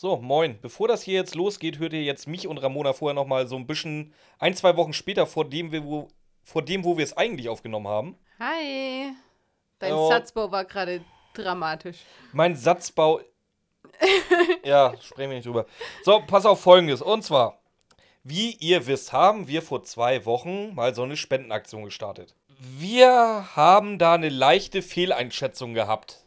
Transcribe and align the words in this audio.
So, 0.00 0.16
moin. 0.16 0.60
Bevor 0.60 0.86
das 0.86 1.02
hier 1.02 1.14
jetzt 1.14 1.34
losgeht, 1.34 1.80
hört 1.80 1.92
ihr 1.92 2.04
jetzt 2.04 2.28
mich 2.28 2.46
und 2.46 2.58
Ramona 2.58 2.92
vorher 2.92 3.16
noch 3.16 3.26
mal 3.26 3.48
so 3.48 3.56
ein 3.56 3.66
bisschen 3.66 4.14
ein, 4.38 4.54
zwei 4.54 4.76
Wochen 4.76 4.92
später 4.92 5.26
vor 5.26 5.44
dem, 5.44 5.72
wir, 5.72 5.84
wo, 5.84 6.06
vor 6.44 6.62
dem, 6.62 6.84
wo 6.84 6.96
wir 6.96 7.02
es 7.02 7.16
eigentlich 7.16 7.48
aufgenommen 7.48 7.88
haben. 7.88 8.16
Hi. 8.38 9.12
Dein 9.80 9.92
Oh. 9.94 10.08
Satzbau 10.08 10.52
war 10.52 10.64
gerade 10.66 11.00
dramatisch. 11.34 11.96
Mein 12.32 12.54
Satzbau. 12.54 13.22
ja, 14.64 14.94
sprechen 15.00 15.30
wir 15.30 15.36
nicht 15.38 15.46
drüber. 15.46 15.66
So, 16.04 16.22
pass 16.24 16.46
auf 16.46 16.60
folgendes. 16.60 17.02
Und 17.02 17.24
zwar, 17.24 17.58
wie 18.22 18.52
ihr 18.52 18.86
wisst, 18.86 19.12
haben 19.12 19.48
wir 19.48 19.62
vor 19.62 19.82
zwei 19.82 20.24
Wochen 20.26 20.76
mal 20.76 20.94
so 20.94 21.02
eine 21.02 21.16
Spendenaktion 21.16 21.82
gestartet. 21.82 22.36
Wir 22.60 23.56
haben 23.56 23.98
da 23.98 24.14
eine 24.14 24.28
leichte 24.28 24.80
Fehleinschätzung 24.80 25.74
gehabt. 25.74 26.24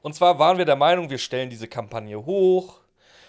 Und 0.00 0.14
zwar 0.14 0.38
waren 0.38 0.56
wir 0.56 0.64
der 0.64 0.76
Meinung, 0.76 1.10
wir 1.10 1.18
stellen 1.18 1.50
diese 1.50 1.68
Kampagne 1.68 2.24
hoch. 2.24 2.80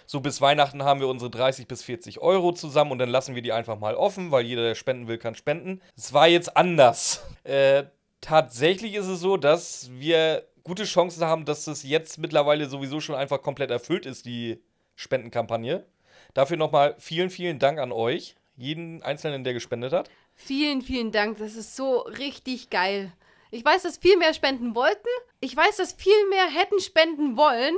So 0.06 0.20
bis 0.20 0.40
Weihnachten 0.40 0.84
haben 0.84 1.00
wir 1.00 1.08
unsere 1.08 1.30
30 1.30 1.66
bis 1.66 1.82
40 1.82 2.20
Euro 2.20 2.52
zusammen 2.52 2.92
und 2.92 2.98
dann 2.98 3.08
lassen 3.08 3.34
wir 3.34 3.42
die 3.42 3.52
einfach 3.52 3.78
mal 3.78 3.94
offen, 3.94 4.30
weil 4.30 4.44
jeder, 4.44 4.62
der 4.62 4.74
spenden 4.74 5.08
will, 5.08 5.18
kann 5.18 5.34
spenden. 5.34 5.80
Es 5.96 6.12
war 6.12 6.28
jetzt 6.28 6.56
anders. 6.56 7.24
Äh, 7.46 7.84
tatsächlich 8.20 8.94
ist 8.94 9.06
es 9.06 9.20
so, 9.20 9.36
dass 9.36 9.88
wir 9.92 10.42
gute 10.64 10.82
Chancen 10.82 11.24
haben, 11.24 11.44
dass 11.44 11.68
es 11.68 11.84
jetzt 11.84 12.18
mittlerweile 12.18 12.68
sowieso 12.68 12.98
schon 12.98 13.14
einfach 13.14 13.40
komplett 13.40 13.70
erfüllt 13.70 14.04
ist, 14.04 14.26
die 14.26 14.60
Spendenkampagne. 14.96 15.86
Dafür 16.34 16.56
nochmal 16.56 16.96
vielen, 16.98 17.30
vielen 17.30 17.60
Dank 17.60 17.78
an 17.78 17.92
euch, 17.92 18.34
jeden 18.56 19.00
Einzelnen, 19.04 19.44
der 19.44 19.54
gespendet 19.54 19.92
hat. 19.92 20.10
Vielen, 20.34 20.82
vielen 20.82 21.12
Dank. 21.12 21.38
Das 21.38 21.54
ist 21.54 21.76
so 21.76 21.98
richtig 22.00 22.68
geil. 22.68 23.12
Ich 23.52 23.64
weiß, 23.64 23.84
dass 23.84 23.98
viel 23.98 24.16
mehr 24.16 24.34
spenden 24.34 24.74
wollten. 24.74 25.08
Ich 25.40 25.56
weiß, 25.56 25.76
dass 25.76 25.92
viel 25.92 26.28
mehr 26.28 26.46
hätten 26.46 26.80
spenden 26.80 27.36
wollen. 27.36 27.76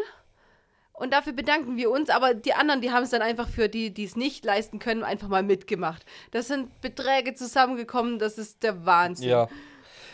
Und 0.98 1.12
dafür 1.12 1.32
bedanken 1.32 1.76
wir 1.76 1.90
uns. 1.90 2.10
Aber 2.10 2.34
die 2.34 2.54
anderen, 2.54 2.80
die 2.80 2.90
haben 2.90 3.04
es 3.04 3.10
dann 3.10 3.22
einfach 3.22 3.48
für 3.48 3.68
die, 3.68 3.92
die 3.92 4.04
es 4.04 4.16
nicht 4.16 4.44
leisten 4.44 4.78
können, 4.78 5.04
einfach 5.04 5.28
mal 5.28 5.42
mitgemacht. 5.42 6.04
Das 6.30 6.48
sind 6.48 6.80
Beträge 6.80 7.34
zusammengekommen. 7.34 8.18
Das 8.18 8.38
ist 8.38 8.62
der 8.62 8.84
Wahnsinn. 8.84 9.28
Ja. 9.30 9.48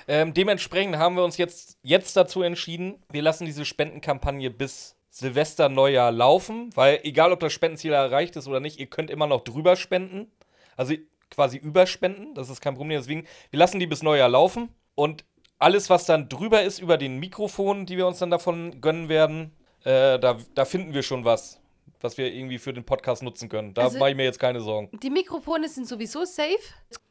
Ähm, 0.07 0.35
dementsprechend 0.35 0.97
haben 0.97 1.17
wir 1.17 1.25
uns 1.25 1.39
jetzt, 1.39 1.79
jetzt 1.83 2.17
dazu 2.17 2.43
entschieden, 2.43 3.03
wir 3.11 3.23
lassen 3.23 3.47
diese 3.47 3.65
Spendenkampagne 3.65 4.51
bis 4.51 4.97
Silvester, 5.09 5.69
Neujahr 5.69 6.11
laufen, 6.11 6.71
weil 6.75 7.01
egal, 7.05 7.33
ob 7.33 7.41
das 7.41 7.53
Spendenziel 7.53 7.93
erreicht 7.93 8.37
ist 8.37 8.49
oder 8.49 8.61
nicht, 8.61 8.79
ihr 8.79 8.87
könnt 8.87 9.11
immer 9.11 9.27
noch 9.27 9.45
drüber 9.45 9.77
spenden. 9.77 10.31
Also 10.77 10.95
quasi 11.31 11.57
überspenden, 11.57 12.35
das 12.35 12.51
ist 12.51 12.61
kein 12.61 12.75
Problem. 12.75 12.99
Deswegen, 12.99 13.27
wir 13.51 13.59
lassen 13.59 13.79
die 13.79 13.87
bis 13.87 14.03
Neujahr 14.03 14.29
laufen 14.29 14.69
und 14.95 15.25
alles, 15.59 15.89
was 15.89 16.05
dann 16.05 16.29
drüber 16.29 16.63
ist 16.63 16.81
über 16.81 16.99
den 16.99 17.19
Mikrofon, 17.19 17.87
die 17.87 17.97
wir 17.97 18.07
uns 18.07 18.19
dann 18.19 18.31
davon 18.31 18.81
gönnen 18.81 19.09
werden, 19.09 19.53
äh, 19.85 20.19
da, 20.19 20.39
da 20.55 20.65
finden 20.65 20.93
wir 20.95 21.03
schon 21.03 21.25
was, 21.25 21.61
was 22.01 22.17
wir 22.19 22.33
irgendwie 22.33 22.59
für 22.59 22.73
den 22.73 22.85
Podcast 22.85 23.23
nutzen 23.23 23.49
können. 23.49 23.75
Da 23.75 23.83
Also- 23.85 23.99
mache 23.99 24.11
ich 24.11 24.17
mir 24.17 24.25
jetzt 24.25 24.39
keine 24.39 24.61
Sorgen. 24.61 24.91
Die 25.03 25.11
Mikrofone 25.11 25.69
sind 25.69 25.87
sowieso 25.87 26.25
safe. 26.25 26.59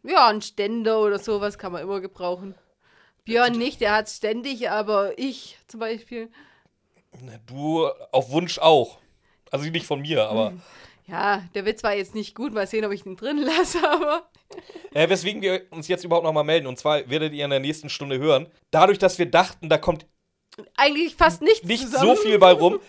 Ja, 0.04 0.28
ein 0.28 0.42
Ständer 0.42 1.00
oder 1.02 1.20
sowas 1.20 1.58
kann 1.58 1.72
man 1.72 1.82
immer 1.82 2.02
gebrauchen. 2.02 2.56
Björn 3.26 3.54
nicht, 3.58 3.80
der 3.80 3.96
hat 3.96 4.10
ständig, 4.10 4.70
aber 4.70 5.18
ich 5.18 5.58
zum 5.68 5.80
Beispiel. 5.80 6.30
Du 7.46 7.86
auf 8.12 8.32
Wunsch 8.32 8.60
auch. 8.60 8.98
Also 9.52 9.70
nicht 9.70 9.86
von 9.86 10.02
mir, 10.02 10.28
aber. 10.28 10.54
Ja, 11.06 11.44
der 11.54 11.66
wird 11.66 11.80
zwar 11.80 11.94
jetzt 11.94 12.16
nicht 12.16 12.34
gut, 12.36 12.54
mal 12.54 12.66
sehen, 12.66 12.86
ob 12.86 12.92
ich 12.92 13.06
ihn 13.06 13.16
drin 13.16 13.38
lasse, 13.38 13.78
aber. 13.90 14.24
Äh, 14.94 15.10
weswegen 15.10 15.42
wir 15.42 15.64
uns 15.72 15.88
jetzt 15.88 16.04
überhaupt 16.04 16.26
nochmal 16.26 16.44
melden. 16.44 16.68
Und 16.68 16.78
zwar 16.80 17.08
werdet 17.10 17.34
ihr 17.34 17.44
in 17.46 17.50
der 17.52 17.60
nächsten 17.60 17.90
Stunde 17.90 18.18
hören. 18.20 18.48
Dadurch, 18.72 19.00
dass 19.00 19.20
wir 19.20 19.26
dachten, 19.30 19.70
da 19.70 19.78
kommt 19.78 20.06
Eigentlich 20.78 21.16
fast 21.16 21.42
nichts 21.42 21.64
nicht 21.64 21.84
zusammen. 21.84 22.16
so 22.16 22.22
viel 22.22 22.38
bei 22.38 22.52
rum, 22.52 22.80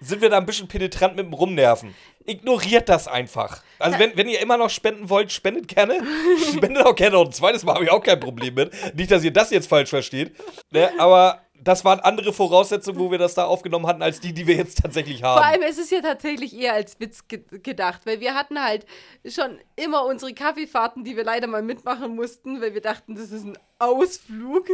sind 0.00 0.20
wir 0.20 0.30
da 0.30 0.38
ein 0.38 0.46
bisschen 0.46 0.68
penetrant 0.68 1.16
mit 1.16 1.26
dem 1.26 1.32
Rumnerven. 1.32 1.94
Ignoriert 2.26 2.88
das 2.88 3.06
einfach. 3.06 3.62
Also, 3.78 3.98
wenn, 3.98 4.16
wenn 4.16 4.28
ihr 4.28 4.40
immer 4.40 4.56
noch 4.56 4.70
spenden 4.70 5.08
wollt, 5.08 5.30
spendet 5.32 5.68
gerne. 5.68 6.00
spendet 6.56 6.84
auch 6.84 6.94
gerne 6.94 7.16
noch 7.16 7.26
ein 7.26 7.32
zweites 7.32 7.62
Mal, 7.62 7.74
habe 7.74 7.84
ich 7.84 7.90
auch 7.90 8.02
kein 8.02 8.18
Problem 8.18 8.54
mit. 8.54 8.72
Nicht, 8.96 9.10
dass 9.10 9.22
ihr 9.22 9.32
das 9.32 9.50
jetzt 9.50 9.68
falsch 9.68 9.90
versteht. 9.90 10.34
Ne? 10.70 10.90
Aber 10.98 11.45
das 11.66 11.84
waren 11.84 11.98
andere 11.98 12.32
Voraussetzungen, 12.32 13.00
wo 13.00 13.10
wir 13.10 13.18
das 13.18 13.34
da 13.34 13.44
aufgenommen 13.44 13.88
hatten, 13.88 14.00
als 14.00 14.20
die, 14.20 14.32
die 14.32 14.46
wir 14.46 14.54
jetzt 14.54 14.78
tatsächlich 14.82 15.24
haben. 15.24 15.42
Vor 15.42 15.46
allem 15.46 15.62
ist 15.62 15.80
es 15.80 15.90
ja 15.90 16.00
tatsächlich 16.00 16.56
eher 16.56 16.74
als 16.74 17.00
Witz 17.00 17.26
ge 17.26 17.42
gedacht, 17.50 18.02
weil 18.06 18.20
wir 18.20 18.34
hatten 18.36 18.62
halt 18.62 18.86
schon 19.26 19.58
immer 19.74 20.06
unsere 20.06 20.32
Kaffeefahrten, 20.32 21.02
die 21.02 21.16
wir 21.16 21.24
leider 21.24 21.48
mal 21.48 21.62
mitmachen 21.62 22.14
mussten, 22.14 22.60
weil 22.60 22.74
wir 22.74 22.82
dachten, 22.82 23.16
das 23.16 23.32
ist 23.32 23.44
ein 23.44 23.58
Ausflug. 23.80 24.68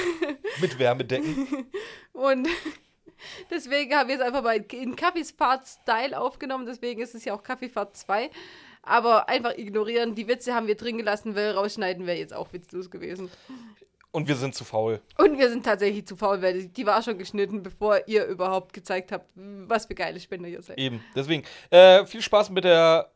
mit 0.60 0.80
Wärmedecken. 0.80 1.68
Und 2.12 2.48
deswegen 3.52 3.94
haben 3.94 4.08
wir 4.08 4.16
es 4.16 4.22
einfach 4.22 4.42
mal 4.42 4.56
in 4.72 4.96
Kaffeefahrt-Style 4.96 6.18
aufgenommen. 6.20 6.66
Deswegen 6.66 7.00
ist 7.00 7.14
es 7.14 7.24
ja 7.24 7.34
auch 7.34 7.44
Kaffeefahrt 7.44 7.96
2. 7.96 8.30
Aber 8.82 9.28
einfach 9.28 9.56
ignorieren. 9.56 10.16
Die 10.16 10.26
Witze 10.26 10.54
haben 10.54 10.66
wir 10.66 10.76
drin 10.76 10.98
gelassen, 10.98 11.36
weil 11.36 11.52
rausschneiden 11.52 12.04
wäre 12.04 12.18
jetzt 12.18 12.34
auch 12.34 12.52
witzlos 12.52 12.90
gewesen. 12.90 13.30
Und 14.12 14.28
wir 14.28 14.36
sind 14.36 14.54
zu 14.54 14.64
faul. 14.64 15.00
Und 15.18 15.38
wir 15.38 15.48
sind 15.48 15.64
tatsächlich 15.64 16.06
zu 16.06 16.16
faul, 16.16 16.42
weil 16.42 16.66
die- 16.68 16.86
war 16.86 17.02
schon 17.02 17.16
geschnitten, 17.18 17.62
bevor 17.62 18.06
ihr 18.06 18.26
überhaupt 18.26 18.72
gezeigt 18.74 19.10
habt, 19.10 19.30
was 19.34 19.86
für 19.86 19.94
geile 19.94 20.20
Spender 20.20 20.48
ihr 20.48 20.62
seid. 20.62 20.78
Eben, 20.78 21.02
deswegen. 21.16 21.44
Äh, 21.70 22.04
viel 22.04 22.20
Spaß 22.22 22.50
mit 22.50 22.64
der 22.64 23.10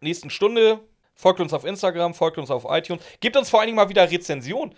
nächsten 0.00 0.30
Stunde. 0.30 0.80
Folgt 1.14 1.40
uns 1.40 1.52
auf 1.52 1.64
Instagram, 1.66 2.14
folgt 2.14 2.38
uns 2.38 2.50
auf 2.50 2.64
iTunes. 2.68 3.02
Gebt 3.20 3.36
uns 3.36 3.50
vor 3.50 3.60
allen 3.60 3.66
Dingen 3.66 3.76
mal 3.76 3.90
wieder 3.90 4.10
Rezension. 4.10 4.74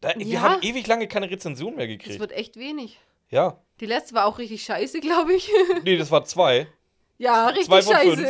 Da, 0.00 0.12
Wir 0.16 0.26
Ja. 0.26 0.40
haben 0.40 0.62
ewig 0.62 0.84
lange 0.88 1.06
keine 1.06 1.30
Rezension 1.30 1.76
mehr 1.76 1.86
gekriegt. 1.86 2.18
wird 2.18 2.32
echt 2.32 2.56
wenig. 2.56 2.98
Ja. 3.30 3.60
Die 3.80 3.86
letzte 3.86 4.14
war 4.16 4.26
auch 4.26 4.38
richtig 4.38 4.64
scheiße, 4.64 4.98
glaube 5.00 5.34
ich. 5.34 5.48
Nee, 5.84 5.96
das 5.96 6.10
war 6.10 6.24
zwei. 6.24 6.66
ja, 7.18 7.46
richtig 7.46 7.66
Zwei 7.66 7.82
scheiße. 7.82 8.26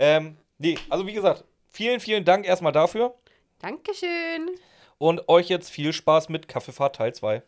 Ähm, 0.00 0.36
nee, 0.58 0.76
also 0.88 1.06
wie 1.06 1.12
gesagt, 1.12 1.44
vielen, 1.68 2.00
vielen 2.00 2.24
Dank 2.24 2.46
erstmal 2.46 2.72
dafür. 2.72 3.14
Dankeschön. 3.60 4.50
Und 5.00 5.30
euch 5.30 5.48
jetzt 5.48 5.70
viel 5.70 5.94
Spaß 5.94 6.28
mit 6.28 6.46
Kaffeefahrt 6.46 6.96
Teil 6.96 7.14
2. 7.14 7.42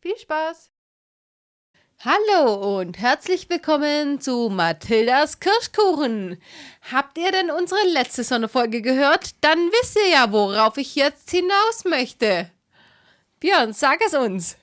Viel 0.00 0.18
Spaß. 0.18 0.70
Hallo 2.00 2.80
und 2.80 2.98
herzlich 2.98 3.48
willkommen 3.48 4.20
zu 4.20 4.48
Mathildas 4.50 5.38
Kirschkuchen. 5.38 6.42
Habt 6.90 7.16
ihr 7.16 7.30
denn 7.30 7.52
unsere 7.52 7.80
letzte 7.92 8.24
Sonderfolge 8.24 8.82
gehört? 8.82 9.36
Dann 9.40 9.70
wisst 9.70 9.98
ihr 9.98 10.08
ja, 10.10 10.32
worauf 10.32 10.78
ich 10.78 10.96
jetzt 10.96 11.30
hinaus 11.30 11.84
möchte. 11.84 12.50
Björn, 13.38 13.72
sag 13.72 14.00
es 14.04 14.14
uns. 14.14 14.56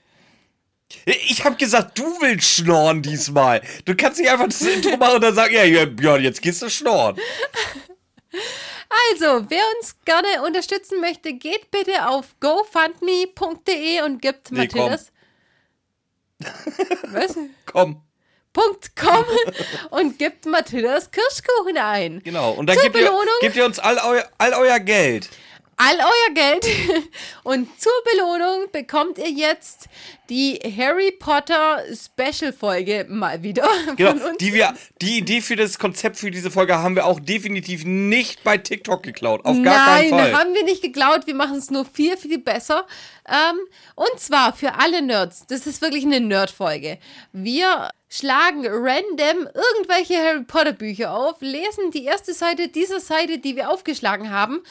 Ich 1.06 1.46
hab 1.46 1.58
gesagt, 1.58 1.98
du 1.98 2.04
willst 2.20 2.56
schnorren 2.56 3.02
diesmal. 3.04 3.62
Du 3.86 3.96
kannst 3.96 4.20
nicht 4.20 4.30
einfach 4.30 4.48
das 4.48 4.62
Intro 4.64 4.98
machen 4.98 5.16
und 5.16 5.24
dann 5.24 5.36
sagen, 5.36 5.54
ja, 5.54 5.64
ja, 5.64 5.86
Björn, 5.86 6.22
jetzt 6.22 6.42
gehst 6.42 6.62
du 6.62 6.70
schnorren. 6.70 7.18
Also, 9.12 9.46
wer 9.50 9.64
uns 9.78 9.96
gerne 10.06 10.44
unterstützen 10.46 11.00
möchte, 11.02 11.34
geht 11.34 11.72
bitte 11.72 12.08
auf 12.08 12.36
gofundme.de 12.40 14.02
und 14.04 14.22
gibt 14.22 14.52
Nee, 14.52 14.68
komm. 14.68 14.82
Mathildas. 14.82 15.12
Was? 17.04 17.36
Komm, 17.66 18.04
.com 18.54 19.26
und 19.92 20.18
gibt 20.18 20.46
Mathildas 20.46 21.12
Kirschkuchen 21.12 21.78
ein. 21.78 22.22
genau. 22.24 22.52
Und 22.52 22.68
dann 22.68 22.76
Zur 22.76 22.86
gebt 22.86 22.98
ihr, 22.98 23.12
gebt 23.42 23.56
ihr 23.56 23.66
uns 23.66 23.80
all, 23.80 23.98
eu, 23.98 24.22
all 24.38 24.54
euer 24.54 24.80
Geld. 24.80 25.30
All 25.78 25.96
euer 25.96 26.34
Geld. 26.34 26.66
Und 27.44 27.70
zur 27.80 27.92
Belohnung 28.12 28.68
bekommt 28.72 29.18
ihr 29.20 29.30
jetzt 29.30 29.88
die 30.30 30.60
Harry 30.78 31.12
Potter 31.12 31.84
Special 31.94 32.52
Folge 32.52 33.06
mal 33.08 33.44
wieder 33.44 33.68
Genau. 33.96 34.32
Die, 34.40 34.54
wir, 34.54 34.74
die 35.02 35.20
Idee 35.20 35.42
für 35.42 35.56
das 35.56 35.80
Konzept 35.80 36.18
für 36.18 36.32
diese 36.32 36.52
Folge 36.52 36.78
haben 36.78 36.96
wir 36.96 37.06
auch 37.06 37.20
definitiv 37.20 37.86
nicht 37.86 38.44
bei 38.44 38.58
TikTok 38.58 39.04
geklaut. 39.04 39.46
Auf 39.46 39.62
gar 39.64 39.86
Nein, 39.86 40.10
keinen 40.10 40.20
Fall. 40.20 40.34
haben 40.34 40.54
wir 40.54 40.64
nicht 40.64 40.82
geklaut. 40.82 41.28
Wir 41.28 41.36
machen 41.36 41.58
es 41.58 41.70
nur 41.72 41.86
viel, 41.86 42.18
viel 42.18 42.40
besser. 42.40 42.86
Ähm, 43.28 43.60
und 43.96 44.20
zwar 44.20 44.54
für 44.54 44.74
alle 44.76 45.02
Nerds. 45.02 45.46
Das 45.48 45.68
ist 45.68 45.82
wirklich 45.82 46.06
eine 46.06 46.20
Nerd-Folge. 46.20 46.98
Wir 47.32 47.90
schlagen 48.10 48.66
random 48.66 49.48
irgendwelche 49.54 50.18
Harry 50.18 50.44
Potter 50.44 50.74
Bücher 50.74 51.14
auf, 51.14 51.42
lesen 51.42 51.92
die 51.92 52.06
erste 52.06 52.34
Seite 52.34 52.70
dieser 52.70 53.00
Seite, 53.00 53.38
die 53.38 53.56
wir 53.56 53.70
aufgeschlagen 53.70 54.32
haben. 54.32 54.62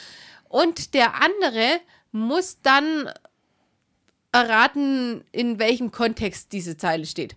Und 0.48 0.94
der 0.94 1.22
andere 1.22 1.81
muss 2.12 2.60
dann 2.62 3.10
erraten, 4.32 5.25
in 5.32 5.58
welchem 5.58 5.90
Kontext 5.93 6.52
diese 6.52 6.76
Zeile 6.76 7.06
steht. 7.06 7.34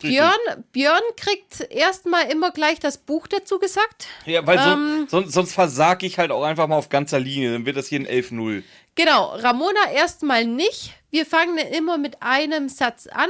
Björn, 0.00 0.38
Björn 0.72 1.02
kriegt 1.16 1.60
erstmal 1.70 2.30
immer 2.30 2.50
gleich 2.52 2.78
das 2.78 2.98
Buch 2.98 3.26
dazu 3.26 3.58
gesagt. 3.58 4.06
Ja, 4.24 4.46
weil 4.46 4.58
so, 4.58 4.70
Ähm. 4.70 5.06
sonst, 5.10 5.32
sonst 5.32 5.52
versag 5.52 6.02
ich 6.02 6.18
halt 6.18 6.30
auch 6.30 6.44
einfach 6.44 6.68
mal 6.68 6.76
auf 6.76 6.88
ganzer 6.88 7.18
Linie. 7.18 7.52
Dann 7.52 7.66
wird 7.66 7.76
das 7.76 7.88
hier 7.88 8.00
ein 8.00 8.06
11-0. 8.06 8.62
Genau, 8.94 9.34
Ramona 9.34 9.90
erstmal 9.92 10.44
nicht. 10.46 10.94
Wir 11.10 11.26
fangen 11.26 11.58
immer 11.58 11.98
mit 11.98 12.22
einem 12.22 12.68
Satz 12.68 13.06
an. 13.06 13.28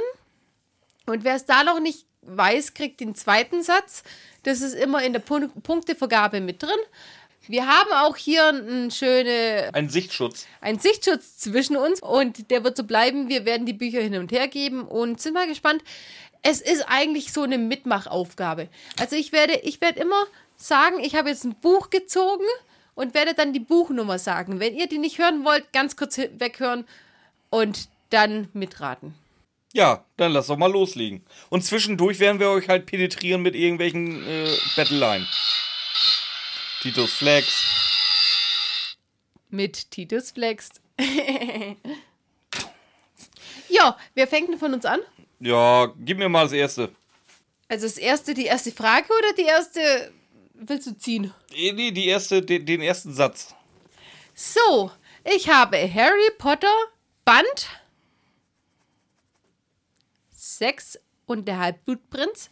Und 1.06 1.25
wer 1.25 1.34
es 1.34 1.46
da 1.46 1.64
noch 1.64 1.81
nicht 1.81 2.06
weiß, 2.23 2.75
kriegt 2.75 3.00
den 3.00 3.14
zweiten 3.14 3.62
Satz. 3.62 4.05
Das 4.44 4.61
ist 4.61 4.75
immer 4.75 5.02
in 5.02 5.12
der 5.12 5.20
Pun 5.20 5.50
Punktevergabe 5.62 6.40
mit 6.40 6.62
drin. 6.62 6.70
Wir 7.49 7.67
haben 7.67 7.91
auch 7.93 8.17
hier 8.17 8.47
einen 8.47 8.91
schönen 8.91 9.75
Ein 9.75 9.89
Sichtschutz. 9.89 10.47
einen 10.61 10.79
Sichtschutz 10.79 11.39
zwischen 11.39 11.77
uns 11.77 12.00
und 12.00 12.50
der 12.50 12.62
wird 12.65 12.77
so 12.77 12.85
bleiben. 12.85 13.29
Wir 13.29 13.44
werden 13.44 13.67
die 13.67 13.73
Bücher 13.73 14.00
hin 14.00 14.17
und 14.17 14.31
her 14.33 14.49
geben 14.49 14.83
und 14.83 15.21
sind 15.21 15.35
mal 15.35 15.49
gespannt. 15.49 15.83
es 16.43 16.61
ist 16.61 16.85
eigentlich 16.89 17.33
so 17.33 17.43
eine 17.43 17.59
Mitmachaufgabe. 17.59 18.69
Also 18.99 19.17
ich 19.17 19.33
werde, 19.33 19.55
ich 19.62 19.81
werde 19.81 20.00
immer 20.00 20.27
sagen, 20.56 21.00
ich 21.00 21.15
habe 21.15 21.29
jetzt 21.31 21.44
ein 21.44 21.55
Buch 21.61 21.91
gezogen 21.91 22.44
und 22.94 23.15
werde 23.15 23.35
dann 23.35 23.53
die 23.53 23.61
Buchnummer 23.61 24.19
sagen. 24.19 24.61
Wenn 24.61 24.75
ihr 24.75 24.87
die 24.87 24.99
nicht 24.99 25.19
hören 25.19 25.44
wollt, 25.44 25.73
ganz 25.73 25.97
kurz 25.97 26.19
weghören 26.19 26.85
und 27.50 27.89
dann 28.11 28.49
mitraten. 28.53 29.15
Ja, 29.73 30.05
dann 30.17 30.33
lass 30.33 30.49
doch 30.49 30.59
mal 30.59 30.71
loslegen. 30.71 31.25
Und 31.49 31.65
zwischendurch 31.65 32.19
werden 32.21 32.39
wir 32.41 32.50
euch 32.50 32.69
halt 32.69 32.87
penetrieren 32.87 33.41
mit 33.43 33.55
irgendwelchen 33.55 34.23
äh, 34.29 34.50
Battleline. 34.77 35.27
Titus 36.82 37.12
Flex. 37.12 38.96
Mit 39.50 39.88
Titus 39.93 40.32
Flext. 40.32 40.81
ja, 43.69 43.96
wer 44.14 44.26
fängt 44.26 44.49
denn 44.49 44.58
von 44.58 44.75
uns 44.75 44.84
an? 44.84 44.99
Ja, 45.38 45.93
gib 46.00 46.19
mir 46.19 46.29
mal 46.29 46.43
das 46.43 46.52
erste. 46.52 46.90
Also 47.69 47.87
das 47.87 47.99
erste, 47.99 48.34
die 48.34 48.46
erste 48.46 48.73
Frage 48.73 49.06
oder 49.17 49.32
die 49.34 49.44
erste 49.44 50.12
willst 50.55 50.88
du 50.88 50.99
ziehen? 50.99 51.32
Eh, 51.55 51.70
Nee, 51.73 51.93
die 51.93 52.08
erste, 52.08 52.43
den, 52.43 52.67
den 52.67 52.81
ersten 52.81 53.12
Satz. 53.12 53.55
So, 54.34 54.90
ich 55.23 55.49
habe 55.49 55.76
Harry 55.93 56.31
Potter 56.37 56.75
Band 57.25 57.69
6 60.32 60.99
und 61.26 61.46
der 61.46 61.58
Halbblutprinz. 61.58 62.50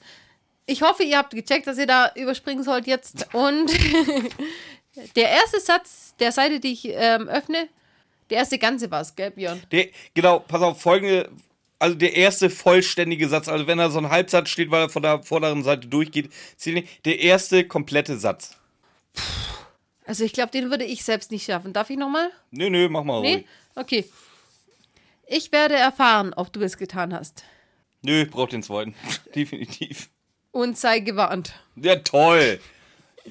Ich 0.71 0.83
hoffe, 0.83 1.03
ihr 1.03 1.19
habt 1.19 1.35
gecheckt, 1.35 1.67
dass 1.67 1.79
ihr 1.79 1.87
da 1.87 2.13
überspringen 2.15 2.63
sollt 2.63 2.87
jetzt. 2.87 3.35
Und 3.35 3.73
der 5.17 5.29
erste 5.31 5.59
Satz 5.59 6.15
der 6.21 6.31
Seite, 6.31 6.61
die 6.61 6.73
ich 6.73 6.85
ähm, 6.89 7.29
öffne, 7.29 7.69
der 8.31 8.39
erste 8.39 8.57
ganze 8.57 8.89
war 8.91 9.01
es, 9.01 9.17
gell, 9.17 9.33
Björn? 9.33 9.61
Der, 9.73 9.89
genau, 10.15 10.39
pass 10.39 10.63
auf, 10.63 10.81
folgende. 10.81 11.29
Also 11.81 11.97
der 11.97 12.15
erste 12.15 12.51
vollständige 12.51 13.29
Satz, 13.29 13.49
also 13.49 13.67
wenn 13.67 13.79
da 13.79 13.91
so 13.91 13.99
ein 13.99 14.11
Halbsatz 14.11 14.51
steht, 14.51 14.71
weil 14.71 14.83
er 14.83 14.89
von 14.91 15.03
der 15.03 15.23
vorderen 15.25 15.65
Seite 15.65 15.89
durchgeht, 15.89 16.31
der 17.05 17.19
erste 17.19 17.67
komplette 17.67 18.17
Satz. 18.19 18.57
Also 20.05 20.23
ich 20.25 20.33
glaube, 20.33 20.53
den 20.53 20.71
würde 20.71 20.85
ich 20.85 21.03
selbst 21.03 21.33
nicht 21.33 21.47
schaffen. 21.47 21.73
Darf 21.73 21.91
ich 21.91 21.97
nochmal? 21.97 22.31
Nö, 22.53 22.71
nö, 22.71 22.89
mach 22.89 23.03
mal 23.03 23.23
Nee? 23.23 23.35
ruhig. 23.35 23.47
Okay. 23.75 24.05
Ich 25.27 25.51
werde 25.53 25.75
erfahren, 25.75 26.33
ob 26.35 26.53
du 26.53 26.61
es 26.61 26.77
getan 26.77 27.13
hast. 27.15 27.43
Nö, 28.03 28.23
ich 28.23 28.31
brauch 28.31 28.49
den 28.49 28.63
zweiten. 28.63 28.95
Definitiv. 29.35 30.11
Und 30.53 30.77
sei 30.79 31.01
gewarnt. 31.01 31.53
Ja, 31.77 31.97
toll. 31.97 32.61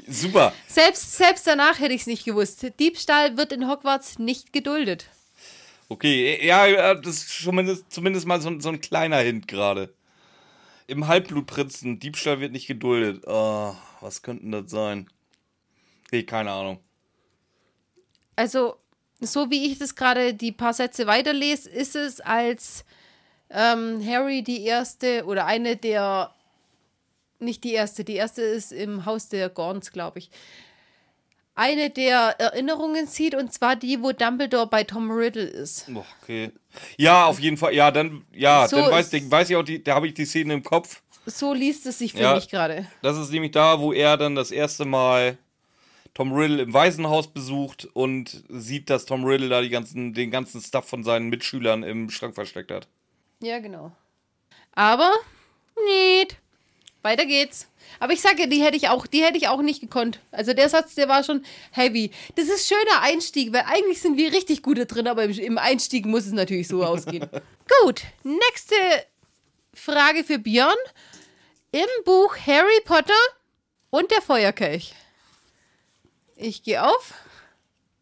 Super. 0.08 0.54
Selbst, 0.68 1.18
selbst 1.18 1.46
danach 1.48 1.80
hätte 1.80 1.94
ich 1.94 2.02
es 2.02 2.08
nicht 2.08 2.24
gewusst. 2.26 2.66
Diebstahl 2.80 3.36
wird 3.38 3.52
in 3.52 3.68
Hogwarts 3.68 4.20
nicht 4.20 4.54
geduldet. 4.54 5.08
Okay, 5.90 6.46
ja, 6.46 6.94
das 6.96 7.16
ist 7.18 7.42
zumindest, 7.44 7.92
zumindest 7.92 8.26
mal 8.28 8.40
so, 8.40 8.50
ein- 8.50 8.62
so 8.62 8.70
ein 8.70 8.80
kleiner 8.80 9.18
Hint 9.18 9.48
gerade. 9.48 9.94
Im 10.88 11.08
Halbblutprinzen, 11.08 12.00
Diebstahl 12.00 12.40
wird 12.40 12.52
nicht 12.52 12.68
geduldet. 12.68 13.24
Oh, 13.28 13.76
was 14.00 14.22
könnten 14.22 14.52
das 14.52 14.70
sein? 14.72 15.10
Nee, 16.12 16.24
keine 16.24 16.52
Ahnung. 16.52 16.80
Also, 18.36 18.76
so 19.20 19.50
wie 19.50 19.66
ich 19.72 19.78
das 19.80 19.96
gerade 19.96 20.34
die 20.34 20.52
paar 20.52 20.74
Sätze 20.74 21.08
weiterlese, 21.08 21.70
ist 21.70 21.96
es, 21.96 22.22
als 22.22 22.86
ähm, 23.50 24.04
Harry 24.06 24.44
die 24.44 24.64
erste 24.64 25.26
oder 25.26 25.46
eine 25.46 25.76
der. 25.76 26.34
Nicht 27.40 27.64
die 27.64 27.74
erste, 27.74 28.04
die 28.04 28.16
erste 28.16 28.42
ist 28.42 28.72
im 28.72 29.06
Haus 29.06 29.30
der 29.30 29.50
Gorns, 29.50 29.92
glaube 29.92 30.20
ich. 30.20 30.30
Eine 31.56 31.90
der 31.90 32.36
Erinnerungen 32.40 33.08
sieht, 33.08 33.36
und 33.36 33.52
zwar 33.54 33.76
die, 33.76 34.02
wo 34.02 34.12
Dumbledore 34.14 34.68
bei 34.68 34.84
Tom 34.86 35.12
Riddle 35.12 35.44
ist. 35.44 35.90
Okay. 36.24 36.52
Ja, 36.98 37.26
auf 37.26 37.40
jeden 37.40 37.58
Fall. 37.58 37.74
Ja, 37.74 37.92
dann, 37.92 38.26
ja, 38.34 38.66
So 38.68 38.78
dann 38.78 38.92
weiß, 38.92 39.12
ich- 39.14 39.30
weiß 39.30 39.50
ich 39.50 39.56
auch, 39.58 39.64
die, 39.64 39.84
da 39.84 39.96
habe 39.96 40.08
ich 40.08 40.14
die 40.14 40.26
Szene 40.26 40.54
im 40.54 40.64
Kopf. 40.64 41.02
So 41.26 41.54
liest 41.54 41.86
es 41.86 42.00
sich 42.00 42.14
für 42.14 42.20
Ja. 42.22 42.36
mich 42.36 42.48
gerade. 42.50 42.88
Das 43.02 43.18
ist 43.18 43.32
nämlich 43.32 43.52
da, 43.52 43.80
wo 43.82 43.92
er 43.92 44.16
dann 44.16 44.36
das 44.36 44.52
erste 44.52 44.86
Mal 44.86 45.38
Tom 46.14 46.32
Riddle 46.34 46.62
im 46.62 46.74
Waisenhaus 46.74 47.28
besucht 47.28 47.86
und 47.94 48.44
sieht, 48.50 48.90
dass 48.90 49.06
Tom 49.06 49.26
Riddle 49.26 49.50
da 49.50 49.62
die 49.62 49.70
ganzen, 49.70 50.14
den 50.14 50.32
ganzen 50.32 50.62
Stuff 50.62 50.88
von 50.88 51.04
seinen 51.04 51.28
Mitschülern 51.30 51.84
im 51.84 52.10
Schrank 52.10 52.36
versteckt 52.36 52.72
hat. 52.72 52.88
Ja, 53.42 53.60
genau. 53.60 53.92
Aber, 54.74 55.12
nicht. 55.86 56.38
Weiter 57.02 57.26
geht's. 57.26 57.68
Aber 58.00 58.14
ich 58.14 58.22
sage, 58.22 58.48
die 58.48 58.62
hätte 58.62 58.78
ich 58.78 58.90
auch, 58.90 59.08
die 59.08 59.24
hätte 59.24 59.38
ich 59.38 59.48
auch 59.48 59.62
nicht 59.62 59.82
gekonnt. 59.82 60.20
Also 60.32 60.54
der 60.54 60.70
Satz, 60.70 60.96
der 60.96 61.10
war 61.10 61.24
schon 61.24 61.44
heavy. 61.72 62.12
Das 62.36 62.48
ist 62.48 62.68
schöner 62.68 63.02
Einstieg, 63.02 63.52
weil 63.52 63.64
eigentlich 63.68 64.02
sind 64.02 64.18
wir 64.18 64.32
richtig 64.32 64.62
gut 64.62 64.78
da 64.78 64.86
drin, 64.86 65.08
aber 65.08 65.24
im, 65.24 65.32
im 65.32 65.58
Einstieg 65.58 66.06
muss 66.06 66.26
es 66.26 66.32
natürlich 66.32 66.68
so 66.68 66.84
ausgehen. 66.84 67.28
Gut, 67.84 68.02
nächste 68.24 68.76
Frage 69.74 70.24
für 70.24 70.40
Björn. 70.40 70.76
Im 71.72 71.88
Buch 72.04 72.36
Harry 72.48 72.82
Potter 72.84 73.14
und 73.92 74.10
der 74.12 74.22
Feuerkelch. 74.22 74.96
Ich 76.36 76.64
gehe 76.64 76.84
auf. 76.84 77.14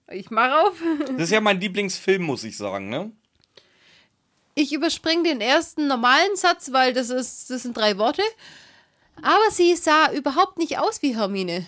Ich 0.09 0.29
mache 0.29 0.67
auf. 0.67 0.75
Das 1.17 1.23
ist 1.23 1.31
ja 1.31 1.41
mein 1.41 1.59
Lieblingsfilm, 1.59 2.23
muss 2.23 2.44
ich 2.44 2.55
sagen, 2.55 2.89
ne? 2.89 3.11
Ich 4.55 4.71
überspringe 4.73 5.23
den 5.23 5.41
ersten 5.41 5.88
normalen 5.88 6.35
Satz, 6.35 6.71
weil 6.71 6.94
das 6.94 7.09
ist, 7.09 7.49
das 7.49 7.63
sind 7.63 7.75
drei 7.75 7.97
Worte. 7.97 8.23
Aber 9.22 9.52
sie 9.52 9.75
sah 9.75 10.12
überhaupt 10.12 10.58
nicht 10.58 10.78
aus 10.80 11.02
wie 11.02 11.16
Hermine. 11.16 11.66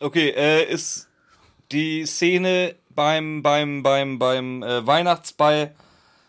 Okay, 0.00 0.30
äh, 0.30 0.64
ist 0.70 1.08
die 1.72 2.04
Szene 2.06 2.74
beim, 2.90 3.42
beim, 3.42 3.82
beim, 3.82 4.18
beim 4.18 4.62
äh, 4.62 4.86
Weihnachtsball, 4.86 5.74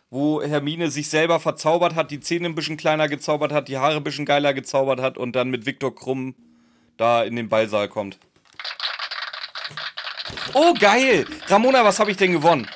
wo 0.09 0.41
Hermine 0.41 0.91
sich 0.91 1.09
selber 1.09 1.39
verzaubert 1.39 1.95
hat, 1.95 2.11
die 2.11 2.19
Zähne 2.19 2.47
ein 2.47 2.55
bisschen 2.55 2.77
kleiner 2.77 3.07
gezaubert 3.07 3.51
hat, 3.51 3.67
die 3.67 3.77
Haare 3.77 3.97
ein 3.97 4.03
bisschen 4.03 4.25
geiler 4.25 4.53
gezaubert 4.53 5.01
hat 5.01 5.17
und 5.17 5.35
dann 5.35 5.49
mit 5.49 5.65
Viktor 5.65 5.93
Krumm 5.93 6.35
da 6.97 7.23
in 7.23 7.35
den 7.35 7.49
Ballsaal 7.49 7.89
kommt. 7.89 8.17
Oh, 10.53 10.73
geil! 10.79 11.25
Ramona, 11.47 11.83
was 11.83 11.99
habe 11.99 12.11
ich 12.11 12.17
denn 12.17 12.31
gewonnen? 12.31 12.67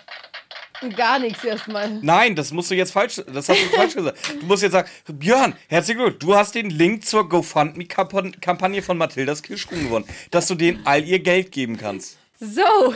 Gar 0.96 1.20
nichts 1.20 1.44
erstmal. 1.44 1.90
Nein, 2.02 2.36
das 2.36 2.52
musst 2.52 2.72
du 2.72 2.76
jetzt 2.76 2.92
falsch, 2.92 3.16
das 3.28 3.50
hast 3.50 3.62
du 3.62 3.66
falsch 3.76 3.96
gesagt. 3.96 4.18
Du 4.40 4.46
musst 4.46 4.64
jetzt 4.64 4.72
sagen, 4.72 4.90
Björn, 5.08 5.56
herzlichen 5.68 6.00
Glückwunsch, 6.00 6.20
du 6.26 6.36
hast 6.36 6.56
den 6.56 6.70
Link 6.70 7.06
zur 7.06 7.28
GoFundMe-Kampagne 7.28 8.82
von 8.82 8.98
Mathildas 8.98 9.42
Kirschkuchen 9.44 9.84
gewonnen, 9.84 10.06
dass 10.32 10.48
du 10.48 10.56
denen 10.56 10.86
all 10.86 11.04
ihr 11.04 11.20
Geld 11.20 11.52
geben 11.52 11.78
kannst. 11.78 12.18
So. 12.40 12.62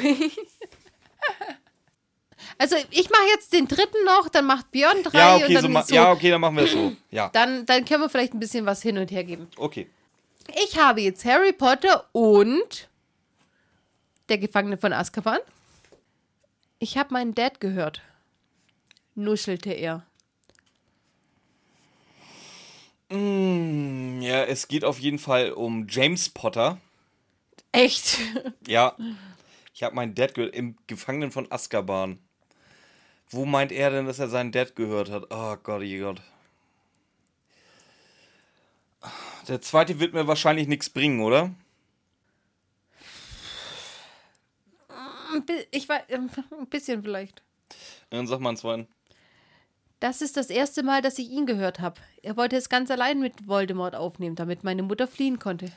Also 2.59 2.75
ich 2.91 3.09
mache 3.09 3.23
jetzt 3.33 3.51
den 3.51 3.67
dritten 3.67 4.03
noch, 4.05 4.29
dann 4.29 4.45
macht 4.45 4.69
Björn 4.71 5.01
drei 5.03 5.17
Ja, 5.17 5.35
und 5.35 5.43
okay, 5.43 5.53
dann 5.55 5.73
so, 5.73 5.81
so. 5.81 5.95
ja, 5.95 6.11
okay, 6.11 6.29
dann 6.29 6.39
machen 6.39 6.55
wir 6.57 6.63
es 6.65 6.71
so. 6.71 6.95
Ja, 7.09 7.29
Dann, 7.33 7.65
dann 7.65 7.83
können 7.83 8.01
wir 8.01 8.09
vielleicht 8.09 8.33
ein 8.33 8.39
bisschen 8.39 8.65
was 8.65 8.81
hin 8.81 8.97
und 8.97 9.09
her 9.11 9.23
geben. 9.23 9.47
okay. 9.57 9.89
Ich 10.63 10.77
habe 10.77 11.01
jetzt 11.01 11.23
Harry 11.25 11.51
Potter 11.53 12.05
und 12.11 12.89
der 14.29 14.37
Gefangene 14.37 14.77
von 14.77 14.91
Azkaban. 14.93 15.39
Ich 16.83 16.97
habe 16.97 17.13
meinen 17.13 17.33
Dad 17.33 17.61
gehört. 17.61 18.01
Nuschelte 19.15 19.71
er. 19.71 20.05
Mm, 23.09 24.21
Ja, 24.21 24.43
es 24.43 24.67
geht 24.67 24.83
auf 24.83 24.99
jeden 24.99 25.17
Fall 25.17 25.53
um 25.53 25.87
James 25.89 26.27
Potter. 26.27 26.81
Echt? 27.71 28.19
Ja, 28.67 28.97
ich 29.73 29.81
habe 29.83 29.95
meinen 29.95 30.13
Dad 30.13 30.33
gehört, 30.33 30.53
im 30.55 30.75
Gefangenen 30.87 31.31
von 31.31 31.49
Azkaban. 31.49 32.19
Wo 33.29 33.45
meint 33.45 33.71
er 33.71 33.89
denn, 33.89 34.05
dass 34.05 34.19
er 34.19 34.27
seinen 34.27 34.51
Dad 34.51 34.75
gehört 34.75 35.09
hat? 35.09 35.27
Oh 35.29 35.55
Gott, 35.63 35.83
oh 35.83 35.99
Gott. 35.99 36.21
Der 39.47 39.61
zweite 39.61 40.01
wird 40.01 40.13
mir 40.13 40.27
wahrscheinlich 40.27 40.67
nichts 40.67 40.89
bringen, 40.89 41.21
oder? 41.21 41.53
Ein 44.89 45.05
bi- 45.05 45.22
Ich 45.71 45.89
weiß, 45.89 46.03
ein 46.11 46.67
bisschen 46.69 47.03
vielleicht. 47.03 47.41
Dann 48.09 48.27
sag 48.27 48.39
mal 48.39 48.49
einen 48.49 48.57
zweiten. 48.57 48.87
Das 49.99 50.21
ist 50.21 50.35
das 50.35 50.49
erste 50.49 50.83
Mal, 50.83 51.01
dass 51.01 51.17
ich 51.17 51.29
ihn 51.29 51.45
gehört 51.45 51.79
habe. 51.79 52.01
Er 52.21 52.35
wollte 52.35 52.57
es 52.57 52.67
ganz 52.67 52.91
allein 52.91 53.19
mit 53.21 53.47
Voldemort 53.47 53.95
aufnehmen, 53.95 54.35
damit 54.35 54.63
meine 54.63 54.83
Mutter 54.83 55.07
fliehen 55.07 55.39
konnte. 55.39 55.71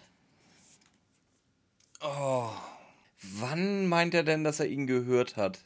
Wann 3.38 3.86
meint 3.86 4.14
er 4.14 4.22
denn, 4.22 4.44
dass 4.44 4.60
er 4.60 4.66
ihn 4.66 4.86
gehört 4.86 5.36
hat? 5.36 5.60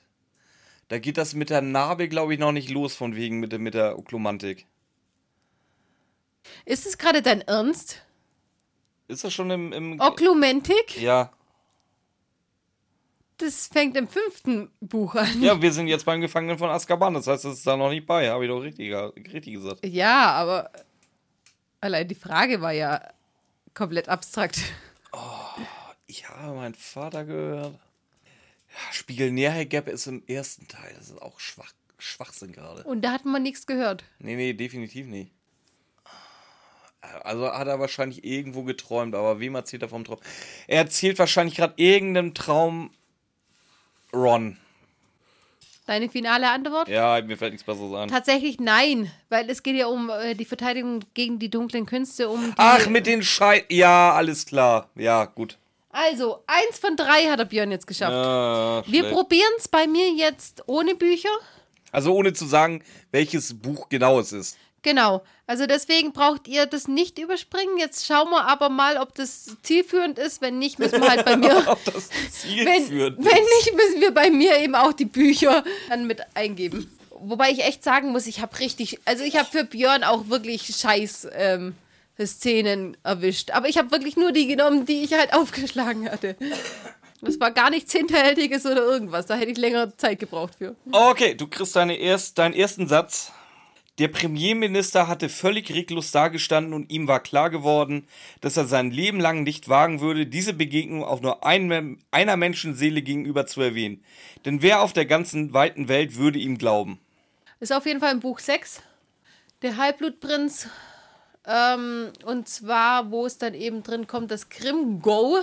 Da 0.88 0.98
geht 0.98 1.18
das 1.18 1.34
mit 1.34 1.50
der 1.50 1.62
Narbe, 1.62 2.08
glaube 2.08 2.34
ich, 2.34 2.40
noch 2.40 2.52
nicht 2.52 2.68
los, 2.68 2.94
von 2.94 3.14
wegen 3.14 3.40
mit 3.40 3.52
der, 3.52 3.58
mit 3.58 3.74
der 3.74 3.98
Oklumantik. 3.98 4.66
Ist 6.64 6.86
es 6.86 6.98
gerade 6.98 7.22
dein 7.22 7.42
Ernst? 7.42 8.02
Ist 9.08 9.24
das 9.24 9.32
schon 9.32 9.50
im. 9.50 9.72
im 9.72 10.00
Oklumentik? 10.00 11.00
ja. 11.00 11.32
Das 13.40 13.68
fängt 13.68 13.96
im 13.96 14.06
fünften 14.06 14.70
Buch 14.80 15.14
an. 15.14 15.42
Ja, 15.42 15.60
wir 15.60 15.72
sind 15.72 15.86
jetzt 15.86 16.04
beim 16.04 16.20
Gefangenen 16.20 16.58
von 16.58 16.68
Azkaban. 16.68 17.14
Das 17.14 17.26
heißt, 17.26 17.44
das 17.46 17.54
ist 17.54 17.66
da 17.66 17.76
noch 17.76 17.88
nicht 17.88 18.06
bei. 18.06 18.28
Habe 18.28 18.44
ich 18.44 18.50
doch 18.50 18.60
richtig, 18.60 18.94
richtig 19.32 19.54
gesagt. 19.54 19.86
Ja, 19.86 20.32
aber 20.32 20.70
allein 21.80 22.06
die 22.06 22.14
Frage 22.14 22.60
war 22.60 22.72
ja 22.72 23.00
komplett 23.72 24.10
abstrakt. 24.10 24.60
Ich 26.06 26.28
habe 26.28 26.54
meinen 26.54 26.74
Vater 26.74 27.24
gehört. 27.24 27.72
Ja, 27.74 28.92
Spiegel 28.92 29.32
Näherheit 29.32 29.70
Gap 29.70 29.88
ist 29.88 30.06
im 30.06 30.22
ersten 30.26 30.68
Teil. 30.68 30.92
Das 30.98 31.08
ist 31.08 31.22
auch 31.22 31.40
schwach, 31.40 31.72
Schwachsinn 31.98 32.52
gerade. 32.52 32.84
Und 32.84 33.02
da 33.02 33.12
hat 33.12 33.24
man 33.24 33.42
nichts 33.42 33.66
gehört. 33.66 34.04
Nee, 34.18 34.36
nee, 34.36 34.52
definitiv 34.52 35.06
nicht. 35.06 35.32
Also 37.00 37.50
hat 37.50 37.66
er 37.66 37.80
wahrscheinlich 37.80 38.24
irgendwo 38.24 38.62
geträumt, 38.62 39.14
aber 39.14 39.40
wem 39.40 39.54
erzählt 39.54 39.82
er 39.82 39.88
vom 39.88 40.04
Traum? 40.04 40.18
Er 40.66 40.82
erzählt 40.82 41.18
wahrscheinlich 41.18 41.56
gerade 41.56 41.74
irgendeinen 41.76 42.34
Traum 42.34 42.90
Ron. 44.12 44.56
Deine 45.86 46.08
finale 46.08 46.48
Antwort? 46.48 46.88
Ja, 46.88 47.20
mir 47.20 47.36
fällt 47.36 47.52
nichts 47.52 47.66
Besseres 47.66 47.92
ein. 47.94 48.08
Tatsächlich 48.08 48.60
nein, 48.60 49.10
weil 49.28 49.50
es 49.50 49.62
geht 49.62 49.74
ja 49.76 49.86
um 49.86 50.08
äh, 50.08 50.34
die 50.34 50.44
Verteidigung 50.44 51.00
gegen 51.14 51.38
die 51.40 51.50
dunklen 51.50 51.84
Künste, 51.84 52.28
um 52.28 52.52
Ach, 52.56 52.86
mit 52.86 53.06
den 53.06 53.22
Schei... 53.24 53.64
Ja, 53.68 54.12
alles 54.12 54.46
klar. 54.46 54.88
Ja, 54.94 55.24
gut. 55.24 55.58
Also, 55.90 56.44
eins 56.46 56.78
von 56.78 56.94
drei 56.96 57.24
hat 57.28 57.40
der 57.40 57.44
Björn 57.46 57.72
jetzt 57.72 57.88
geschafft. 57.88 58.12
Ja, 58.12 58.84
Wir 58.86 59.10
probieren 59.10 59.50
es 59.58 59.66
bei 59.66 59.88
mir 59.88 60.12
jetzt 60.12 60.62
ohne 60.66 60.94
Bücher. 60.94 61.28
also 61.90 62.14
ohne 62.14 62.32
zu 62.32 62.46
sagen, 62.46 62.84
welches 63.10 63.58
Buch 63.60 63.88
genau 63.88 64.20
es 64.20 64.30
ist. 64.32 64.56
Genau. 64.82 65.22
Also 65.46 65.66
deswegen 65.66 66.12
braucht 66.12 66.48
ihr 66.48 66.66
das 66.66 66.88
nicht 66.88 67.18
überspringen. 67.18 67.76
Jetzt 67.78 68.06
schauen 68.06 68.30
wir 68.30 68.46
aber 68.46 68.68
mal, 68.68 68.96
ob 68.96 69.14
das 69.14 69.56
zielführend 69.62 70.18
ist. 70.18 70.40
Wenn 70.40 70.58
nicht, 70.58 70.78
müssen 70.78 71.00
wir 71.00 71.10
halt 71.10 71.24
bei 71.24 71.36
mir. 71.36 71.64
Ob 71.66 71.84
das 71.84 72.08
Ziel 72.30 72.64
wenn, 72.64 72.86
führt. 72.86 73.18
wenn 73.18 73.24
nicht, 73.24 73.74
müssen 73.74 74.00
wir 74.00 74.12
bei 74.12 74.30
mir 74.30 74.58
eben 74.58 74.74
auch 74.74 74.92
die 74.92 75.04
Bücher 75.04 75.64
dann 75.88 76.06
mit 76.06 76.20
eingeben. 76.34 76.90
Wobei 77.10 77.50
ich 77.50 77.64
echt 77.64 77.84
sagen 77.84 78.12
muss, 78.12 78.26
ich 78.26 78.40
habe 78.40 78.58
richtig, 78.60 78.98
also 79.04 79.24
ich 79.24 79.36
habe 79.36 79.48
für 79.50 79.64
Björn 79.64 80.04
auch 80.04 80.28
wirklich 80.28 80.74
scheiß 80.74 81.28
ähm, 81.34 81.74
Szenen 82.26 82.96
erwischt. 83.02 83.50
Aber 83.50 83.68
ich 83.68 83.78
habe 83.78 83.90
wirklich 83.90 84.16
nur 84.16 84.32
die 84.32 84.46
genommen, 84.46 84.86
die 84.86 85.02
ich 85.02 85.12
halt 85.12 85.32
aufgeschlagen 85.34 86.10
hatte. 86.10 86.36
Das 87.22 87.38
war 87.38 87.50
gar 87.50 87.70
nichts 87.70 87.92
Hinterhältiges 87.92 88.64
oder 88.64 88.82
irgendwas. 88.82 89.26
Da 89.26 89.34
hätte 89.34 89.50
ich 89.50 89.58
längere 89.58 89.94
Zeit 89.96 90.18
gebraucht 90.18 90.54
für. 90.58 90.74
Okay, 90.90 91.34
du 91.34 91.46
kriegst 91.46 91.76
deine 91.76 91.96
erst, 91.96 92.38
deinen 92.38 92.54
ersten 92.54 92.86
Satz. 92.86 93.32
Der 94.00 94.08
Premierminister 94.08 95.08
hatte 95.08 95.28
völlig 95.28 95.74
reglos 95.74 96.10
dagestanden 96.10 96.72
und 96.72 96.90
ihm 96.90 97.06
war 97.06 97.20
klar 97.20 97.50
geworden, 97.50 98.08
dass 98.40 98.56
er 98.56 98.64
sein 98.64 98.90
Leben 98.90 99.20
lang 99.20 99.42
nicht 99.42 99.68
wagen 99.68 100.00
würde, 100.00 100.26
diese 100.26 100.54
Begegnung 100.54 101.04
auch 101.04 101.20
nur 101.20 101.44
ein, 101.44 101.98
einer 102.10 102.38
Menschenseele 102.38 103.02
gegenüber 103.02 103.46
zu 103.46 103.60
erwähnen. 103.60 104.02
Denn 104.46 104.62
wer 104.62 104.80
auf 104.80 104.94
der 104.94 105.04
ganzen 105.04 105.52
weiten 105.52 105.88
Welt 105.88 106.16
würde 106.16 106.38
ihm 106.38 106.56
glauben? 106.56 106.98
Ist 107.60 107.74
auf 107.74 107.84
jeden 107.84 108.00
Fall 108.00 108.12
im 108.12 108.20
Buch 108.20 108.38
6. 108.38 108.80
Der 109.60 109.76
Halbblutprinz. 109.76 110.70
Ähm, 111.46 112.10
und 112.24 112.48
zwar, 112.48 113.10
wo 113.10 113.26
es 113.26 113.36
dann 113.36 113.52
eben 113.52 113.82
drin 113.82 114.06
kommt, 114.06 114.30
dass 114.30 114.48
Grimgo 114.48 115.40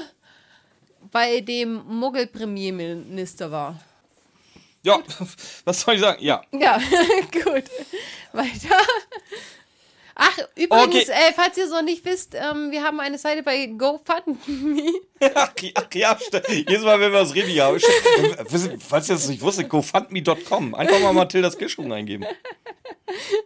bei 1.12 1.42
dem 1.42 1.84
Muggel-Premierminister 1.86 3.52
war. 3.52 3.80
Ja, 4.88 5.00
was 5.66 5.82
soll 5.82 5.96
ich 5.96 6.02
sagen? 6.02 6.24
Ja. 6.24 6.42
Ja, 6.52 6.80
gut. 7.32 7.66
Weiter. 8.34 8.76
Ach, 10.20 10.36
übrigens, 10.56 11.10
Okay. 11.10 11.30
äh, 11.30 11.34
falls 11.36 11.58
ihr 11.58 11.66
es 11.66 11.70
noch 11.70 11.84
nicht 11.84 12.04
wisst, 12.04 12.34
ähm, 12.34 12.72
wir 12.72 12.82
haben 12.82 13.00
eine 13.00 13.20
Seite 13.20 13.44
bei 13.44 13.68
GoFundMe. 13.68 14.82
Ach, 15.36 15.54
ach 15.76 15.86
ja. 15.94 16.18
Jedes 16.50 16.82
Mal, 16.82 17.00
wenn 17.00 17.12
wir 17.12 17.20
was 17.20 17.36
haben. 17.36 17.80
stimmt. 17.80 18.52
Wissen- 18.52 18.80
Falls 18.80 19.10
ihr 19.10 19.16
das 19.16 19.28
nicht 19.28 19.42
wusstet, 19.44 19.70
gofundme.com. 19.70 20.74
Einfach 20.74 21.00
mal 21.02 21.14
Mathildas 21.14 21.56
Gischung 21.58 21.94
eingeben. 21.94 22.26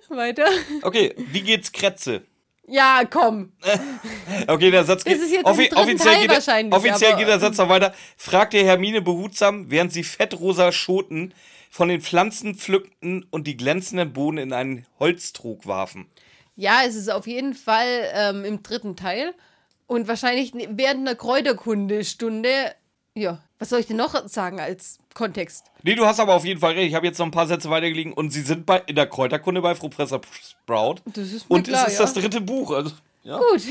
Weiter. 0.10 0.46
Okay, 0.82 1.14
wie 1.18 1.42
geht's 1.42 1.72
Kretze? 1.74 2.24
Ja, 2.68 3.04
komm. 3.10 3.52
Okay, 4.48 4.72
der 4.72 4.86
Satz 4.86 5.04
geht. 5.04 5.18
Ist 5.18 5.24
es 5.24 5.32
jetzt 5.32 5.48
im 5.48 5.56
dritten 5.56 5.76
offiziell 5.76 6.14
Teil 6.14 6.22
geht, 6.22 6.30
der, 6.32 6.38
wahrscheinlich, 6.38 6.74
offiziell 6.74 7.16
geht 7.18 7.28
der 7.28 7.40
Satz 7.40 7.58
noch 7.58 7.68
weiter. 7.70 7.94
Fragte 8.16 8.64
Hermine 8.64 9.02
behutsam, 9.02 9.70
während 9.70 9.92
sie 9.92 10.04
fettrosa 10.04 10.72
Schoten 10.72 11.34
von 11.72 11.88
den 11.88 12.02
Pflanzen 12.02 12.54
pflückten 12.54 13.26
und 13.32 13.48
die 13.48 13.56
glänzenden 13.56 14.12
Bohnen 14.12 14.38
in 14.38 14.54
einen 14.54 14.86
Holztrog 15.00 15.66
warfen. 15.66 16.06
Ja, 16.58 16.82
es 16.86 16.96
ist 16.96 17.10
auf 17.10 17.26
jeden 17.26 17.54
Fall 17.54 18.12
ähm, 18.14 18.44
im 18.44 18.62
dritten 18.62 18.98
Teil. 18.98 19.34
Und 19.88 20.08
wahrscheinlich 20.08 20.54
während 20.54 21.08
einer 21.08 21.16
Kräuterkundestunde. 21.16 22.50
Ja, 23.16 23.42
was 23.58 23.70
soll 23.70 23.80
ich 23.80 23.88
denn 23.88 23.98
noch 23.98 24.28
sagen 24.28 24.60
als 24.60 25.00
Kontext? 25.14 25.66
Nee, 25.84 25.96
du 25.96 26.06
hast 26.06 26.20
aber 26.20 26.36
auf 26.36 26.46
jeden 26.46 26.60
Fall 26.60 26.74
recht. 26.74 26.90
Ich 26.90 26.96
habe 26.96 27.08
jetzt 27.08 27.18
noch 27.20 27.26
ein 27.26 27.32
paar 27.32 27.48
Sätze 27.48 27.70
weitergelegen 27.70 28.14
und 28.14 28.32
sie 28.32 28.42
sind 28.42 28.66
bei, 28.66 28.84
in 28.86 28.96
der 28.96 29.08
Kräuterkunde 29.08 29.62
bei 29.62 29.74
Professor 29.74 30.22
Sprout. 30.42 30.96
Das 31.06 31.32
ist 31.32 31.50
mir 31.50 31.56
und 31.56 31.68
klar, 31.68 31.88
es 31.88 31.94
ist 31.94 32.00
ja. 32.00 32.06
das 32.06 32.14
dritte 32.14 32.42
Buch. 32.42 32.72
Also, 32.72 32.92
ja. 33.24 33.38
Gut. 33.38 33.62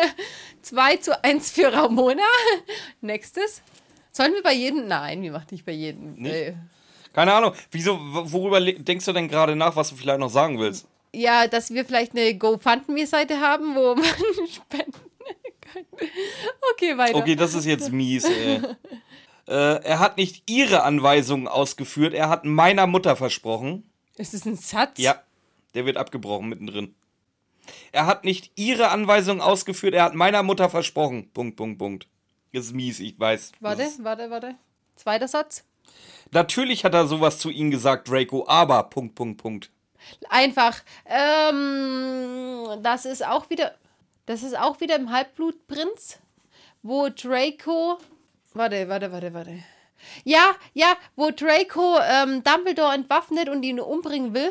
2 0.62 0.96
zu 0.96 1.22
1 1.22 1.50
für 1.50 1.72
Ramona. 1.72 2.22
Nächstes. 3.02 3.62
Sollen 4.10 4.32
wir 4.32 4.42
bei 4.42 4.54
jedem? 4.54 4.88
Nein, 4.88 5.22
wir 5.22 5.32
machen 5.32 5.48
nicht 5.50 5.64
bei 5.64 5.72
jedem. 5.72 6.14
Nicht? 6.14 6.34
Äh, 6.34 6.54
Keine 7.12 7.34
Ahnung. 7.34 7.52
Wieso, 7.70 7.98
worüber 8.00 8.60
denkst 8.60 9.04
du 9.04 9.12
denn 9.12 9.28
gerade 9.28 9.56
nach, 9.56 9.76
was 9.76 9.90
du 9.90 9.96
vielleicht 9.96 10.20
noch 10.20 10.30
sagen 10.30 10.58
willst? 10.58 10.86
ja, 11.14 11.46
dass 11.46 11.72
wir 11.72 11.84
vielleicht 11.84 12.12
eine 12.12 12.36
GoFundMe-Seite 12.36 13.40
haben, 13.40 13.74
wo 13.74 13.94
man 13.94 14.04
spenden 14.52 14.92
kann. 15.60 15.84
Okay, 16.72 16.96
weiter. 16.96 17.16
Okay, 17.16 17.36
das 17.36 17.54
ist 17.54 17.64
jetzt 17.64 17.92
mies, 17.92 18.24
ey. 18.24 18.60
äh, 19.46 19.82
er 19.82 19.98
hat 19.98 20.16
nicht 20.16 20.48
ihre 20.50 20.82
Anweisungen 20.82 21.48
ausgeführt, 21.48 22.14
er 22.14 22.28
hat 22.28 22.44
meiner 22.44 22.86
Mutter 22.86 23.16
versprochen. 23.16 23.88
Ist 24.16 24.34
das 24.34 24.46
ein 24.46 24.56
Satz? 24.56 24.98
Ja, 24.98 25.22
der 25.74 25.86
wird 25.86 25.96
abgebrochen 25.96 26.48
mittendrin. 26.48 26.94
Er 27.92 28.06
hat 28.06 28.24
nicht 28.24 28.50
ihre 28.56 28.88
Anweisungen 28.88 29.40
ausgeführt, 29.40 29.94
er 29.94 30.04
hat 30.04 30.14
meiner 30.14 30.42
Mutter 30.42 30.68
versprochen. 30.68 31.30
Punkt, 31.32 31.56
Punkt, 31.56 31.78
Punkt. 31.78 32.08
Das 32.52 32.66
ist 32.66 32.74
mies, 32.74 33.00
ich 33.00 33.18
weiß. 33.18 33.52
Warte, 33.60 33.88
warte, 34.00 34.30
warte. 34.30 34.54
Zweiter 34.96 35.28
Satz. 35.28 35.64
Natürlich 36.30 36.84
hat 36.84 36.94
er 36.94 37.06
sowas 37.06 37.38
zu 37.38 37.50
ihnen 37.50 37.70
gesagt, 37.70 38.08
Draco, 38.08 38.46
aber. 38.48 38.84
Punkt, 38.84 39.14
Punkt, 39.14 39.40
Punkt. 39.40 39.70
Einfach. 40.28 40.80
Ähm, 41.06 42.66
das 42.82 43.04
ist 43.04 43.24
auch 43.26 43.50
wieder. 43.50 43.74
Das 44.26 44.42
ist 44.42 44.56
auch 44.56 44.80
wieder 44.80 44.96
im 44.96 45.10
Halbblutprinz, 45.10 46.18
wo 46.82 47.08
Draco. 47.08 47.98
Warte, 48.54 48.88
warte, 48.88 49.12
warte, 49.12 49.34
warte. 49.34 49.64
Ja, 50.24 50.52
ja, 50.74 50.96
wo 51.16 51.30
Draco 51.30 51.98
ähm, 52.00 52.42
Dumbledore 52.42 52.94
entwaffnet 52.94 53.48
und 53.48 53.62
ihn 53.62 53.80
umbringen 53.80 54.34
will. 54.34 54.50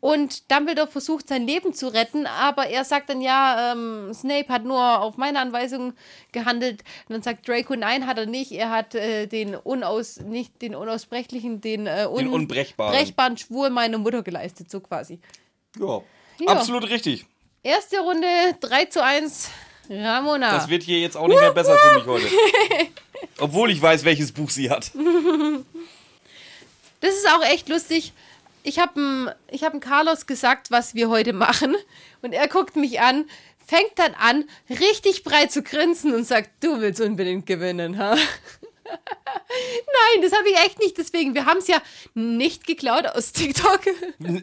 Und 0.00 0.50
Dumbledore 0.52 0.86
versucht 0.86 1.28
sein 1.28 1.44
Leben 1.44 1.74
zu 1.74 1.88
retten, 1.88 2.26
aber 2.26 2.68
er 2.68 2.84
sagt 2.84 3.10
dann 3.10 3.20
ja, 3.20 3.72
ähm, 3.72 4.12
Snape 4.14 4.48
hat 4.48 4.62
nur 4.64 5.00
auf 5.00 5.16
meine 5.16 5.40
Anweisung 5.40 5.92
gehandelt. 6.30 6.84
Und 7.08 7.14
dann 7.14 7.22
sagt 7.22 7.48
Draco, 7.48 7.74
nein, 7.74 8.06
hat 8.06 8.16
er 8.16 8.26
nicht. 8.26 8.52
Er 8.52 8.70
hat 8.70 8.94
äh, 8.94 9.26
den 9.26 9.56
unaus, 9.56 10.20
nicht 10.20 10.62
den 10.62 10.76
unaussprechlichen, 10.76 11.60
den, 11.60 11.88
äh, 11.88 12.04
Den 12.04 12.28
un- 12.28 12.28
Unbrechbaren. 12.28 12.92
brechbaren 12.94 13.36
Schwur 13.38 13.70
meiner 13.70 13.98
Mutter 13.98 14.22
geleistet, 14.22 14.70
so 14.70 14.78
quasi. 14.80 15.18
Ja. 15.78 16.00
Ja. 16.38 16.46
Absolut 16.46 16.88
richtig. 16.88 17.26
Erste 17.64 17.98
Runde 17.98 18.28
3 18.60 18.84
zu 18.84 19.02
1. 19.02 19.50
Ramona. 19.90 20.52
Das 20.52 20.68
wird 20.68 20.84
hier 20.84 21.00
jetzt 21.00 21.16
auch 21.16 21.26
nicht 21.26 21.40
mehr 21.40 21.52
besser 21.52 21.76
für 21.76 21.94
mich 21.96 22.06
heute. 22.06 22.26
Obwohl 23.40 23.72
ich 23.72 23.82
weiß, 23.82 24.04
welches 24.04 24.30
Buch 24.30 24.50
sie 24.50 24.70
hat. 24.70 24.92
Das 27.00 27.14
ist 27.14 27.28
auch 27.28 27.44
echt 27.44 27.68
lustig. 27.68 28.12
Ich 28.68 28.78
habe 28.78 29.34
ich 29.50 29.64
hab 29.64 29.80
Carlos 29.80 30.26
gesagt, 30.26 30.70
was 30.70 30.94
wir 30.94 31.08
heute 31.08 31.32
machen. 31.32 31.74
Und 32.20 32.34
er 32.34 32.48
guckt 32.48 32.76
mich 32.76 33.00
an, 33.00 33.24
fängt 33.66 33.92
dann 33.96 34.12
an, 34.12 34.44
richtig 34.68 35.24
breit 35.24 35.50
zu 35.50 35.62
grinsen 35.62 36.14
und 36.14 36.24
sagt, 36.24 36.50
du 36.62 36.78
willst 36.78 37.00
unbedingt 37.00 37.46
gewinnen, 37.46 37.96
ha? 37.96 38.14
Nein, 38.84 40.22
das 40.22 40.32
habe 40.32 40.50
ich 40.50 40.56
echt 40.56 40.78
nicht. 40.80 40.98
Deswegen, 40.98 41.34
wir 41.34 41.46
haben 41.46 41.58
es 41.58 41.66
ja 41.66 41.80
nicht 42.12 42.66
geklaut 42.66 43.06
aus 43.06 43.32
TikTok. 43.32 43.80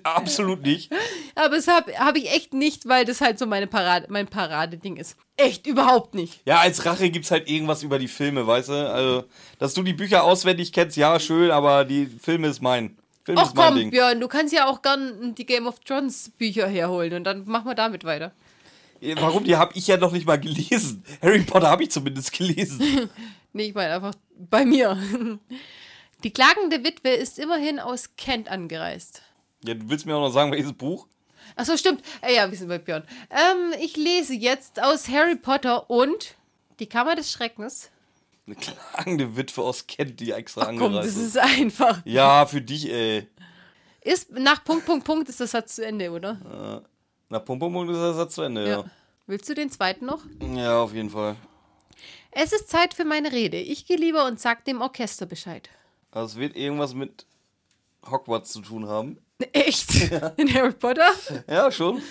Absolut 0.03 0.63
nicht. 0.63 0.91
Aber 1.35 1.55
das 1.55 1.67
habe 1.67 1.95
hab 1.99 2.15
ich 2.15 2.31
echt 2.31 2.53
nicht, 2.53 2.87
weil 2.87 3.05
das 3.05 3.21
halt 3.21 3.37
so 3.37 3.45
meine 3.45 3.67
Parade, 3.67 4.07
mein 4.09 4.27
Paradeding 4.27 4.97
ist. 4.97 5.17
Echt, 5.37 5.67
überhaupt 5.67 6.15
nicht. 6.15 6.41
Ja, 6.45 6.59
als 6.61 6.85
Rache 6.85 7.11
gibt's 7.11 7.29
halt 7.29 7.47
irgendwas 7.47 7.83
über 7.83 7.99
die 7.99 8.07
Filme, 8.07 8.47
weißt 8.47 8.69
du? 8.69 8.89
Also, 8.89 9.25
dass 9.59 9.75
du 9.75 9.83
die 9.83 9.93
Bücher 9.93 10.23
auswendig 10.23 10.73
kennst, 10.73 10.97
ja, 10.97 11.19
schön, 11.19 11.51
aber 11.51 11.85
die 11.85 12.07
Filme 12.07 12.47
ist 12.47 12.61
mein. 12.61 12.97
Film 13.25 13.39
Ach 13.39 13.53
komm, 13.55 13.75
Ding. 13.75 13.89
Björn, 13.89 14.19
du 14.19 14.27
kannst 14.27 14.53
ja 14.53 14.67
auch 14.67 14.83
gern 14.83 15.33
die 15.33 15.47
Game 15.47 15.65
of 15.65 15.79
Thrones 15.79 16.31
Bücher 16.37 16.67
herholen 16.67 17.13
und 17.13 17.23
dann 17.23 17.45
machen 17.47 17.65
wir 17.65 17.73
damit 17.73 18.03
weiter. 18.03 18.31
Warum? 19.01 19.43
Die 19.43 19.55
habe 19.55 19.73
ich 19.75 19.87
ja 19.87 19.97
noch 19.97 20.11
nicht 20.11 20.27
mal 20.27 20.39
gelesen. 20.39 21.03
Harry 21.21 21.41
Potter 21.41 21.69
habe 21.69 21.83
ich 21.83 21.91
zumindest 21.91 22.31
gelesen. 22.31 23.09
Nee, 23.57 23.67
ich 23.67 23.73
meine 23.73 23.93
einfach 23.93 24.13
bei 24.37 24.65
mir. 24.65 24.97
Die 26.25 26.33
klagende 26.33 26.83
Witwe 26.83 27.11
ist 27.11 27.39
immerhin 27.39 27.79
aus 27.79 28.17
Kent 28.17 28.49
angereist. 28.51 29.21
Ja, 29.63 29.75
du 29.75 29.89
willst 29.89 30.05
mir 30.05 30.13
auch 30.13 30.19
noch 30.27 30.33
sagen, 30.33 30.51
welches 30.51 30.73
Buch? 30.73 31.07
Achso, 31.55 31.77
stimmt. 31.77 32.03
Äh, 32.21 32.35
ja, 32.35 32.51
wir 32.51 32.57
sind 32.57 32.67
bei 32.67 32.79
Björn. 32.79 33.05
Ähm, 33.29 33.73
ich 33.79 33.95
lese 33.95 34.33
jetzt 34.33 34.83
aus 34.83 35.07
Harry 35.07 35.37
Potter 35.37 35.89
und 35.89 36.35
Die 36.79 36.87
Kammer 36.87 37.15
des 37.15 37.31
Schreckens. 37.31 37.91
Eine 38.47 38.55
klagende 38.55 39.35
Witwe 39.35 39.61
aus 39.63 39.87
Kent, 39.87 40.19
die 40.19 40.31
extra 40.31 40.61
Ach 40.61 40.65
komm, 40.67 40.83
angereist 40.95 41.17
das 41.17 41.23
ist. 41.23 41.37
einfach. 41.37 42.01
Ja, 42.05 42.45
für 42.45 42.61
dich, 42.61 42.89
ey. 42.91 43.27
Ist 44.01 44.31
nach 44.31 44.63
Punkt, 44.63 44.85
Punkt, 44.85 45.03
Punkt 45.03 45.29
ist 45.29 45.39
das 45.39 45.51
Satz 45.51 45.75
zu 45.75 45.85
Ende, 45.85 46.11
oder? 46.11 46.83
Na, 47.29 47.39
Pum 47.39 47.57
Pum 47.57 47.73
Pum 47.73 47.89
ist 47.89 47.97
der 47.97 48.13
Satz 48.13 48.35
zu 48.35 48.43
Ende, 48.43 48.67
ja. 48.67 48.85
Willst 49.25 49.49
du 49.49 49.55
den 49.55 49.71
zweiten 49.71 50.05
noch? 50.05 50.21
Ja, 50.55 50.79
auf 50.81 50.93
jeden 50.93 51.09
Fall. 51.09 51.35
Es 52.29 52.51
ist 52.53 52.69
Zeit 52.69 52.93
für 52.93 53.05
meine 53.05 53.31
Rede. 53.31 53.57
Ich 53.57 53.87
gehe 53.87 53.97
lieber 53.97 54.25
und 54.25 54.39
sag 54.39 54.63
dem 54.65 54.81
Orchester 54.81 55.25
Bescheid. 55.25 55.69
Also 56.11 56.33
es 56.33 56.35
wird 56.35 56.55
irgendwas 56.55 56.93
mit 56.93 57.25
Hogwarts 58.07 58.51
zu 58.51 58.61
tun 58.61 58.87
haben. 58.87 59.17
Echt? 59.53 60.11
In 60.37 60.53
Harry 60.53 60.73
Potter? 60.73 61.09
Ja, 61.49 61.71
schon. 61.71 62.01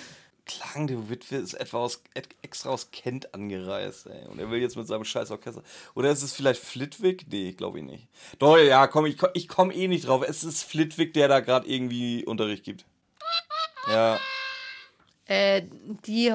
Klagende 0.47 1.09
Witwe 1.09 1.37
ist 1.37 1.55
etwa 1.55 1.79
aus, 1.79 2.03
extra 2.43 2.71
aus 2.71 2.91
Kent 2.91 3.35
angereist, 3.35 4.07
ey. 4.07 4.27
Und 4.27 4.39
er 4.39 4.51
will 4.51 4.61
jetzt 4.61 4.77
mit 4.77 4.87
seinem 4.87 5.05
scheiß 5.05 5.31
Orchester. 5.31 5.63
Oder 5.95 6.11
ist 6.11 6.23
es 6.23 6.33
vielleicht 6.33 6.63
Flitwick? 6.63 7.27
Nee, 7.31 7.53
glaube 7.53 7.79
ich 7.79 7.85
nicht. 7.85 8.09
Doch, 8.39 8.59
ja, 8.59 8.87
komm, 8.87 9.07
ich, 9.07 9.17
ich 9.35 9.49
komme 9.49 9.75
eh 9.75 9.89
nicht 9.89 10.07
drauf. 10.07 10.25
Es 10.27 10.45
ist 10.45 10.65
Flitwick, 10.65 11.15
der 11.15 11.29
da 11.29 11.41
gerade 11.41 11.69
irgendwie 11.69 12.25
Unterricht 12.25 12.65
gibt. 12.65 12.85
Ja. 13.89 14.19
Äh, 15.27 15.63
die. 16.07 16.33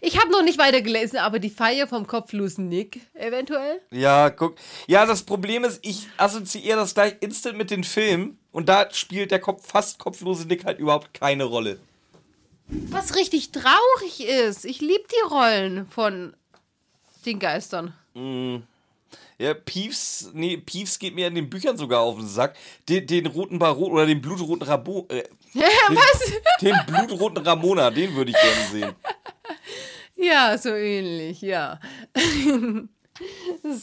Ich 0.00 0.20
habe 0.20 0.30
noch 0.30 0.42
nicht 0.42 0.58
weitergelesen, 0.58 1.18
aber 1.18 1.38
die 1.38 1.50
Feier 1.50 1.88
vom 1.88 2.06
kopflosen 2.06 2.68
Nick, 2.68 3.00
eventuell. 3.14 3.80
Ja, 3.90 4.30
guck. 4.30 4.56
Ja, 4.86 5.06
das 5.06 5.22
Problem 5.22 5.64
ist, 5.64 5.80
ich 5.82 6.08
assoziiere 6.18 6.76
das 6.76 6.94
gleich 6.94 7.16
instant 7.20 7.56
mit 7.56 7.70
den 7.70 7.82
Filmen 7.82 8.38
und 8.52 8.68
da 8.68 8.88
spielt 8.92 9.30
der 9.30 9.40
Kopf, 9.40 9.66
fast 9.66 9.98
kopflose 9.98 10.46
Nick 10.46 10.64
halt 10.64 10.78
überhaupt 10.78 11.14
keine 11.14 11.44
Rolle. 11.44 11.80
Was 12.90 13.14
richtig 13.14 13.52
traurig 13.52 14.20
ist. 14.26 14.64
Ich 14.64 14.80
liebe 14.80 15.04
die 15.10 15.28
Rollen 15.28 15.86
von 15.88 16.34
den 17.26 17.38
Geistern. 17.38 17.94
Ja, 19.38 19.54
Peeves, 19.54 20.30
nee, 20.34 20.56
Peeves 20.56 20.98
geht 20.98 21.14
mir 21.14 21.26
in 21.26 21.34
den 21.34 21.50
Büchern 21.50 21.76
sogar 21.76 22.00
auf 22.00 22.16
den 22.16 22.28
Sack. 22.28 22.56
Den, 22.88 23.06
den 23.06 23.26
roten 23.26 23.58
Baron 23.58 23.92
oder 23.92 24.06
den 24.06 24.20
blutroten 24.20 24.62
Rabo, 24.62 25.06
äh, 25.08 25.22
den, 25.54 25.62
Was? 25.62 26.32
den 26.60 26.76
blutroten 26.86 27.38
Ramona, 27.44 27.90
den 27.90 28.14
würde 28.14 28.30
ich 28.30 28.36
gerne 28.36 28.70
sehen. 28.70 28.94
Ja, 30.14 30.56
so 30.56 30.68
ähnlich, 30.68 31.40
ja. 31.42 31.80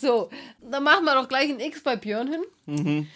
so, 0.01 0.29
dann 0.61 0.83
machen 0.83 1.03
wir 1.03 1.15
doch 1.15 1.27
gleich 1.27 1.49
ein 1.49 1.59
X 1.59 1.83
bei 1.83 1.97
Björn 1.97 2.45
hin. 2.65 3.09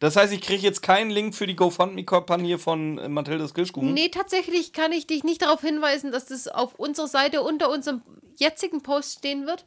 Das 0.00 0.16
heißt, 0.16 0.32
ich 0.32 0.40
kriege 0.40 0.62
jetzt 0.62 0.82
keinen 0.82 1.10
Link 1.10 1.34
für 1.34 1.46
die 1.46 1.54
GoFundMe-Kampagne 1.54 2.58
von 2.58 2.98
äh, 2.98 3.08
Mathildas 3.08 3.54
Kirschkuchen. 3.54 3.92
Nee, 3.94 4.08
tatsächlich 4.08 4.72
kann 4.72 4.92
ich 4.92 5.06
dich 5.06 5.22
nicht 5.24 5.42
darauf 5.42 5.60
hinweisen, 5.60 6.10
dass 6.10 6.26
das 6.26 6.48
auf 6.48 6.74
unserer 6.74 7.06
Seite 7.06 7.42
unter 7.42 7.70
unserem 7.70 8.02
jetzigen 8.38 8.82
Post 8.82 9.18
stehen 9.18 9.46
wird. 9.46 9.64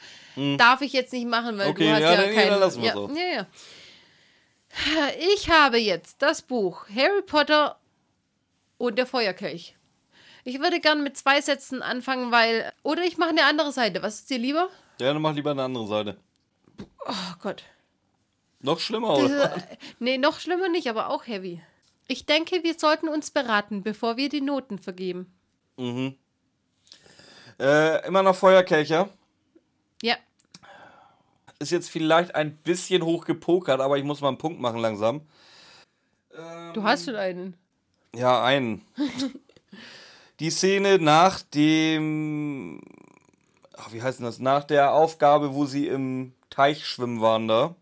Darf 0.58 0.82
ich 0.82 0.92
jetzt 0.94 1.14
nicht 1.14 1.28
machen, 1.28 1.58
weil 1.60 1.70
Okay, 1.70 1.86
du 1.88 1.94
hast 1.94 2.02
ja, 2.02 2.12
ja, 2.14 2.18
dann- 2.18 2.30
ja, 2.30 2.34
keinen... 2.36 2.50
dann 2.50 2.60
lassen 2.60 2.82
wir 2.82 2.88
ja, 2.88 2.94
so. 2.96 3.10
ja, 3.16 3.36
ja. 3.36 3.48
Ich 5.36 5.50
habe 5.52 5.78
jetzt 5.78 6.22
das 6.24 6.42
Buch 6.42 6.88
Harry 6.90 7.22
Potter 7.22 7.78
und 8.80 8.98
der 8.98 9.06
Feuerkelch. 9.06 9.76
Ich 10.46 10.60
würde 10.60 10.80
gern 10.80 11.04
mit 11.04 11.16
zwei 11.16 11.40
Sätzen 11.42 11.82
anfangen, 11.84 12.32
weil... 12.32 12.74
Oder 12.82 13.04
ich 13.06 13.18
mache 13.20 13.30
eine 13.30 13.46
andere 13.46 13.72
Seite. 13.72 14.02
Was 14.02 14.16
ist 14.16 14.30
dir 14.32 14.40
lieber? 14.40 14.70
Ja, 15.00 15.14
dann 15.14 15.22
mach 15.22 15.36
lieber 15.36 15.52
eine 15.52 15.64
andere 15.64 15.86
Seite. 15.88 16.18
Oh 17.06 17.34
Gott. 17.42 17.64
Noch 18.64 18.80
schlimmer, 18.80 19.18
oder? 19.18 19.56
ist, 19.56 19.68
nee, 20.00 20.18
noch 20.18 20.40
schlimmer 20.40 20.70
nicht, 20.70 20.90
aber 20.90 21.10
auch 21.10 21.28
heavy. 21.28 21.62
Ich 22.08 22.26
denke, 22.26 22.64
wir 22.64 22.80
sollten 22.80 23.10
uns 23.10 23.30
beraten, 23.30 23.84
bevor 23.84 24.16
wir 24.16 24.30
die 24.30 24.42
Noten 24.42 24.80
vergeben. 24.80 25.32
Äh, 27.60 28.08
immer 28.08 28.24
noch 28.24 28.36
Feuerkelcher. 28.36 29.10
Ja. 30.02 30.16
Ist 31.60 31.72
jetzt 31.72 31.90
vielleicht 31.90 32.36
ein 32.36 32.56
bisschen 32.56 33.04
hoch 33.04 33.26
gepokert, 33.26 33.82
aber 33.82 33.98
ich 33.98 34.06
muss 34.06 34.22
mal 34.22 34.30
einen 34.30 34.38
Punkt 34.38 34.62
machen 34.62 34.80
langsam. 34.80 35.22
Du 36.74 36.84
hast 36.84 37.06
schon 37.06 37.16
einen. 37.16 37.58
Ja, 38.16 38.44
einen. 38.44 38.82
Die 40.40 40.50
Szene 40.50 41.00
nach 41.00 41.42
dem. 41.42 42.82
Ach, 43.78 43.92
wie 43.92 44.02
heißt 44.02 44.20
denn 44.20 44.26
das? 44.26 44.40
Nach 44.40 44.64
der 44.64 44.94
Aufgabe, 44.94 45.54
wo 45.54 45.66
sie 45.66 45.88
im 45.88 46.34
Teich 46.50 46.88
schwimmen 46.88 47.22
waren 47.22 47.48
da. 47.48 47.76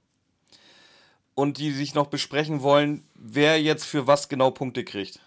Und 1.33 1.57
die 1.57 1.71
sich 1.71 1.95
noch 1.95 2.07
besprechen 2.07 2.61
wollen, 2.61 3.07
wer 3.15 3.61
jetzt 3.61 3.85
für 3.85 4.05
was 4.05 4.29
genau 4.29 4.51
Punkte 4.51 4.83
kriegt. 4.83 5.19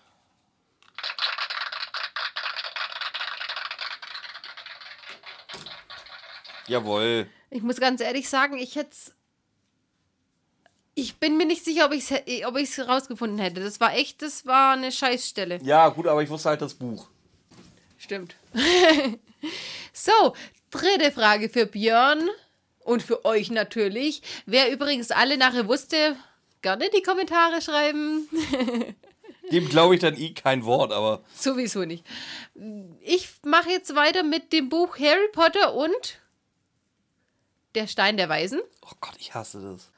Jawohl. 6.66 7.28
Ich 7.50 7.62
muss 7.62 7.76
ganz 7.78 8.00
ehrlich 8.00 8.28
sagen, 8.28 8.56
ich 8.56 8.76
hätte 8.76 8.96
Ich 10.94 11.16
bin 11.16 11.36
mir 11.36 11.46
nicht 11.46 11.64
sicher, 11.64 11.86
ob 11.86 11.92
ich 11.92 12.10
es 12.10 12.46
ob 12.46 12.56
ich's 12.56 12.78
rausgefunden 12.78 13.38
hätte. 13.38 13.60
Das 13.60 13.80
war 13.80 13.94
echt, 13.94 14.22
das 14.22 14.46
war 14.46 14.72
eine 14.72 14.92
Scheißstelle. 14.92 15.60
Ja, 15.62 15.88
gut, 15.88 16.06
aber 16.06 16.22
ich 16.22 16.30
wusste 16.30 16.50
halt 16.50 16.62
das 16.62 16.74
Buch. 16.74 17.08
Stimmt. 17.98 18.36
so, 19.92 20.34
dritte 20.70 21.10
Frage 21.10 21.48
für 21.48 21.66
Björn 21.66 22.28
und 22.84 23.02
für 23.02 23.24
euch 23.24 23.50
natürlich. 23.50 24.22
Wer 24.46 24.70
übrigens 24.70 25.10
alle 25.10 25.36
nachher 25.36 25.66
wusste, 25.66 26.16
gerne 26.62 26.88
die 26.94 27.02
Kommentare 27.02 27.60
schreiben. 27.60 28.28
Dem 29.52 29.68
glaube 29.68 29.94
ich 29.94 30.00
dann 30.00 30.16
eh 30.16 30.32
kein 30.32 30.64
Wort, 30.64 30.92
aber. 30.92 31.22
Sowieso 31.38 31.84
nicht. 31.84 32.04
Ich 33.02 33.28
mache 33.44 33.70
jetzt 33.70 33.94
weiter 33.94 34.22
mit 34.22 34.52
dem 34.52 34.68
Buch 34.68 34.98
Harry 34.98 35.28
Potter 35.32 35.74
und 35.74 36.18
Der 37.74 37.86
Stein 37.86 38.16
der 38.16 38.28
Weisen. 38.28 38.60
Oh 38.82 38.94
Gott, 39.00 39.14
ich 39.18 39.34
hasse 39.34 39.60
das. 39.60 39.90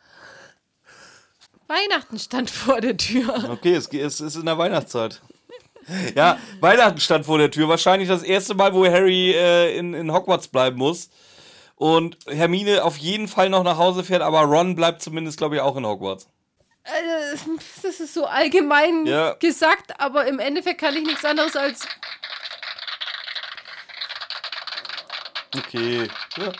Weihnachten 1.69 2.19
stand 2.19 2.51
vor 2.51 2.81
der 2.81 2.97
Tür. 2.97 3.51
Okay, 3.51 3.75
es, 3.75 3.89
es 3.93 4.21
ist 4.21 4.37
in 4.37 4.47
der 4.47 4.59
Weihnachtszeit. 4.59 5.21
Ja, 6.15 6.39
Weihnachten 6.61 7.01
stand 7.01 7.27
vor 7.27 7.39
der 7.39 7.51
Tür. 7.51 7.69
Wahrscheinlich 7.69 8.09
das 8.09 8.23
erste 8.23 8.55
Mal, 8.55 8.75
wo 8.75 8.85
Harry 8.87 9.33
äh, 9.33 9.77
in, 9.77 9.95
in 9.95 10.13
Hogwarts 10.13 10.49
bleiben 10.49 10.79
muss. 10.79 11.11
Und 11.77 12.17
Hermine 12.27 12.85
auf 12.85 12.97
jeden 12.97 13.29
Fall 13.29 13.51
noch 13.51 13.63
nach 13.63 13.77
Hause 13.77 14.03
fährt, 14.03 14.23
aber 14.23 14.41
Ron 14.43 14.75
bleibt 14.75 15.03
zumindest, 15.03 15.37
glaube 15.39 15.57
ich, 15.57 15.61
auch 15.61 15.77
in 15.77 15.85
Hogwarts. 15.87 16.27
Äh, 16.85 17.37
Das 17.83 18.01
ist 18.01 18.15
so 18.15 18.25
allgemein 18.27 19.05
Ja. 19.07 19.35
gesagt, 19.35 20.01
aber 20.01 20.27
im 20.27 20.39
Endeffekt 20.39 20.81
kann 20.81 20.97
ich 20.97 21.05
nichts 21.05 21.25
anderes 21.25 21.55
als. 21.55 21.87
Okay. 25.57 26.09
Ja. 26.37 26.53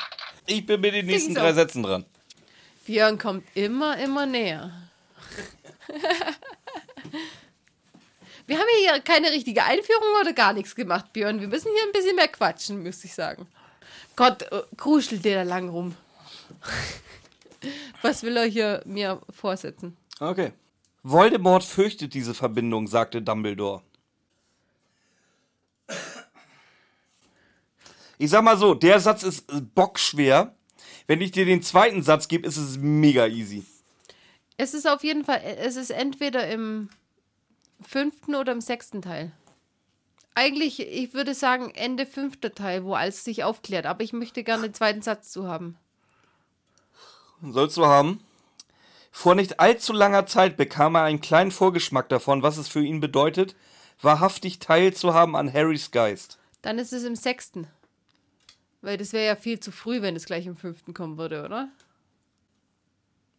Ich 0.47 0.65
bin 0.67 0.81
mit 0.81 0.95
den 0.95 1.07
nächsten 1.07 1.35
drei 1.35 1.53
Sätzen 1.53 1.83
dran. 1.83 2.05
Björn 2.87 3.19
kommt 3.19 3.45
immer, 3.55 3.99
immer 3.99 4.27
näher. 4.27 4.71
Wir 8.47 8.59
haben 8.59 8.67
hier 8.81 9.01
keine 9.01 9.31
richtige 9.31 9.65
Einführung 9.65 10.21
oder 10.21 10.33
gar 10.33 10.53
nichts 10.53 10.75
gemacht, 10.77 11.13
Björn. 11.13 11.41
Wir 11.41 11.49
müssen 11.49 11.69
hier 11.75 11.83
ein 11.85 11.93
bisschen 11.93 12.15
mehr 12.17 12.29
quatschen, 12.29 12.83
müsste 12.83 13.07
ich 13.09 13.15
sagen. 13.15 13.47
Gott, 14.17 14.43
äh, 14.51 14.63
kruschelt 14.77 15.25
der 15.25 15.45
da 15.45 15.49
lang 15.49 15.69
rum. 15.69 15.95
Was 18.03 18.23
will 18.23 18.37
er 18.37 18.47
hier 18.47 18.83
mir 18.87 19.21
vorsetzen? 19.31 19.97
Okay. 20.19 20.53
Voldemort 21.03 21.63
fürchtet 21.63 22.15
diese 22.15 22.35
Verbindung, 22.35 22.89
sagte 22.89 23.23
Dumbledore. 23.23 23.83
Ich 28.19 28.31
sag 28.31 28.43
mal 28.43 28.57
so, 28.57 28.75
der 28.75 28.99
Satz 28.99 29.23
ist 29.23 29.45
bockschwer. 29.75 30.55
Wenn 31.07 31.21
ich 31.21 31.31
dir 31.31 31.45
den 31.45 31.63
zweiten 31.63 32.03
Satz 32.03 32.29
gebe, 32.29 32.47
ist 32.47 32.57
es 32.57 32.79
mega 32.79 33.27
easy. 33.27 33.65
Es 34.57 34.75
ist 34.75 34.89
auf 34.89 35.05
jeden 35.05 35.25
Fall, 35.25 35.43
es 35.59 35.77
ist 35.77 35.91
entweder 35.91 36.49
im 36.49 36.89
fünften 37.87 38.35
oder 38.35 38.53
im 38.53 38.63
sechsten 38.63 39.03
Teil. 39.03 39.33
Eigentlich, 40.39 40.81
ich 40.81 41.15
würde 41.15 41.33
sagen, 41.33 41.71
Ende 41.75 42.05
fünfter 42.05 42.55
Teil, 42.55 42.85
wo 42.85 42.93
alles 42.93 43.25
sich 43.25 43.43
aufklärt. 43.43 43.87
Aber 43.87 44.05
ich 44.05 44.13
möchte 44.13 44.45
gerne 44.45 44.65
den 44.65 44.75
zweiten 44.75 45.01
Satz 45.01 45.31
zu 45.31 45.49
haben. 45.49 45.79
Sollst 47.43 47.79
du 47.79 47.87
haben. 47.87 48.21
Vor 49.11 49.35
nicht 49.35 49.61
allzu 49.61 49.95
langer 49.95 50.27
Zeit 50.27 50.59
bekam 50.59 50.95
er 50.95 51.05
einen 51.05 51.23
kleinen 51.23 51.53
Vorgeschmack 51.53 52.11
davon, 52.11 52.43
was 52.43 52.59
es 52.59 52.69
für 52.69 52.85
ihn 52.85 53.01
bedeutet, 53.01 53.57
wahrhaftig 54.03 54.59
teilzuhaben 54.59 55.37
an 55.37 55.51
Harrys 55.51 55.91
Geist. 55.91 56.39
Dann 56.61 56.79
ist 56.79 56.93
es 56.93 57.05
im 57.05 57.17
sechsten. 57.17 57.67
Weil 58.83 58.99
das 58.99 59.15
wäre 59.15 59.25
ja 59.25 59.37
viel 59.37 59.59
zu 59.59 59.73
früh, 59.73 60.03
wenn 60.03 60.17
es 60.17 60.27
gleich 60.27 60.45
im 60.45 60.59
fünften 60.59 60.93
kommen 60.93 61.17
würde, 61.17 61.47
oder? 61.47 61.71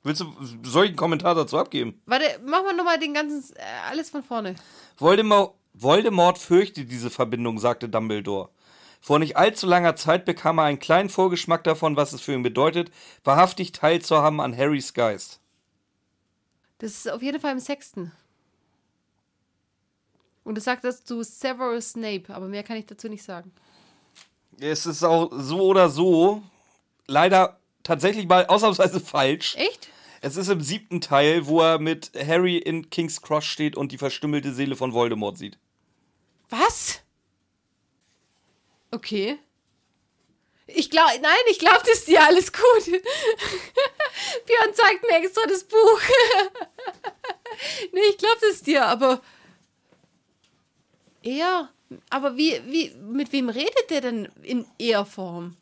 Willst 0.01 0.21
du, 0.21 0.79
einen 0.79 0.95
Kommentar 0.95 1.35
dazu 1.35 1.59
abgeben? 1.59 2.01
Warte, 2.07 2.25
machen 2.43 2.65
wir 2.65 2.73
nochmal 2.73 2.97
den 2.97 3.13
ganzen, 3.13 3.55
äh, 3.55 3.61
alles 3.87 4.09
von 4.09 4.23
vorne. 4.23 4.55
Voldemort, 4.97 5.53
Voldemort 5.79 6.37
fürchtet 6.37 6.91
diese 6.91 7.09
Verbindung, 7.09 7.59
sagte 7.59 7.87
Dumbledore. 7.89 8.49
Vor 8.99 9.19
nicht 9.19 9.37
allzu 9.37 9.67
langer 9.67 9.95
Zeit 9.95 10.25
bekam 10.25 10.57
er 10.57 10.65
einen 10.65 10.79
kleinen 10.79 11.09
Vorgeschmack 11.09 11.63
davon, 11.63 11.95
was 11.95 12.13
es 12.13 12.21
für 12.21 12.33
ihn 12.33 12.43
bedeutet, 12.43 12.91
wahrhaftig 13.23 13.71
teilzuhaben 13.71 14.39
an 14.39 14.57
Harrys 14.57 14.93
Geist. 14.93 15.39
Das 16.79 16.91
ist 16.91 17.09
auf 17.09 17.21
jeden 17.21 17.39
Fall 17.39 17.53
im 17.53 17.59
sechsten. 17.59 18.11
Und 20.43 20.55
du 20.55 20.61
sagst 20.61 20.83
das 20.83 21.03
zu 21.03 21.23
Severus 21.23 21.91
Snape, 21.91 22.33
aber 22.33 22.47
mehr 22.47 22.63
kann 22.63 22.77
ich 22.77 22.85
dazu 22.85 23.09
nicht 23.09 23.23
sagen. 23.23 23.51
Es 24.59 24.85
ist 24.85 25.03
auch 25.03 25.29
so 25.31 25.61
oder 25.61 25.89
so 25.89 26.41
leider 27.05 27.59
tatsächlich 27.83 28.27
mal 28.27 28.45
ausnahmsweise 28.47 28.99
falsch. 28.99 29.55
Echt? 29.55 29.89
Es 30.21 30.35
ist 30.35 30.49
im 30.49 30.61
siebten 30.61 31.01
Teil, 31.01 31.45
wo 31.45 31.61
er 31.61 31.79
mit 31.79 32.11
Harry 32.15 32.57
in 32.57 32.89
King's 32.89 33.21
Cross 33.21 33.45
steht 33.45 33.75
und 33.75 33.91
die 33.91 33.97
verstümmelte 33.97 34.53
Seele 34.53 34.75
von 34.75 34.93
Voldemort 34.93 35.37
sieht. 35.37 35.59
Was? 36.49 37.01
Okay. 38.91 39.37
Ich 40.67 40.89
glaube, 40.89 41.11
nein, 41.21 41.31
ich 41.49 41.59
glaube, 41.59 41.79
das 41.85 41.99
ist 41.99 42.07
dir 42.07 42.23
alles 42.23 42.51
gut. 42.51 42.85
Björn 44.45 44.73
zeigt 44.73 45.01
mir 45.03 45.17
extra 45.17 45.45
das 45.47 45.63
Buch. 45.63 46.01
nee, 47.93 48.01
ich 48.09 48.17
glaube 48.17 48.37
das 48.41 48.61
dir, 48.63 48.85
aber 48.85 49.21
Er. 51.23 51.69
Aber 52.09 52.35
wie, 52.35 52.61
wie, 52.65 52.93
mit 52.95 53.31
wem 53.31 53.47
redet 53.47 53.89
der 53.89 54.01
denn 54.01 54.25
in 54.43 54.65
Er-Form? 54.77 55.55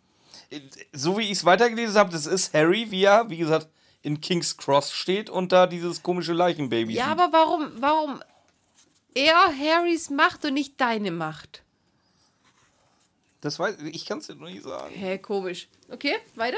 So 0.92 1.18
wie 1.20 1.24
ich 1.26 1.32
es 1.32 1.46
weitergelesen 1.46 1.96
habe, 1.98 2.12
das 2.12 2.26
ist 2.26 2.54
Harry, 2.54 2.90
wie 2.90 3.04
er, 3.04 3.30
wie 3.30 3.38
gesagt, 3.38 3.68
in 4.02 4.22
King's 4.22 4.58
Cross 4.58 4.92
steht 4.92 5.30
und 5.30 5.52
da 5.52 5.68
dieses 5.68 6.02
komische 6.02 6.34
Leichenbaby 6.34 6.94
Ja, 6.94 7.10
sieht. 7.10 7.20
aber 7.20 7.32
warum, 7.32 7.72
warum 7.80 8.24
er 9.16 9.58
Harrys 9.58 10.10
Macht 10.12 10.46
und 10.46 10.54
nicht 10.54 10.80
deine 10.80 11.10
Macht? 11.10 11.64
Das 13.42 13.58
weiß 13.58 13.78
ich, 13.80 13.96
ich 13.96 14.06
kann 14.06 14.20
es 14.20 14.28
dir 14.28 14.36
noch 14.36 14.48
nicht 14.48 14.64
sagen. 14.64 14.94
Hä, 14.94 15.18
komisch. 15.18 15.68
Okay, 15.90 16.16
weiter? 16.36 16.58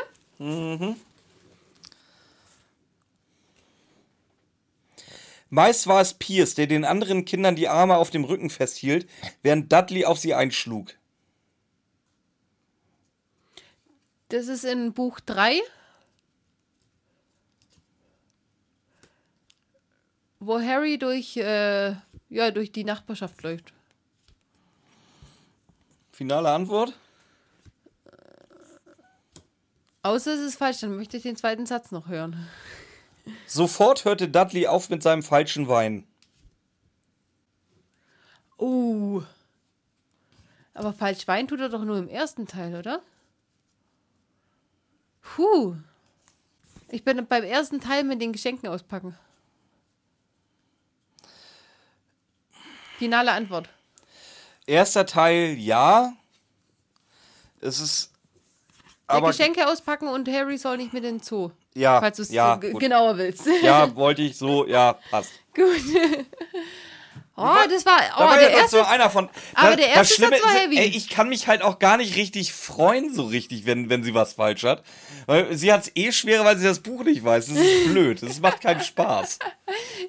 Meist 5.49 5.87
war 5.87 6.01
es 6.01 6.13
Pierce, 6.13 6.55
der 6.55 6.67
den 6.67 6.85
anderen 6.85 7.25
Kindern 7.25 7.55
die 7.55 7.69
Arme 7.69 7.95
auf 7.97 8.09
dem 8.09 8.25
Rücken 8.25 8.49
festhielt, 8.49 9.09
während 9.41 9.71
Dudley 9.71 10.05
auf 10.05 10.17
sie 10.17 10.33
einschlug. 10.33 10.93
Das 14.29 14.47
ist 14.47 14.65
in 14.65 14.93
Buch 14.93 15.19
3. 15.21 15.61
Wo 20.39 20.59
Harry 20.59 20.97
durch, 20.99 21.37
äh, 21.37 21.95
ja, 22.29 22.51
durch 22.51 22.71
die 22.71 22.83
Nachbarschaft 22.83 23.41
läuft. 23.43 23.73
Finale 26.11 26.49
Antwort? 26.49 26.93
Außer 30.03 30.33
es 30.33 30.39
ist 30.39 30.57
falsch, 30.57 30.79
dann 30.79 30.95
möchte 30.95 31.17
ich 31.17 31.23
den 31.23 31.35
zweiten 31.35 31.65
Satz 31.65 31.91
noch 31.91 32.07
hören. 32.07 32.47
Sofort 33.45 34.05
hörte 34.05 34.29
Dudley 34.29 34.67
auf 34.67 34.89
mit 34.89 35.03
seinem 35.03 35.21
falschen 35.21 35.67
Wein. 35.67 36.07
Oh. 38.57 39.21
Aber 40.73 40.93
falsch 40.93 41.27
Wein 41.27 41.47
tut 41.47 41.59
er 41.59 41.69
doch 41.69 41.83
nur 41.83 41.97
im 41.97 42.07
ersten 42.07 42.47
Teil, 42.47 42.75
oder? 42.75 43.01
Puh. 45.21 45.75
Ich 46.89 47.03
bin 47.03 47.25
beim 47.27 47.43
ersten 47.43 47.81
Teil 47.81 48.03
mit 48.03 48.21
den 48.21 48.31
Geschenken 48.31 48.69
auspacken. 48.69 49.15
Finale 52.97 53.31
Antwort. 53.31 53.69
Erster 54.65 55.05
Teil 55.05 55.55
ja. 55.57 56.13
Es 57.61 57.79
ist. 57.79 58.11
Der 59.09 59.15
Aber 59.17 59.27
Geschenke 59.29 59.67
auspacken 59.67 60.07
und 60.09 60.27
Harry 60.27 60.57
soll 60.57 60.77
nicht 60.77 60.91
mit 60.93 61.03
in 61.05 61.17
den 61.19 61.23
Zoo. 61.23 61.51
ja, 61.73 62.01
Falls 62.01 62.17
du 62.17 62.23
es 62.23 62.31
ja, 62.31 62.55
genauer 62.57 63.17
willst. 63.17 63.47
ja, 63.61 63.95
wollte 63.95 64.21
ich 64.23 64.37
so, 64.37 64.67
ja, 64.67 64.93
passt. 65.09 65.31
Gut. 65.55 65.65
Oh, 67.39 67.55
das 67.69 67.85
war. 67.85 67.99
Da 67.99 68.15
Oh, 68.17 68.19
war 68.21 68.37
der 68.37 68.45
ja 68.49 68.51
noch 68.55 68.61
erste. 68.63 68.77
so 68.77 68.83
einer 68.83 69.09
von. 69.11 69.29
Aber 69.53 69.69
da- 69.71 69.75
der 69.75 69.87
das 69.87 69.95
erste 69.95 70.13
Schlimme 70.15 70.37
Satz 70.39 70.45
war 70.45 70.53
heavy. 70.59 70.77
Ey, 70.79 70.87
ich 70.87 71.07
kann 71.09 71.29
mich 71.29 71.47
halt 71.47 71.61
auch 71.61 71.77
gar 71.77 71.97
nicht 71.97 72.15
richtig 72.15 72.51
freuen, 72.51 73.13
so 73.13 73.25
richtig, 73.25 73.65
wenn, 73.67 73.89
wenn 73.89 74.03
sie 74.03 74.13
was 74.15 74.33
falsch 74.33 74.63
hat. 74.63 74.83
Weil 75.27 75.55
sie 75.55 75.71
hat 75.71 75.83
es 75.83 75.91
eh 75.95 76.11
schwerer, 76.11 76.43
weil 76.45 76.57
sie 76.57 76.65
das 76.65 76.79
Buch 76.79 77.03
nicht 77.03 77.23
weiß. 77.23 77.45
Das 77.47 77.57
ist 77.57 77.85
blöd. 77.91 78.23
Das 78.23 78.39
macht 78.39 78.61
keinen 78.61 78.81
Spaß. 78.81 79.39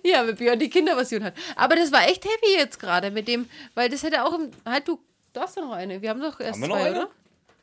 Ja, 0.05 0.23
mit 0.23 0.39
Björn 0.39 0.59
die 0.59 0.71
Kinderversion 0.71 1.25
hat. 1.25 1.35
Aber 1.57 1.75
das 1.77 1.91
war 1.93 2.07
echt 2.09 2.25
heavy 2.25 2.57
jetzt 2.57 2.79
gerade 2.79 3.11
mit 3.11 3.27
dem, 3.29 3.49
weil 3.75 3.89
das 3.89 4.03
hätte 4.03 4.25
auch 4.25 4.33
im. 4.35 4.51
Halt, 4.65 4.87
du 4.87 4.99
darfst 5.33 5.57
doch 5.57 5.63
noch 5.63 5.73
eine. 5.73 6.01
Wir 6.01 6.11
haben 6.11 6.21
doch 6.21 6.39
erst 6.41 6.55
Haben 6.55 6.61
wir 6.63 6.69
noch 6.69 6.77
zwei, 6.77 6.87
eine? 6.87 6.97
oder? 7.01 7.09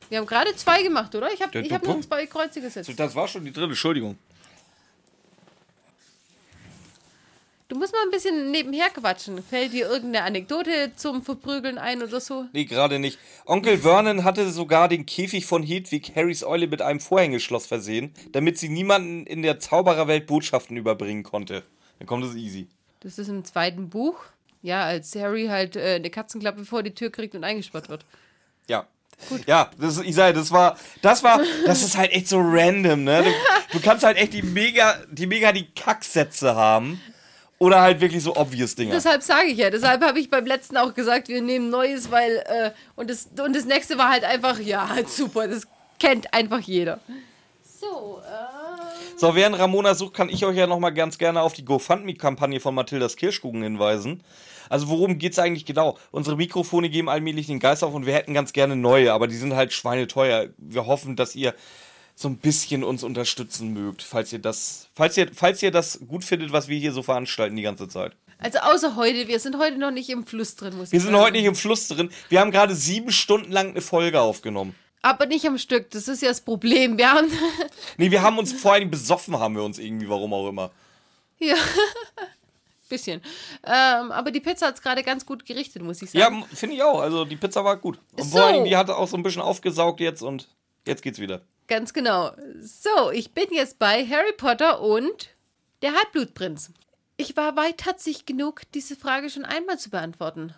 Wir 0.09 0.17
haben 0.19 0.25
gerade 0.27 0.55
zwei 0.55 0.83
gemacht, 0.83 1.15
oder? 1.15 1.31
Ich 1.33 1.41
habe 1.41 1.57
ich 1.59 1.71
hab 1.71 1.81
nur 1.83 1.93
Punkt. 1.93 2.07
zwei 2.07 2.25
Kreuze 2.27 2.61
gesetzt. 2.61 2.91
Das 2.97 3.15
war 3.15 3.27
schon 3.27 3.45
die 3.45 3.51
dritte, 3.53 3.69
Entschuldigung. 3.69 4.17
Du 7.67 7.75
musst 7.75 7.93
mal 7.93 8.03
ein 8.03 8.11
bisschen 8.11 8.51
nebenher 8.51 8.91
quatschen. 8.91 9.41
Fällt 9.41 9.73
dir 9.73 9.87
irgendeine 9.87 10.23
Anekdote 10.23 10.91
zum 10.95 11.23
Verprügeln 11.23 11.79
ein 11.79 12.03
oder 12.03 12.21
so? 12.21 12.45
Nee, 12.53 12.65
gerade 12.65 12.99
nicht. 12.99 13.17
Onkel 13.45 13.79
Vernon 13.79 14.23
hatte 14.23 14.51
sogar 14.51 14.87
den 14.87 15.07
Käfig 15.07 15.47
von 15.47 15.63
Hedwig 15.63 16.15
Harrys 16.15 16.43
Eule 16.43 16.67
mit 16.67 16.83
einem 16.83 16.99
Vorhängeschloss 16.99 17.65
versehen, 17.65 18.13
damit 18.33 18.59
sie 18.59 18.69
niemanden 18.69 19.25
in 19.25 19.41
der 19.41 19.59
Zaubererwelt 19.59 20.27
Botschaften 20.27 20.77
überbringen 20.77 21.23
konnte. 21.23 21.63
Dann 21.97 22.05
kommt 22.07 22.23
es 22.25 22.35
easy. 22.35 22.67
Das 22.99 23.17
ist 23.17 23.29
im 23.29 23.43
zweiten 23.43 23.89
Buch. 23.89 24.17
Ja, 24.61 24.83
als 24.83 25.15
Harry 25.15 25.47
halt 25.47 25.75
äh, 25.75 25.95
eine 25.95 26.11
Katzenklappe 26.11 26.65
vor 26.65 26.83
die 26.83 26.93
Tür 26.93 27.11
kriegt 27.11 27.33
und 27.33 27.43
eingesperrt 27.43 27.89
wird. 27.89 28.05
Ja. 28.69 28.85
Ja, 29.47 29.71
das, 29.79 29.99
ich 29.99 30.13
sage, 30.13 30.37
das 30.37 30.51
war, 30.51 30.77
das 31.01 31.23
war, 31.23 31.41
das 31.65 31.81
ist 31.81 31.97
halt 31.97 32.11
echt 32.11 32.27
so 32.27 32.39
random, 32.39 33.05
ne? 33.05 33.23
Du, 33.23 33.77
du 33.77 33.83
kannst 33.83 34.03
halt 34.03 34.17
echt 34.17 34.33
die 34.33 34.41
mega, 34.41 34.99
die 35.09 35.25
mega 35.25 35.51
die 35.51 35.65
Kacksätze 35.71 36.55
haben. 36.55 37.01
Oder 37.57 37.81
halt 37.81 38.01
wirklich 38.01 38.21
so 38.21 38.35
obvious 38.35 38.75
Dinger. 38.75 38.91
Deshalb 38.91 39.23
sage 39.23 39.47
ich 39.47 39.57
ja. 39.57 39.69
Deshalb 39.69 40.03
habe 40.03 40.19
ich 40.19 40.29
beim 40.29 40.45
letzten 40.45 40.75
auch 40.77 40.93
gesagt, 40.93 41.29
wir 41.29 41.41
nehmen 41.41 41.69
Neues, 41.69 42.11
weil. 42.11 42.43
Äh, 42.45 42.71
und, 42.95 43.09
das, 43.09 43.29
und 43.43 43.55
das 43.55 43.65
nächste 43.65 43.97
war 43.97 44.09
halt 44.09 44.25
einfach, 44.25 44.59
ja, 44.59 44.89
halt 44.89 45.09
super. 45.09 45.47
Das 45.47 45.63
kennt 45.97 46.33
einfach 46.33 46.59
jeder. 46.59 46.99
So, 47.63 48.21
äh. 48.25 49.17
So, 49.17 49.33
während 49.35 49.57
Ramona 49.57 49.95
sucht, 49.95 50.13
kann 50.13 50.27
ich 50.27 50.45
euch 50.45 50.57
ja 50.57 50.67
nochmal 50.67 50.93
ganz 50.93 51.17
gerne 51.17 51.41
auf 51.41 51.53
die 51.53 51.63
GoFundMe-Kampagne 51.63 52.59
von 52.59 52.75
Mathildas 52.75 53.15
Kirschkuchen 53.15 53.63
hinweisen. 53.63 54.21
Also 54.69 54.89
worum 54.89 55.17
geht's 55.17 55.39
eigentlich 55.39 55.65
genau? 55.65 55.97
Unsere 56.11 56.35
Mikrofone 56.35 56.89
geben 56.89 57.07
allmählich 57.07 57.47
den 57.47 57.59
Geist 57.59 57.83
auf 57.83 57.93
und 57.93 58.05
wir 58.05 58.13
hätten 58.13 58.33
ganz 58.33 58.51
gerne 58.51 58.75
neue, 58.75 59.13
aber 59.13 59.27
die 59.27 59.35
sind 59.35 59.55
halt 59.55 59.73
schweineteuer. 59.73 60.47
Wir 60.57 60.85
hoffen, 60.85 61.15
dass 61.15 61.35
ihr 61.35 61.53
so 62.15 62.29
ein 62.29 62.37
bisschen 62.37 62.83
uns 62.83 63.03
unterstützen 63.03 63.73
mögt, 63.73 64.01
falls 64.01 64.31
ihr 64.31 64.39
das, 64.39 64.87
falls 64.95 65.17
ihr, 65.17 65.29
falls 65.33 65.61
ihr 65.61 65.71
das 65.71 65.99
gut 66.07 66.23
findet, 66.23 66.51
was 66.53 66.67
wir 66.69 66.79
hier 66.79 66.93
so 66.93 67.03
veranstalten 67.03 67.55
die 67.57 67.61
ganze 67.61 67.87
Zeit. 67.89 68.13
Also 68.39 68.59
außer 68.59 68.95
heute, 68.95 69.27
wir 69.27 69.39
sind 69.39 69.57
heute 69.57 69.77
noch 69.77 69.91
nicht 69.91 70.09
im 70.09 70.25
Fluss 70.25 70.55
drin, 70.55 70.75
muss 70.77 70.91
Wir 70.91 70.97
ich 70.97 71.03
sind 71.03 71.11
sagen. 71.13 71.23
heute 71.25 71.33
nicht 71.37 71.45
im 71.45 71.55
Fluss 71.55 71.87
drin. 71.87 72.09
Wir 72.29 72.39
haben 72.39 72.51
gerade 72.51 72.73
sieben 72.75 73.11
Stunden 73.11 73.51
lang 73.51 73.69
eine 73.71 73.81
Folge 73.81 74.21
aufgenommen. 74.21 74.75
Aber 75.01 75.25
nicht 75.25 75.45
am 75.45 75.57
Stück, 75.57 75.91
das 75.91 76.07
ist 76.07 76.21
ja 76.21 76.29
das 76.29 76.41
Problem. 76.41 76.97
Wir 76.97 77.11
haben. 77.11 77.27
Nee, 77.97 78.11
wir 78.11 78.21
haben 78.21 78.37
uns 78.39 78.51
vor 78.53 78.73
allem 78.73 78.89
besoffen, 78.91 79.37
haben 79.39 79.55
wir 79.55 79.63
uns 79.63 79.77
irgendwie, 79.79 80.09
warum 80.09 80.33
auch 80.33 80.49
immer. 80.49 80.71
ja. 81.39 81.55
Bisschen. 82.87 83.19
Ähm, 83.63 84.11
aber 84.11 84.29
die 84.29 84.39
Pizza 84.41 84.67
hat 84.67 84.75
es 84.75 84.81
gerade 84.81 85.01
ganz 85.01 85.25
gut 85.25 85.43
gerichtet, 85.45 85.81
muss 85.81 86.03
ich 86.03 86.13
Ja, 86.13 86.25
sagen. 86.25 86.43
m- 86.43 86.55
finde 86.55 86.75
ich 86.75 86.83
auch. 86.83 86.99
Also 87.01 87.25
die 87.25 87.35
Pizza 87.35 87.65
war 87.65 87.77
gut. 87.77 87.97
Und 88.15 88.23
So. 88.25 88.37
vor 88.37 88.45
allem, 88.45 88.63
die 88.63 88.77
hat 88.77 88.91
auch 88.91 89.07
so 89.07 89.17
ein 89.17 89.23
bisschen 89.23 89.41
aufgesaugt 89.41 89.99
jetzt 90.01 90.21
und 90.21 90.47
jetzt 90.85 91.01
geht's 91.01 91.17
wieder. 91.17 91.41
Ganz 91.67 91.93
genau. 91.93 92.31
So, 92.61 93.11
ich 93.11 93.33
bin 93.33 93.47
jetzt 93.51 93.79
bei 93.79 94.05
Harry 94.05 94.33
Potter 94.37 94.81
und 94.81 95.29
der 95.81 95.93
Halbblutprinz. 95.93 96.71
Ich 97.17 97.35
war 97.37 97.55
weitherzig 97.55 98.25
genug, 98.25 98.61
diese 98.73 98.95
Frage 98.95 99.29
schon 99.29 99.45
einmal 99.45 99.79
zu 99.79 99.89
beantworten, 99.89 100.53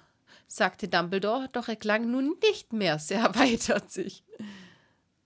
sagte 0.48 0.88
Dumbledore, 0.88 1.50
doch 1.54 1.68
er 1.68 1.76
klang 1.76 2.10
nun 2.12 2.36
nicht 2.44 2.74
mehr 2.74 3.00
sehr 3.00 3.24
weitherzig. 3.36 4.24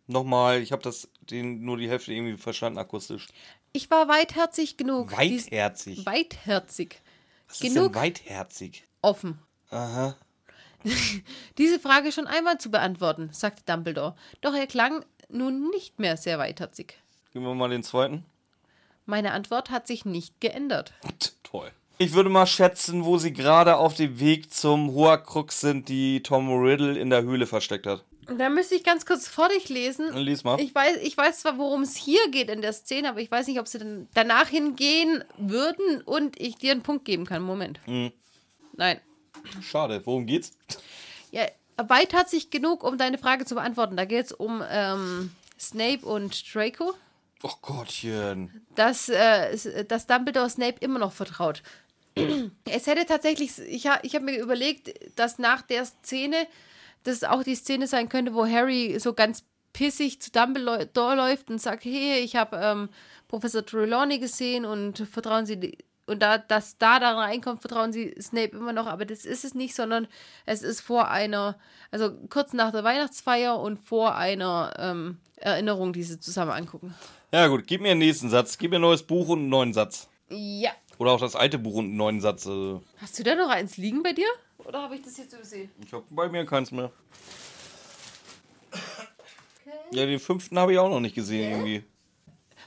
Nochmal, 0.07 0.61
ich 0.61 0.71
habe 0.71 0.81
das 0.83 1.09
den, 1.21 1.61
nur 1.63 1.77
die 1.77 1.89
Hälfte 1.89 2.11
irgendwie 2.13 2.37
verstanden 2.37 2.79
akustisch. 2.79 3.27
Ich 3.71 3.89
war 3.89 4.07
weitherzig 4.09 4.75
genug. 4.77 5.09
dies- 5.21 5.45
Weitherzig. 5.45 6.05
Weitherzig. 6.05 7.01
Was 7.47 7.61
ist 7.61 7.73
genug- 7.73 7.93
denn 7.93 8.01
weitherzig? 8.01 8.85
Offen. 9.01 9.39
Aha. 9.69 10.17
Diese 11.57 11.79
Frage 11.79 12.11
schon 12.11 12.27
einmal 12.27 12.57
zu 12.57 12.69
beantworten, 12.71 13.29
sagte 13.31 13.63
Dumbledore, 13.65 14.15
doch 14.41 14.53
er 14.53 14.67
klang 14.67 15.05
nun 15.33 15.69
nicht 15.69 15.99
mehr 15.99 16.17
sehr 16.17 16.37
weitherzig. 16.39 16.97
Geben 17.33 17.45
wir 17.45 17.55
mal 17.55 17.69
den 17.69 17.83
zweiten. 17.83 18.25
Meine 19.05 19.31
Antwort 19.31 19.69
hat 19.69 19.87
sich 19.87 20.05
nicht 20.05 20.39
geändert. 20.41 20.93
Toll. 21.43 21.71
Ich 21.97 22.13
würde 22.13 22.29
mal 22.29 22.47
schätzen, 22.47 23.05
wo 23.05 23.17
sie 23.17 23.31
gerade 23.33 23.77
auf 23.77 23.93
dem 23.93 24.19
Weg 24.19 24.51
zum 24.53 24.93
Horcrux 24.93 25.61
sind, 25.61 25.87
die 25.87 26.23
Tom 26.23 26.51
Riddle 26.51 26.97
in 26.97 27.09
der 27.09 27.21
Höhle 27.23 27.45
versteckt 27.45 27.85
hat. 27.85 28.03
Da 28.25 28.49
müsste 28.49 28.75
ich 28.75 28.83
ganz 28.83 29.05
kurz 29.05 29.27
vor 29.27 29.49
dich 29.49 29.69
lesen. 29.69 30.13
Lies 30.15 30.43
mal. 30.43 30.59
Ich 30.59 30.73
weiß, 30.73 30.97
ich 31.01 31.17
weiß 31.17 31.41
zwar, 31.41 31.57
worum 31.57 31.81
es 31.81 31.95
hier 31.95 32.29
geht 32.31 32.49
in 32.49 32.61
der 32.61 32.73
Szene, 32.73 33.09
aber 33.09 33.19
ich 33.19 33.29
weiß 33.29 33.47
nicht, 33.47 33.59
ob 33.59 33.67
sie 33.67 33.79
dann 33.79 34.07
danach 34.13 34.47
hingehen 34.47 35.23
würden 35.37 36.01
und 36.01 36.39
ich 36.39 36.55
dir 36.55 36.71
einen 36.71 36.83
Punkt 36.83 37.05
geben 37.05 37.25
kann. 37.25 37.41
Moment. 37.41 37.79
Mhm. 37.87 38.11
Nein. 38.73 38.99
Schade. 39.61 40.01
Worum 40.05 40.25
geht's? 40.25 40.53
Ja, 41.31 41.45
weitherzig 41.89 42.49
genug, 42.49 42.83
um 42.83 42.97
deine 42.97 43.17
Frage 43.17 43.45
zu 43.45 43.55
beantworten. 43.55 43.97
Da 43.97 44.05
geht 44.05 44.25
es 44.25 44.31
um 44.31 44.63
ähm, 44.69 45.31
Snape 45.59 46.05
und 46.05 46.53
Draco. 46.53 46.93
Oh 47.43 47.51
Gottchen. 47.61 48.65
dass, 48.75 49.09
äh, 49.09 49.85
dass 49.85 50.05
Dumbledore 50.05 50.49
Snape 50.49 50.75
immer 50.79 50.99
noch 50.99 51.11
vertraut. 51.11 51.63
es 52.65 52.87
hätte 52.87 53.05
tatsächlich, 53.05 53.57
ich, 53.59 53.87
ha, 53.87 53.99
ich 54.03 54.15
habe 54.15 54.25
mir 54.25 54.39
überlegt, 54.39 54.91
dass 55.17 55.39
nach 55.39 55.61
der 55.61 55.85
Szene, 55.85 56.47
das 57.03 57.23
auch 57.23 57.43
die 57.43 57.55
Szene 57.55 57.87
sein 57.87 58.09
könnte, 58.09 58.35
wo 58.35 58.45
Harry 58.45 58.99
so 58.99 59.13
ganz 59.13 59.43
pissig 59.73 60.21
zu 60.21 60.31
Dumbledore 60.31 61.15
läuft 61.15 61.49
und 61.49 61.59
sagt, 61.59 61.85
hey, 61.85 62.19
ich 62.19 62.35
habe 62.35 62.57
ähm, 62.57 62.89
Professor 63.27 63.65
Trelawney 63.65 64.19
gesehen 64.19 64.65
und 64.65 64.99
vertrauen 64.99 65.45
Sie, 65.45 65.77
und 66.07 66.21
da, 66.21 66.37
dass 66.37 66.77
da 66.77 66.99
da 66.99 67.17
reinkommt, 67.17 67.61
vertrauen 67.61 67.93
Sie 67.93 68.13
Snape 68.19 68.57
immer 68.57 68.73
noch, 68.73 68.87
aber 68.87 69.05
das 69.05 69.25
ist 69.25 69.45
es 69.45 69.53
nicht, 69.53 69.75
sondern 69.75 70.07
es 70.45 70.61
ist 70.61 70.81
vor 70.81 71.09
einer, 71.09 71.57
also 71.91 72.11
kurz 72.29 72.53
nach 72.53 72.71
der 72.71 72.83
Weihnachtsfeier 72.83 73.59
und 73.59 73.77
vor 73.77 74.15
einer 74.15 74.73
ähm, 74.77 75.19
Erinnerung, 75.37 75.93
die 75.93 76.03
sie 76.03 76.19
zusammen 76.19 76.51
angucken. 76.51 76.93
Ja 77.31 77.47
gut, 77.47 77.65
gib 77.65 77.81
mir 77.81 77.91
einen 77.91 77.99
nächsten 77.99 78.29
Satz. 78.29 78.57
Gib 78.57 78.71
mir 78.71 78.77
ein 78.77 78.81
neues 78.81 79.03
Buch 79.03 79.29
und 79.29 79.39
einen 79.39 79.49
neuen 79.49 79.73
Satz. 79.73 80.09
Ja. 80.29 80.71
Oder 80.97 81.11
auch 81.11 81.19
das 81.19 81.35
alte 81.35 81.57
Buch 81.57 81.75
und 81.75 81.85
einen 81.85 81.97
neuen 81.97 82.21
Satz. 82.21 82.45
Also. 82.45 82.83
Hast 82.97 83.17
du 83.17 83.23
da 83.23 83.35
noch 83.35 83.49
eins 83.49 83.77
liegen 83.77 84.03
bei 84.03 84.13
dir? 84.13 84.27
Oder 84.59 84.81
habe 84.83 84.95
ich 84.95 85.01
das 85.01 85.17
jetzt 85.17 85.33
übersehen? 85.33 85.71
Ich 85.83 85.93
habe 85.93 86.03
bei 86.09 86.29
mir 86.29 86.45
keins 86.45 86.71
mehr. 86.71 86.91
Ja, 89.91 90.05
den 90.05 90.19
fünften 90.19 90.57
habe 90.57 90.73
ich 90.73 90.79
auch 90.79 90.89
noch 90.89 90.99
nicht 90.99 91.15
gesehen 91.15 91.51
irgendwie. 91.51 91.83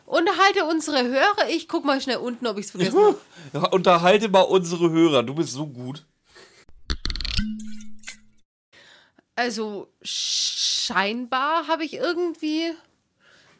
Unterhalte 0.06 0.64
unsere 0.64 1.04
Hörer. 1.04 1.48
Ich 1.48 1.68
guck 1.68 1.84
mal 1.84 2.00
schnell 2.00 2.18
unten, 2.18 2.46
ob 2.46 2.58
ich 2.58 2.66
es 2.66 2.70
vergessen 2.70 2.98
habe. 2.98 3.18
Ja, 3.52 3.68
unterhalte 3.68 4.28
mal 4.28 4.42
unsere 4.42 4.90
Hörer. 4.90 5.22
Du 5.22 5.34
bist 5.34 5.52
so 5.52 5.66
gut. 5.66 6.04
Also 9.36 9.88
scheinbar 10.02 11.66
habe 11.66 11.84
ich 11.84 11.94
irgendwie 11.94 12.72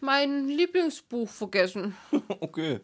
mein 0.01 0.49
Lieblingsbuch 0.49 1.29
vergessen. 1.29 1.97
Okay. 2.41 2.81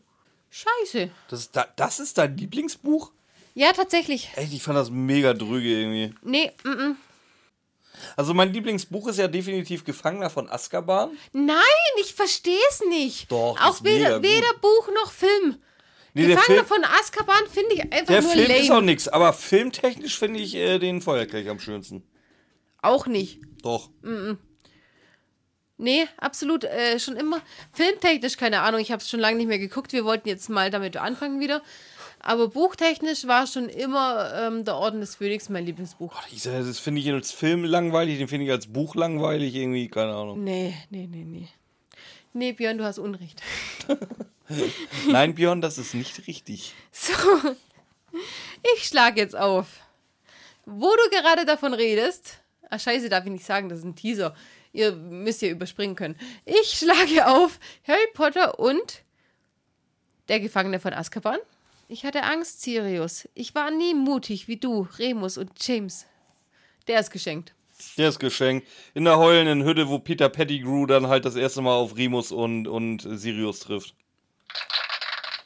Scheiße. 0.51 1.11
Das 1.29 1.41
ist, 1.41 1.55
da, 1.55 1.67
das 1.77 2.01
ist 2.01 2.19
dein 2.19 2.37
Lieblingsbuch? 2.37 3.13
Ja, 3.55 3.73
tatsächlich. 3.73 4.31
Echt, 4.35 4.53
ich 4.53 4.63
fand 4.63 4.77
das 4.77 4.91
mega 4.91 5.33
drüge 5.33 5.69
irgendwie. 5.69 6.13
Nee, 6.23 6.51
mm. 6.65 6.97
Also 8.17 8.35
mein 8.35 8.53
Lieblingsbuch 8.53 9.09
ist 9.09 9.19
ja 9.19 9.29
definitiv 9.29 9.85
Gefangener 9.85 10.31
von 10.31 10.49
Azkaban. 10.49 11.11
Nein, 11.33 11.57
ich 12.01 12.15
verstehe 12.15 12.59
es 12.71 12.83
nicht. 12.89 13.31
Doch, 13.31 13.57
das 13.59 13.67
Auch 13.67 13.85
weder, 13.85 14.15
gut. 14.15 14.23
weder 14.29 14.53
Buch 14.61 14.89
noch 14.95 15.13
Film. 15.13 15.57
Nee, 16.15 16.27
Gefangener 16.27 16.65
Film, 16.65 16.83
von 16.83 16.85
Azkaban 16.85 17.47
finde 17.53 17.75
ich 17.75 17.81
einfach 17.83 18.07
der 18.07 18.23
nur 18.23 18.33
Film 18.33 18.49
lame. 18.49 18.59
ist 18.61 18.71
auch 18.71 18.81
nix, 18.81 19.07
aber 19.09 19.33
filmtechnisch 19.33 20.19
finde 20.19 20.41
ich 20.41 20.55
äh, 20.57 20.79
den 20.81 21.01
Feuerkelch 21.03 21.49
am 21.49 21.61
schönsten. 21.61 22.03
auch 22.83 23.07
nicht. 23.07 23.41
Doch. 23.63 23.91
Nee, 25.79 26.07
absolut. 26.19 26.65
Äh, 26.65 26.99
schon 26.99 27.17
immer. 27.17 27.41
Filmtechnisch, 27.73 28.37
keine 28.37 28.61
Ahnung, 28.61 28.81
ich 28.81 28.91
habe 28.93 29.01
es 29.01 29.09
schon 29.09 29.21
lange 29.21 29.37
nicht 29.37 29.47
mehr 29.47 29.59
geguckt. 29.59 29.93
Wir 29.93 30.05
wollten 30.05 30.29
jetzt 30.29 30.51
mal 30.51 30.71
damit 30.71 30.97
anfangen 30.97 31.41
wieder. 31.41 31.63
Aber 32.23 32.49
buchtechnisch 32.49 33.27
war 33.27 33.47
schon 33.47 33.69
immer 33.69 34.33
ähm, 34.35 34.65
Der 34.65 34.77
Orden 34.77 35.01
des 35.01 35.15
Phönix 35.15 35.49
mein 35.49 35.65
Lieblingsbuch. 35.65 36.15
Ich 36.31 36.43
sag, 36.43 36.59
das 36.59 36.79
finde 36.79 37.01
ich 37.01 37.11
als 37.11 37.33
Film 37.33 37.65
langweilig, 37.65 38.19
den 38.19 38.29
finde 38.29 38.45
ich 38.45 38.53
als 38.53 38.67
Buch 38.67 38.95
langweilig, 38.95 39.55
irgendwie, 39.55 39.89
keine 39.89 40.13
Ahnung. 40.13 40.45
Nee, 40.45 40.75
nee, 40.91 41.09
nee, 41.11 41.25
nee. 41.25 41.49
Nee, 42.33 42.53
Björn, 42.53 42.79
du 42.79 42.85
hast 42.85 42.99
Unrecht. 42.99 43.43
Nein, 45.09 45.35
Björn, 45.35 45.61
das 45.61 45.79
ist 45.79 45.95
nicht 45.95 46.27
richtig. 46.27 46.75
So, 46.93 47.13
ich 48.75 48.85
schlage 48.85 49.21
jetzt 49.21 49.37
auf. 49.37 49.67
Wo 50.67 50.91
du 50.91 51.17
gerade 51.17 51.47
davon 51.47 51.75
redest, 51.75 52.39
ah 52.69 52.79
scheiße, 52.79 53.09
darf 53.09 53.25
ich 53.25 53.33
nicht 53.33 53.45
sagen, 53.47 53.69
das 53.69 53.79
ist 53.81 53.85
ein 53.85 53.97
Teaser. 53.97 54.35
Ihr 54.73 54.93
müsst 54.93 55.43
ja 55.43 55.49
überspringen 55.49 55.97
können. 55.97 56.17
Ich 56.45 56.79
schlage 56.79 57.27
auf 57.27 57.59
Harry 57.89 58.07
Potter 58.15 58.61
und 58.61 59.03
der 60.29 60.39
Gefangene 60.39 60.79
von 60.79 60.93
Azkaban. 60.93 61.39
Ich 61.91 62.05
hatte 62.05 62.23
Angst, 62.23 62.63
Sirius. 62.63 63.29
Ich 63.35 63.53
war 63.57 63.73
nie 63.73 63.95
mutig 63.95 64.47
wie 64.47 64.57
du, 64.57 64.87
Remus 65.01 65.37
und 65.37 65.51
James. 65.61 66.07
Der 66.87 67.01
ist 67.01 67.11
geschenkt. 67.11 67.53
Der 67.99 68.11
ist 68.11 68.21
geschenkt. 68.21 68.69
In 68.95 69.05
der 69.07 69.19
heulenden 69.19 69.65
Hütte, 69.65 69.89
wo 69.89 69.99
Peter 69.99 70.29
Pettigrew 70.29 70.87
dann 70.87 71.09
halt 71.09 71.25
das 71.25 71.35
erste 71.35 71.63
Mal 71.63 71.75
auf 71.75 71.97
Remus 71.97 72.31
und, 72.31 72.69
und 72.69 73.01
Sirius 73.01 73.59
trifft. 73.59 73.97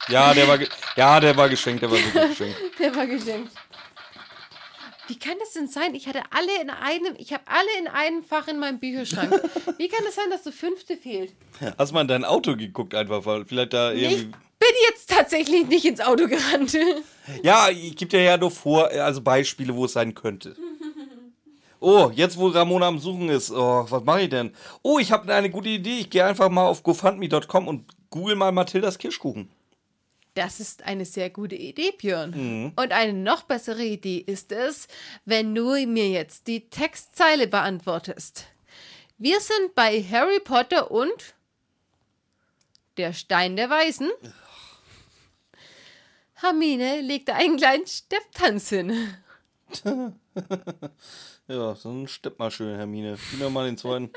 Ja, 0.07 0.35
der 0.35 0.47
war, 0.47 0.59
ja, 0.95 1.19
der 1.19 1.35
war 1.35 1.49
geschenkt, 1.49 1.81
der 1.81 1.89
war 1.89 1.97
wirklich 1.97 2.29
geschenkt. 2.29 2.57
Der 2.77 2.95
war 2.95 3.07
geschenkt. 3.07 3.51
Wie 5.07 5.17
kann 5.17 5.37
das 5.39 5.53
denn 5.53 5.67
sein? 5.67 5.95
Ich 5.95 6.07
hatte 6.07 6.21
alle 6.29 6.61
in 6.61 6.69
einem, 6.69 7.15
ich 7.17 7.33
habe 7.33 7.43
alle 7.47 7.79
in 7.79 7.87
einem 7.87 8.23
Fach 8.23 8.47
in 8.47 8.59
meinem 8.59 8.79
Bücherschrank. 8.79 9.31
Wie 9.79 9.87
kann 9.87 10.05
es 10.07 10.13
sein, 10.13 10.29
dass 10.29 10.43
der 10.43 10.53
fünfte 10.53 10.95
fehlt? 10.95 11.33
Hast 11.79 11.91
mal 11.91 12.01
in 12.01 12.07
dein 12.07 12.23
Auto 12.23 12.55
geguckt 12.55 12.93
einfach, 12.93 13.25
weil 13.25 13.45
vielleicht 13.45 13.73
da 13.73 13.91
irgendwie... 13.91 14.25
bin 14.25 14.44
jetzt 14.89 15.09
tatsächlich 15.09 15.67
nicht 15.67 15.85
ins 15.85 16.01
Auto 16.01 16.27
gerannt. 16.27 16.77
Ja, 17.43 17.69
ich 17.69 17.95
gebe 17.95 18.09
dir 18.09 18.21
ja 18.21 18.37
nur 18.37 18.51
vor, 18.51 18.89
also 18.89 19.21
Beispiele, 19.21 19.75
wo 19.75 19.85
es 19.85 19.93
sein 19.93 20.13
könnte. 20.13 20.55
Oh, 21.79 22.11
jetzt 22.13 22.37
wo 22.37 22.47
Ramona 22.47 22.87
am 22.87 22.99
Suchen 22.99 23.29
ist, 23.29 23.51
oh, 23.51 23.85
was 23.89 24.03
mache 24.03 24.21
ich 24.23 24.29
denn? 24.29 24.53
Oh, 24.81 24.97
ich 24.97 25.11
habe 25.11 25.31
eine 25.33 25.49
gute 25.49 25.69
Idee. 25.69 25.99
Ich 25.99 26.09
gehe 26.09 26.25
einfach 26.25 26.49
mal 26.49 26.65
auf 26.65 26.81
gofundme.com 26.83 27.67
und 27.67 27.85
google 28.09 28.35
mal 28.35 28.51
Mathildas 28.51 28.97
Kirschkuchen. 28.97 29.49
Das 30.33 30.59
ist 30.59 30.83
eine 30.83 31.05
sehr 31.05 31.29
gute 31.29 31.55
Idee, 31.55 31.91
Björn. 31.91 32.73
Und 32.75 32.91
eine 32.91 33.13
noch 33.13 33.43
bessere 33.43 33.83
Idee 33.83 34.17
ist 34.17 34.51
es, 34.51 34.87
wenn 35.23 35.55
du 35.55 35.71
mir 35.85 36.09
jetzt 36.09 36.47
die 36.47 36.69
Textzeile 36.69 37.47
beantwortest. 37.47 38.45
Wir 39.17 39.39
sind 39.39 39.75
bei 39.75 40.03
Harry 40.03 40.41
Potter 40.41 40.91
und 40.91 41.35
der 42.97 43.13
Stein 43.13 43.55
der 43.55 43.69
Weisen. 43.69 44.09
Hermine 46.35 47.01
legte 47.01 47.33
einen 47.33 47.57
kleinen 47.57 47.87
Stepptanz 47.87 48.69
hin. 48.69 49.15
Ja, 51.47 51.75
dann 51.83 52.07
steppt 52.07 52.39
mal 52.39 52.49
schön, 52.49 52.75
Hermine. 52.75 53.17
Gib 53.29 53.39
mir 53.39 53.51
mal 53.51 53.67
den 53.67 53.77
zweiten. 53.77 54.09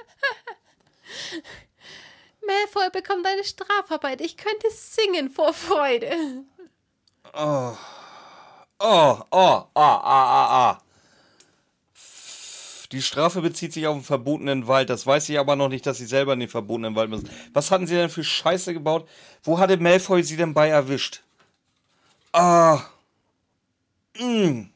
Malfoy 2.46 2.88
bekommt 2.90 3.26
eine 3.26 3.44
Strafarbeit. 3.44 4.22
Ich 4.22 4.38
könnte 4.38 4.68
singen 4.70 5.28
vor 5.28 5.52
Freude. 5.52 6.11
Oh, 7.35 7.76
oh, 8.78 9.18
ah, 9.31 9.68
ah, 9.74 10.00
ah, 10.02 10.70
ah. 10.70 10.83
Die 12.92 13.02
Strafe 13.02 13.42
bezieht 13.42 13.74
sich 13.74 13.87
auf 13.87 13.98
den 13.98 14.04
verbotenen 14.04 14.66
Wald. 14.66 14.88
Das 14.88 15.07
weiß 15.07 15.28
ich 15.28 15.38
aber 15.38 15.57
noch 15.57 15.68
nicht, 15.68 15.85
dass 15.85 15.98
sie 15.98 16.07
selber 16.07 16.33
in 16.33 16.40
den 16.40 16.48
verbotenen 16.48 16.94
Wald 16.96 17.11
müssen. 17.11 17.28
Was 17.52 17.70
hatten 17.70 17.87
sie 17.87 17.94
denn 17.94 18.09
für 18.09 18.24
Scheiße 18.24 18.72
gebaut? 18.72 19.07
Wo 19.42 19.59
hatte 19.59 19.76
Malfoy 19.76 20.22
sie 20.22 20.38
denn 20.38 20.54
bei 20.54 20.68
erwischt? 20.70 21.22
Ah. 22.38 22.85
Mm. 24.16 24.66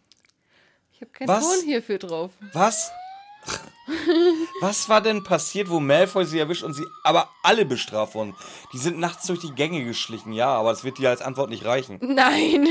Ich 0.93 1.01
habe 1.01 1.13
keinen 1.13 1.29
Was? 1.29 1.45
Ton 1.45 1.65
hierfür 1.65 1.99
drauf. 1.99 2.33
Was? 2.53 2.91
Was 4.61 4.89
war 4.89 5.01
denn 5.01 5.23
passiert, 5.23 5.71
wo 5.71 5.79
Malfoy 5.79 6.25
sie 6.25 6.41
erwischt 6.41 6.65
und 6.65 6.75
sie 6.75 6.85
aber 7.05 7.29
alle 7.45 7.65
bestraft 7.65 8.17
wurden? 8.17 8.35
Die 8.73 8.79
sind 8.79 8.99
nachts 8.99 9.29
durch 9.29 9.39
die 9.39 9.55
Gänge 9.55 9.85
geschlichen, 9.85 10.33
ja, 10.33 10.49
aber 10.49 10.71
das 10.71 10.83
wird 10.83 10.99
dir 10.99 11.11
als 11.11 11.23
Antwort 11.23 11.51
nicht 11.51 11.65
reichen. 11.65 11.99
Nein. 12.03 12.67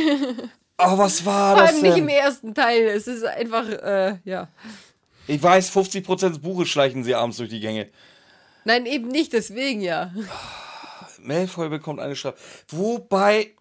Oh, 0.77 0.97
was 0.97 1.25
war 1.25 1.55
Vor 1.55 1.63
das 1.65 1.73
allem 1.73 1.83
nicht 1.83 1.97
im 1.97 2.07
denn? 2.07 2.17
ersten 2.17 2.53
Teil. 2.53 2.87
Es 2.87 3.07
ist 3.07 3.23
einfach, 3.23 3.69
äh, 3.69 4.17
ja. 4.25 4.49
Ich 5.27 5.41
weiß, 5.41 5.71
50% 5.71 6.29
des 6.29 6.39
Buches 6.39 6.67
schleichen 6.67 7.03
sie 7.05 7.15
abends 7.15 7.37
durch 7.37 7.49
die 7.49 7.59
Gänge. 7.61 7.89
Nein, 8.65 8.85
eben 8.85 9.07
nicht, 9.07 9.31
deswegen 9.31 9.79
ja. 9.81 10.11
Malfoy 11.19 11.69
bekommt 11.69 11.99
eine 11.99 12.15
Strafe. 12.15 12.37
Wobei, 12.69 13.51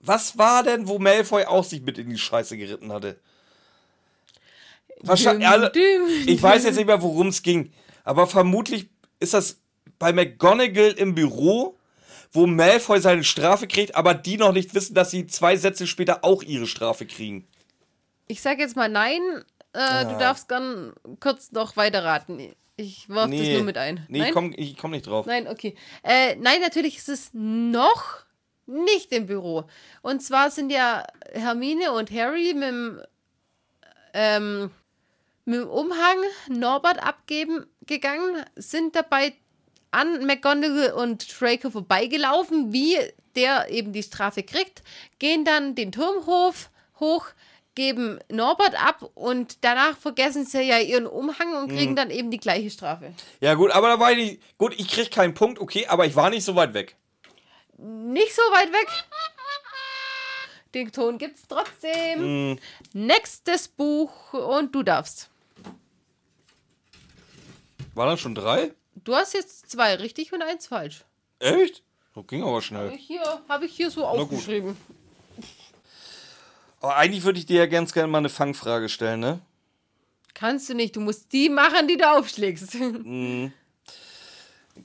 was 0.00 0.38
war 0.38 0.62
denn, 0.62 0.88
wo 0.88 0.98
Malfoy 0.98 1.44
auch 1.44 1.64
sich 1.64 1.82
mit 1.82 1.98
in 1.98 2.08
die 2.08 2.18
Scheiße 2.18 2.56
geritten 2.56 2.92
hatte? 2.92 3.18
Wahrscheinlich, 5.00 5.48
düm. 5.70 6.08
ich 6.26 6.42
weiß 6.42 6.64
jetzt 6.64 6.76
nicht 6.76 6.86
mehr, 6.86 7.02
worum 7.02 7.28
es 7.28 7.42
ging, 7.42 7.72
aber 8.04 8.26
vermutlich 8.26 8.88
ist 9.20 9.34
das 9.34 9.60
bei 9.98 10.12
McGonagall 10.12 10.92
im 10.92 11.14
Büro, 11.14 11.78
wo 12.32 12.46
Malfoy 12.46 13.00
seine 13.00 13.24
Strafe 13.24 13.66
kriegt, 13.66 13.94
aber 13.94 14.14
die 14.14 14.36
noch 14.36 14.52
nicht 14.52 14.74
wissen, 14.74 14.94
dass 14.94 15.10
sie 15.10 15.26
zwei 15.26 15.56
Sätze 15.56 15.86
später 15.86 16.24
auch 16.24 16.42
ihre 16.42 16.66
Strafe 16.66 17.06
kriegen. 17.06 17.46
Ich 18.26 18.42
sag 18.42 18.58
jetzt 18.58 18.76
mal 18.76 18.88
nein. 18.88 19.20
Äh, 19.72 20.04
Du 20.04 20.18
darfst 20.18 20.48
gern 20.48 20.92
kurz 21.20 21.52
noch 21.52 21.76
weiterraten. 21.76 22.54
Ich 22.76 23.08
werf 23.08 23.30
das 23.30 23.48
nur 23.48 23.62
mit 23.62 23.76
ein. 23.76 24.06
Nee, 24.08 24.18
nein? 24.18 24.28
ich 24.28 24.34
komm, 24.34 24.54
ich 24.56 24.76
komm 24.76 24.92
nicht 24.92 25.06
drauf. 25.06 25.26
Nein, 25.26 25.48
okay. 25.48 25.74
Äh, 26.02 26.36
nein, 26.36 26.60
natürlich 26.60 26.98
ist 26.98 27.08
es 27.08 27.30
noch 27.32 28.24
nicht 28.68 29.12
im 29.12 29.26
Büro. 29.26 29.64
Und 30.02 30.22
zwar 30.22 30.50
sind 30.50 30.70
ja 30.70 31.04
Hermine 31.32 31.92
und 31.92 32.10
Harry 32.10 32.54
mit 32.54 32.68
dem, 32.68 33.00
ähm, 34.14 34.70
mit 35.44 35.60
dem 35.60 35.68
Umhang 35.68 36.18
Norbert 36.48 37.02
abgeben 37.02 37.66
gegangen, 37.86 38.44
sind 38.56 38.94
dabei 38.94 39.32
an 39.90 40.26
McGonagall 40.26 40.92
und 40.92 41.40
Draco 41.40 41.70
vorbeigelaufen, 41.70 42.72
wie 42.72 42.96
der 43.34 43.70
eben 43.70 43.92
die 43.92 44.02
Strafe 44.02 44.42
kriegt, 44.42 44.82
gehen 45.18 45.44
dann 45.44 45.74
den 45.74 45.92
Turmhof 45.92 46.70
hoch, 47.00 47.26
geben 47.74 48.18
Norbert 48.28 48.74
ab 48.74 49.08
und 49.14 49.58
danach 49.64 49.96
vergessen 49.96 50.44
sie 50.44 50.62
ja 50.62 50.78
ihren 50.80 51.06
Umhang 51.06 51.54
und 51.54 51.68
kriegen 51.68 51.94
dann 51.94 52.10
eben 52.10 52.30
die 52.30 52.38
gleiche 52.38 52.70
Strafe. 52.70 53.14
Ja, 53.40 53.54
gut, 53.54 53.70
aber 53.70 53.88
da 53.88 54.00
war 54.00 54.10
ich 54.10 54.18
nicht. 54.18 54.58
Gut, 54.58 54.74
ich 54.76 54.88
krieg 54.88 55.12
keinen 55.12 55.32
Punkt, 55.32 55.60
okay, 55.60 55.86
aber 55.86 56.04
ich 56.04 56.16
war 56.16 56.28
nicht 56.28 56.44
so 56.44 56.56
weit 56.56 56.74
weg. 56.74 56.96
Nicht 57.78 58.34
so 58.34 58.42
weit 58.42 58.72
weg. 58.72 58.88
Den 60.74 60.92
Ton 60.92 61.16
gibt's 61.16 61.42
trotzdem. 61.48 62.58
Nächstes 62.92 63.68
Buch 63.68 64.34
und 64.34 64.74
du 64.74 64.82
darfst. 64.82 65.30
War 67.94 68.06
dann 68.06 68.18
schon 68.18 68.34
drei? 68.34 68.74
Du 68.94 69.14
hast 69.14 69.32
jetzt 69.32 69.70
zwei 69.70 69.94
richtig 69.94 70.32
und 70.32 70.42
eins 70.42 70.66
falsch. 70.66 71.04
Echt? 71.38 71.82
Das 72.14 72.26
ging 72.26 72.42
aber 72.42 72.60
schnell. 72.62 72.90
Hier 72.96 73.42
habe 73.48 73.66
ich 73.66 73.74
hier 73.74 73.90
so 73.90 74.02
gut. 74.02 74.20
aufgeschrieben. 74.20 74.76
Aber 76.80 76.96
eigentlich 76.96 77.24
würde 77.24 77.40
ich 77.40 77.46
dir 77.46 77.58
ja 77.58 77.66
ganz 77.66 77.92
gerne 77.92 78.08
mal 78.08 78.18
eine 78.18 78.28
Fangfrage 78.28 78.88
stellen, 78.88 79.18
ne? 79.20 79.40
Kannst 80.34 80.68
du 80.68 80.74
nicht, 80.74 80.94
du 80.94 81.00
musst 81.00 81.32
die 81.32 81.48
machen, 81.48 81.88
die 81.88 81.96
du 81.96 82.08
aufschlägst. 82.08 82.76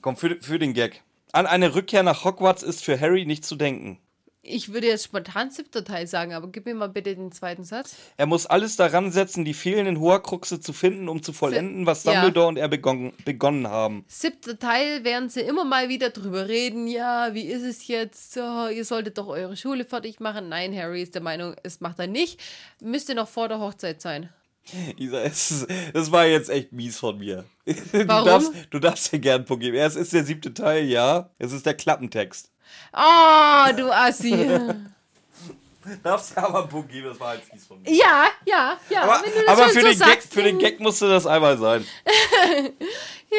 Komm, 0.00 0.16
für, 0.16 0.40
für 0.40 0.58
den 0.58 0.74
Gag. 0.74 1.03
An 1.34 1.46
eine 1.48 1.74
Rückkehr 1.74 2.04
nach 2.04 2.22
Hogwarts 2.24 2.62
ist 2.62 2.84
für 2.84 3.00
Harry 3.00 3.26
nicht 3.26 3.44
zu 3.44 3.56
denken. 3.56 3.98
Ich 4.40 4.72
würde 4.72 4.86
jetzt 4.86 5.02
spontan 5.02 5.50
siebter 5.50 5.82
Teil 5.84 6.06
sagen, 6.06 6.32
aber 6.32 6.46
gib 6.46 6.64
mir 6.64 6.76
mal 6.76 6.88
bitte 6.88 7.16
den 7.16 7.32
zweiten 7.32 7.64
Satz. 7.64 7.96
Er 8.16 8.26
muss 8.26 8.46
alles 8.46 8.76
daran 8.76 9.10
setzen, 9.10 9.44
die 9.44 9.52
fehlenden 9.52 9.98
Horcruxe 9.98 10.60
zu 10.60 10.72
finden, 10.72 11.08
um 11.08 11.24
zu 11.24 11.32
vollenden, 11.32 11.86
was 11.86 12.04
Ja. 12.04 12.12
Dumbledore 12.12 12.46
und 12.46 12.56
er 12.56 12.68
begonnen, 12.68 13.14
begonnen 13.24 13.66
haben. 13.66 14.04
Siebter 14.06 14.60
Teil 14.60 15.02
werden 15.02 15.28
sie 15.28 15.40
immer 15.40 15.64
mal 15.64 15.88
wieder 15.88 16.10
drüber 16.10 16.46
reden. 16.46 16.86
Ja, 16.86 17.34
wie 17.34 17.46
ist 17.48 17.64
es 17.64 17.88
jetzt? 17.88 18.34
So, 18.34 18.68
ihr 18.68 18.84
solltet 18.84 19.18
doch 19.18 19.26
eure 19.26 19.56
Schule 19.56 19.84
fertig 19.84 20.20
machen. 20.20 20.48
Nein, 20.48 20.72
Harry 20.76 21.02
ist 21.02 21.16
der 21.16 21.22
Meinung, 21.22 21.56
es 21.64 21.80
macht 21.80 21.98
er 21.98 22.06
nicht. 22.06 22.38
Müsste 22.80 23.16
noch 23.16 23.26
vor 23.26 23.48
der 23.48 23.58
Hochzeit 23.58 24.00
sein. 24.00 24.28
Isa, 24.96 25.22
es 25.22 25.66
das 25.92 26.10
war 26.10 26.26
jetzt 26.26 26.50
echt 26.50 26.72
mies 26.72 26.98
von 26.98 27.18
mir. 27.18 27.44
Du 27.64 28.08
Warum? 28.08 28.26
darfst, 28.26 28.52
du 28.70 28.78
darfst 28.78 29.12
dir 29.12 29.18
gern 29.18 29.36
einen 29.36 29.44
Punkt 29.44 29.62
geben. 29.62 29.76
Ja, 29.76 29.86
es 29.86 29.96
ist 29.96 30.12
der 30.12 30.24
siebte 30.24 30.52
Teil, 30.52 30.84
ja. 30.84 31.30
Es 31.38 31.52
ist 31.52 31.64
der 31.64 31.74
Klappentext. 31.74 32.50
Oh, 32.92 33.72
du 33.76 33.90
Assi. 33.92 34.34
Darfst 36.02 36.36
aber 36.38 36.60
einen 36.60 36.68
Punkt 36.68 36.90
geben, 36.90 37.08
das 37.08 37.20
war 37.20 37.28
halt 37.28 37.42
fies 37.42 37.66
von 37.66 37.80
mir. 37.82 37.90
ja, 37.92 38.26
ja, 38.46 38.78
ja. 38.88 39.02
Aber, 39.02 39.22
du 39.22 39.48
aber 39.48 39.68
für, 39.68 39.74
so 39.74 39.80
den 39.80 39.88
Gag, 39.90 39.98
sagst, 39.98 40.32
für 40.32 40.42
den 40.42 40.58
Gag 40.58 40.80
musste 40.80 41.08
das 41.08 41.26
einmal 41.26 41.58
sein. 41.58 41.84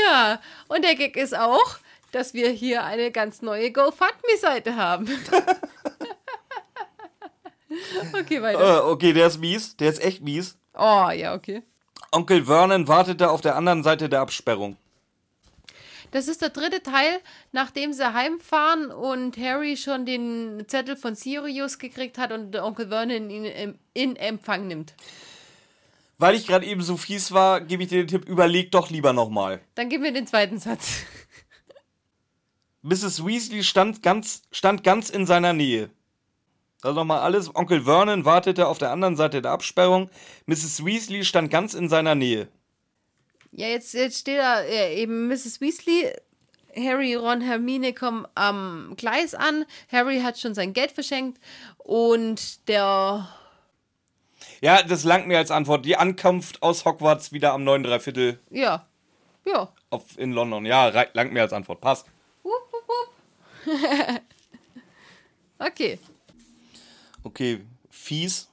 Ja, 0.08 0.42
und 0.68 0.84
der 0.84 0.96
Gag 0.96 1.16
ist 1.18 1.36
auch, 1.36 1.78
dass 2.12 2.34
wir 2.34 2.50
hier 2.50 2.84
eine 2.84 3.12
ganz 3.12 3.42
neue 3.42 3.72
GoFundMe-Seite 3.72 4.76
haben. 4.76 5.08
okay, 8.14 8.42
weiter. 8.42 8.78
Äh, 8.78 8.82
okay, 8.82 9.14
der 9.14 9.28
ist 9.28 9.40
mies. 9.40 9.76
Der 9.78 9.90
ist 9.90 10.04
echt 10.04 10.22
mies. 10.22 10.58
Oh, 10.78 11.10
ja, 11.12 11.34
okay. 11.34 11.64
Onkel 12.12 12.46
Vernon 12.46 12.88
wartete 12.88 13.30
auf 13.30 13.42
der 13.42 13.56
anderen 13.56 13.84
Seite 13.84 14.10
der 14.10 14.22
Absperrung. 14.22 14.78
Das 16.12 16.28
ist 16.28 16.42
der 16.42 16.50
dritte 16.50 16.82
Teil, 16.82 17.20
nachdem 17.52 17.92
sie 17.92 18.14
heimfahren 18.14 18.90
und 18.90 19.38
Harry 19.38 19.76
schon 19.76 20.06
den 20.06 20.64
Zettel 20.68 20.96
von 20.96 21.16
Sirius 21.16 21.78
gekriegt 21.78 22.18
hat 22.18 22.32
und 22.32 22.56
Onkel 22.56 22.88
Vernon 22.88 23.30
ihn 23.30 23.46
in, 23.46 23.80
in 23.94 24.16
Empfang 24.16 24.68
nimmt. 24.68 24.94
Weil 26.18 26.36
ich 26.36 26.48
gerade 26.48 26.66
eben 26.66 26.82
so 26.82 26.96
fies 26.96 27.34
war, 27.34 27.60
gebe 27.60 27.84
ich 27.84 27.90
dir 27.90 28.04
den 28.04 28.08
Tipp, 28.08 28.30
überleg 28.30 28.72
doch 28.72 28.90
lieber 28.90 29.12
nochmal. 29.12 29.60
Dann 29.76 29.90
gib 29.90 30.02
mir 30.02 30.14
den 30.14 30.28
zweiten 30.28 30.60
Satz. 30.60 31.02
Mrs. 32.82 33.26
Weasley 33.26 33.64
stand 33.64 34.02
ganz, 34.02 34.44
stand 34.52 34.84
ganz 34.84 35.10
in 35.10 35.26
seiner 35.26 35.52
Nähe. 35.54 35.90
Also 36.86 37.00
nochmal 37.00 37.22
alles. 37.22 37.54
Onkel 37.56 37.82
Vernon 37.82 38.26
wartete 38.26 38.68
auf 38.68 38.78
der 38.78 38.92
anderen 38.92 39.16
Seite 39.16 39.42
der 39.42 39.50
Absperrung. 39.52 40.08
Mrs. 40.46 40.86
Weasley 40.86 41.26
stand 41.26 41.50
ganz 41.50 41.74
in 41.74 41.90
seiner 41.90 42.14
Nähe. 42.14 42.48
Ja, 43.52 43.68
jetzt, 43.68 43.96
jetzt 43.96 44.20
steht 44.20 44.38
da 44.38 44.64
eben 44.64 45.28
Mrs. 45.28 45.62
Weasley. 45.62 46.14
Harry, 46.76 47.16
Ron, 47.16 47.42
Hermine 47.42 47.94
kommen 47.94 48.28
am 48.36 48.94
Gleis 48.98 49.34
an. 49.34 49.66
Harry 49.92 50.20
hat 50.20 50.38
schon 50.38 50.54
sein 50.54 50.74
Geld 50.74 50.92
verschenkt 50.92 51.40
und 51.78 52.68
der 52.68 53.30
Ja, 54.62 54.84
das 54.84 55.06
langt 55.06 55.26
mir 55.26 55.40
als 55.40 55.50
Antwort. 55.50 55.86
Die 55.86 55.98
Ankunft 55.98 56.62
aus 56.62 56.86
Hogwarts 56.86 57.32
wieder 57.32 57.54
am 57.54 57.64
9 57.64 57.82
Dreiviertel 57.82 58.40
Ja. 58.52 58.86
Ja. 59.44 59.70
auf, 59.90 60.04
in 60.20 60.34
London. 60.34 60.66
Ja, 60.68 60.90
langt 61.14 61.34
mir 61.34 61.42
als 61.42 61.54
Antwort. 61.54 61.82
Passt. 61.82 62.06
Wupp, 62.44 62.54
wupp, 62.72 62.88
wupp. 63.66 64.22
okay. 65.68 65.98
Okay, 67.26 67.66
fies. 67.90 68.50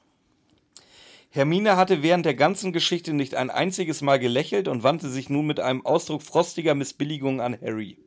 Hermine 1.28 1.76
hatte 1.76 2.02
während 2.02 2.24
der 2.24 2.34
ganzen 2.34 2.72
Geschichte 2.72 3.12
nicht 3.12 3.34
ein 3.34 3.50
einziges 3.50 4.00
Mal 4.00 4.18
gelächelt 4.18 4.66
und 4.66 4.82
wandte 4.82 5.10
sich 5.10 5.28
nun 5.28 5.46
mit 5.46 5.60
einem 5.60 5.84
Ausdruck 5.84 6.22
frostiger 6.22 6.74
Missbilligung 6.74 7.42
an 7.42 7.56
Harry. 7.60 7.98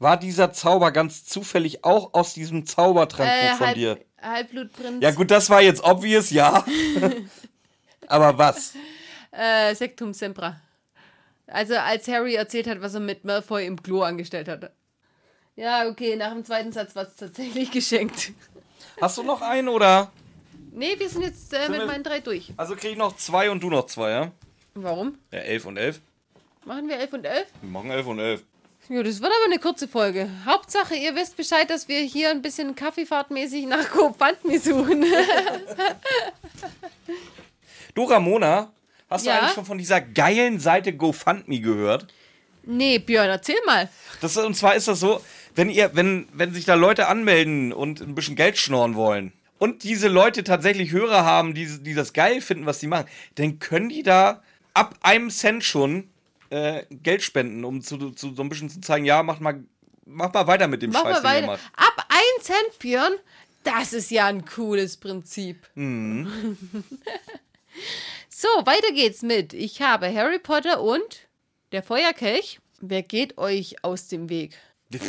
War 0.00 0.16
dieser 0.16 0.52
Zauber 0.52 0.90
ganz 0.90 1.24
zufällig 1.24 1.84
auch 1.84 2.14
aus 2.14 2.34
diesem 2.34 2.66
Zaubertrankbuch 2.66 3.52
Äh, 3.52 3.54
von 3.56 3.66
Halb, 3.66 3.76
dir? 3.76 3.98
Halbbblutprinz. 4.20 5.02
Ja 5.02 5.12
gut, 5.12 5.30
das 5.30 5.50
war 5.50 5.62
jetzt 5.62 5.84
obvious, 5.84 6.30
ja. 6.30 6.64
Aber 8.08 8.38
was? 8.38 8.74
Äh, 9.30 9.72
Sectum 9.76 10.14
Sempra. 10.14 10.60
Also 11.46 11.76
als 11.76 12.08
Harry 12.08 12.34
erzählt 12.34 12.66
hat, 12.66 12.80
was 12.80 12.94
er 12.94 13.00
mit 13.00 13.24
Malfoy 13.24 13.66
im 13.66 13.80
Klo 13.80 14.02
angestellt 14.02 14.48
hat. 14.48 14.72
Ja, 15.56 15.88
okay, 15.88 16.16
nach 16.16 16.32
dem 16.32 16.44
zweiten 16.44 16.72
Satz 16.72 16.96
war 16.96 17.06
es 17.06 17.16
tatsächlich 17.16 17.70
geschenkt. 17.72 18.32
Hast 19.00 19.18
du 19.18 19.22
noch 19.22 19.40
einen 19.42 19.68
oder? 19.68 20.10
Nee, 20.72 20.94
wir 20.98 21.08
sind 21.08 21.22
jetzt 21.22 21.52
äh, 21.52 21.68
mit 21.68 21.80
wir- 21.80 21.86
meinen 21.86 22.04
drei 22.04 22.20
durch. 22.20 22.52
Also 22.56 22.76
krieg 22.76 22.92
ich 22.92 22.96
noch 22.98 23.16
zwei 23.16 23.50
und 23.50 23.62
du 23.62 23.70
noch 23.70 23.86
zwei, 23.86 24.10
ja? 24.10 24.30
Warum? 24.74 25.18
Ja, 25.32 25.38
elf 25.40 25.64
und 25.66 25.76
elf. 25.76 26.00
Machen 26.64 26.88
wir 26.88 26.98
11 26.98 27.12
und 27.14 27.24
11? 27.24 27.46
Wir 27.62 27.70
machen 27.70 27.90
elf 27.90 28.06
und 28.06 28.18
elf. 28.18 28.42
Ja, 28.88 29.02
das 29.02 29.20
wird 29.20 29.32
aber 29.32 29.44
eine 29.52 29.58
kurze 29.58 29.88
Folge. 29.88 30.28
Hauptsache, 30.44 30.94
ihr 30.94 31.14
wisst 31.16 31.36
Bescheid, 31.36 31.68
dass 31.70 31.88
wir 31.88 32.00
hier 32.00 32.30
ein 32.30 32.42
bisschen 32.42 32.74
Kaffeefahrtmäßig 32.74 33.66
nach 33.66 33.90
GoFundMe 33.90 34.58
suchen. 34.58 35.04
Du, 37.94 38.04
Ramona, 38.04 38.70
hast 39.08 39.26
Ja? 39.26 39.32
du 39.34 39.38
eigentlich 39.40 39.54
schon 39.54 39.64
von 39.64 39.78
dieser 39.78 40.00
geilen 40.00 40.60
Seite 40.60 40.92
GoFundMe 40.92 41.60
gehört? 41.60 42.06
nee, 42.62 42.98
Björn, 42.98 43.28
erzähl 43.30 43.56
mal. 43.66 43.88
Das, 44.20 44.36
und 44.36 44.54
zwar 44.54 44.76
ist 44.76 44.86
das 44.86 45.00
so, 45.00 45.20
wenn 45.54 45.70
ihr, 45.70 45.90
wenn, 45.94 46.28
wenn 46.32 46.52
sich 46.54 46.64
da 46.64 46.74
Leute 46.74 47.08
anmelden 47.08 47.72
und 47.72 48.00
ein 48.00 48.14
bisschen 48.14 48.36
Geld 48.36 48.58
schnorren 48.58 48.94
wollen 48.94 49.32
und 49.58 49.82
diese 49.82 50.08
Leute 50.08 50.44
tatsächlich 50.44 50.92
Hörer 50.92 51.24
haben, 51.24 51.54
die, 51.54 51.82
die 51.82 51.94
das 51.94 52.12
geil 52.12 52.40
finden, 52.40 52.66
was 52.66 52.78
die 52.78 52.86
machen, 52.86 53.08
dann 53.34 53.58
können 53.58 53.88
die 53.88 54.02
da 54.02 54.42
ab 54.74 54.96
einem 55.02 55.30
Cent 55.30 55.64
schon 55.64 56.08
äh, 56.50 56.84
Geld 56.90 57.22
spenden, 57.22 57.64
um 57.64 57.82
zu, 57.82 58.10
zu, 58.10 58.34
so 58.34 58.42
ein 58.42 58.48
bisschen 58.48 58.70
zu 58.70 58.80
zeigen, 58.80 59.04
ja, 59.04 59.22
macht 59.22 59.40
mal, 59.40 59.62
macht 60.04 60.34
mal 60.34 60.46
weiter 60.46 60.68
mit 60.68 60.82
dem 60.82 60.90
Mach 60.90 61.02
Scheiß, 61.02 61.22
mal 61.22 61.34
den 61.34 61.44
ihr 61.44 61.46
macht. 61.46 61.60
Ab 61.74 62.06
1 62.38 62.46
Cent, 62.46 62.78
Björn. 62.78 63.12
Das 63.62 63.92
ist 63.92 64.10
ja 64.10 64.26
ein 64.26 64.44
cooles 64.44 64.96
Prinzip. 64.96 65.68
Mhm. 65.74 66.56
so, 68.28 68.48
weiter 68.64 68.92
geht's 68.94 69.22
mit. 69.22 69.52
Ich 69.52 69.82
habe 69.82 70.12
Harry 70.12 70.38
Potter 70.38 70.82
und 70.82 71.28
der 71.72 71.82
Feuerkelch. 71.82 72.60
Wer 72.80 73.02
geht 73.02 73.36
euch 73.36 73.84
aus 73.84 74.08
dem 74.08 74.30
Weg? 74.30 74.56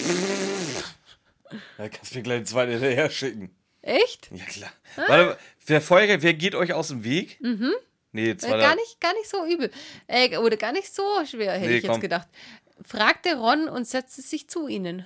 Da 1.77 1.89
kannst 1.89 2.13
du 2.13 2.17
mir 2.17 2.23
gleich 2.23 2.37
einen 2.37 2.45
zweiten 2.45 2.71
hinterher 2.71 3.09
schicken. 3.09 3.53
Echt? 3.81 4.29
Ja, 4.31 4.45
klar. 4.45 4.71
Warte, 5.07 5.37
wer 5.65 5.81
Feuerwehr, 5.81 6.21
wer 6.21 6.33
geht 6.33 6.55
euch 6.55 6.71
aus 6.73 6.89
dem 6.89 7.03
Weg? 7.03 7.39
Mhm. 7.41 7.73
Nee, 8.13 8.29
Äh, 8.31 8.37
zweiter. 8.37 8.57
gar, 8.59 8.75
nicht, 8.75 9.01
gar 9.01 9.13
nicht 9.13 9.29
so 9.29 9.45
übel. 9.45 9.69
Äh, 10.07 10.37
oder 10.37 10.55
gar 10.55 10.71
nicht 10.71 10.93
so 10.93 11.03
schwer, 11.29 11.53
hätte 11.53 11.67
Nee, 11.67 11.77
ich 11.77 11.83
jetzt 11.83 11.91
komm. 11.91 11.99
gedacht. 12.01 12.27
Fragte 12.85 13.35
Ron 13.37 13.67
und 13.67 13.87
setzte 13.87 14.21
sich 14.21 14.47
zu 14.49 14.67
ihnen. 14.67 15.05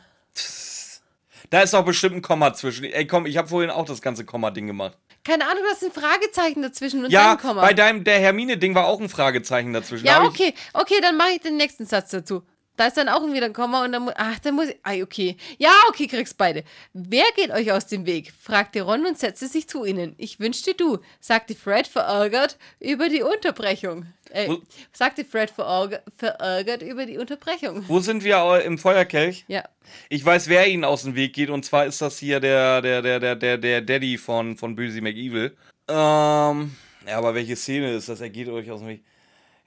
Da 1.49 1.61
ist 1.61 1.73
doch 1.73 1.85
bestimmt 1.85 2.15
ein 2.17 2.21
Komma 2.21 2.53
zwischen. 2.53 2.85
Ey, 2.85 3.05
komm, 3.07 3.25
ich 3.25 3.37
habe 3.37 3.47
vorhin 3.47 3.69
auch 3.69 3.85
das 3.85 4.01
ganze 4.01 4.25
Komma-Ding 4.25 4.67
gemacht. 4.67 4.97
Keine 5.23 5.45
Ahnung, 5.47 5.63
da 5.67 5.71
ist 5.73 5.83
ein 5.83 5.91
Fragezeichen 5.91 6.61
dazwischen 6.61 7.05
und 7.05 7.11
Ja, 7.11 7.29
dann 7.35 7.37
Komma. 7.39 7.61
bei 7.61 7.73
deinem, 7.73 8.03
der 8.03 8.19
Hermine-Ding 8.19 8.75
war 8.75 8.85
auch 8.87 8.99
ein 8.99 9.09
Fragezeichen 9.09 9.73
dazwischen. 9.73 10.05
Da 10.05 10.23
Ja, 10.23 10.27
okay. 10.27 10.53
Okay, 10.73 10.99
dann 11.01 11.17
mache 11.17 11.31
ich 11.31 11.41
den 11.41 11.57
nächsten 11.57 11.85
Satz 11.85 12.11
dazu. 12.11 12.43
Da 12.77 12.87
ist 12.87 12.97
dann 12.97 13.07
auch 13.09 13.25
wieder 13.31 13.45
ein 13.45 13.53
Komma 13.53 13.85
und 13.85 13.91
dann 13.93 14.03
muss. 14.03 14.13
Ach, 14.17 14.37
dann 14.39 14.55
muss 14.55 14.67
ich. 14.69 14.77
Ah, 14.83 14.95
okay. 15.01 15.37
Ja, 15.57 15.71
okay, 15.89 16.07
kriegst 16.07 16.37
beide. 16.37 16.63
Wer 16.93 17.25
geht 17.35 17.51
euch 17.51 17.71
aus 17.71 17.87
dem 17.87 18.05
Weg? 18.05 18.33
fragte 18.41 18.81
Ron 18.81 19.05
und 19.05 19.17
setzte 19.17 19.47
sich 19.47 19.67
zu 19.69 19.85
ihnen. 19.85 20.13
Ich 20.17 20.39
wünschte 20.39 20.73
du, 20.73 20.99
sagte 21.19 21.55
Fred 21.55 21.87
verärgert 21.87 22.57
über 22.79 23.07
die 23.09 23.21
Unterbrechung. 23.23 24.05
Äh, 24.31 24.49
Wo- 24.49 24.61
sagte 24.91 25.23
Fred 25.23 25.51
verärger, 25.51 26.01
verärgert 26.17 26.81
über 26.81 27.05
die 27.05 27.17
Unterbrechung. 27.17 27.85
Wo 27.87 27.99
sind 27.99 28.23
wir 28.23 28.61
im 28.65 28.77
Feuerkelch? 28.77 29.45
Ja. 29.47 29.63
Ich 30.09 30.25
weiß, 30.25 30.49
wer 30.49 30.67
ihnen 30.67 30.83
aus 30.83 31.03
dem 31.03 31.15
Weg 31.15 31.33
geht, 31.33 31.49
und 31.49 31.63
zwar 31.63 31.85
ist 31.85 32.01
das 32.01 32.17
hier 32.17 32.39
der, 32.39 32.81
der, 32.81 33.01
der, 33.01 33.19
der, 33.19 33.35
der, 33.35 33.57
der 33.57 33.81
Daddy 33.81 34.17
von, 34.17 34.57
von 34.57 34.75
Böse 34.75 34.99
McEvil. 35.01 35.55
Ähm, 35.87 36.75
ja, 37.07 37.17
aber 37.17 37.35
welche 37.35 37.55
Szene 37.55 37.93
ist 37.93 38.09
das? 38.09 38.19
Er 38.19 38.29
geht 38.31 38.47
euch 38.49 38.69
aus 38.71 38.79
dem 38.81 38.89
Weg. 38.89 39.03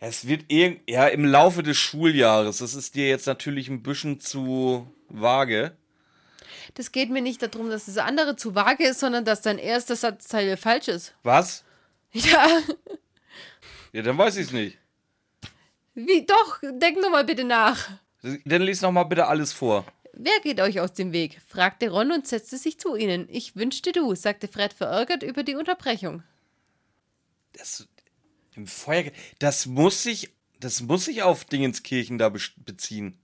Es 0.00 0.28
wird 0.28 0.44
irgend, 0.48 0.88
ja, 0.88 1.08
im 1.08 1.24
Laufe 1.24 1.62
des 1.62 1.76
Schuljahres. 1.76 2.58
Das 2.58 2.74
ist 2.74 2.94
dir 2.94 3.08
jetzt 3.08 3.26
natürlich 3.26 3.68
ein 3.68 3.82
bisschen 3.82 4.20
zu 4.20 4.92
vage. 5.08 5.76
Das 6.74 6.92
geht 6.92 7.10
mir 7.10 7.22
nicht 7.22 7.42
darum, 7.42 7.70
dass 7.70 7.86
das 7.86 7.98
andere 7.98 8.36
zu 8.36 8.54
vage 8.54 8.84
ist, 8.84 9.00
sondern 9.00 9.24
dass 9.24 9.42
dein 9.42 9.58
erster 9.58 9.96
Satzteil 9.96 10.56
falsch 10.56 10.88
ist. 10.88 11.14
Was? 11.22 11.64
Ja. 12.12 12.46
Ja, 13.92 14.02
dann 14.02 14.18
weiß 14.18 14.36
ich 14.36 14.46
es 14.46 14.52
nicht. 14.52 14.78
Wie 15.94 16.24
doch? 16.24 16.60
Denk 16.62 17.00
noch 17.00 17.10
mal 17.10 17.24
bitte 17.24 17.44
nach. 17.44 17.88
Dann 18.22 18.62
lies 18.62 18.82
noch 18.82 18.92
mal 18.92 19.04
bitte 19.04 19.26
alles 19.26 19.52
vor. 19.52 19.84
Wer 20.12 20.40
geht 20.42 20.60
euch 20.60 20.80
aus 20.80 20.92
dem 20.92 21.12
Weg? 21.12 21.40
fragte 21.46 21.90
Ron 21.90 22.12
und 22.12 22.26
setzte 22.26 22.56
sich 22.58 22.78
zu 22.78 22.96
ihnen. 22.96 23.28
Ich 23.30 23.56
wünschte 23.56 23.92
du, 23.92 24.14
sagte 24.14 24.48
Fred 24.48 24.72
verärgert 24.72 25.22
über 25.22 25.42
die 25.42 25.54
Unterbrechung. 25.54 26.22
Das, 27.52 27.88
Im 28.58 28.66
Feuerkelch. 28.66 29.14
Das 29.38 29.66
muss 29.66 30.02
sich, 30.02 30.30
das 30.58 30.82
muss 30.82 31.04
sich 31.04 31.22
auf 31.22 31.44
Dingenskirchen 31.44 32.18
da 32.18 32.28
be 32.28 32.40
beziehen. 32.56 33.16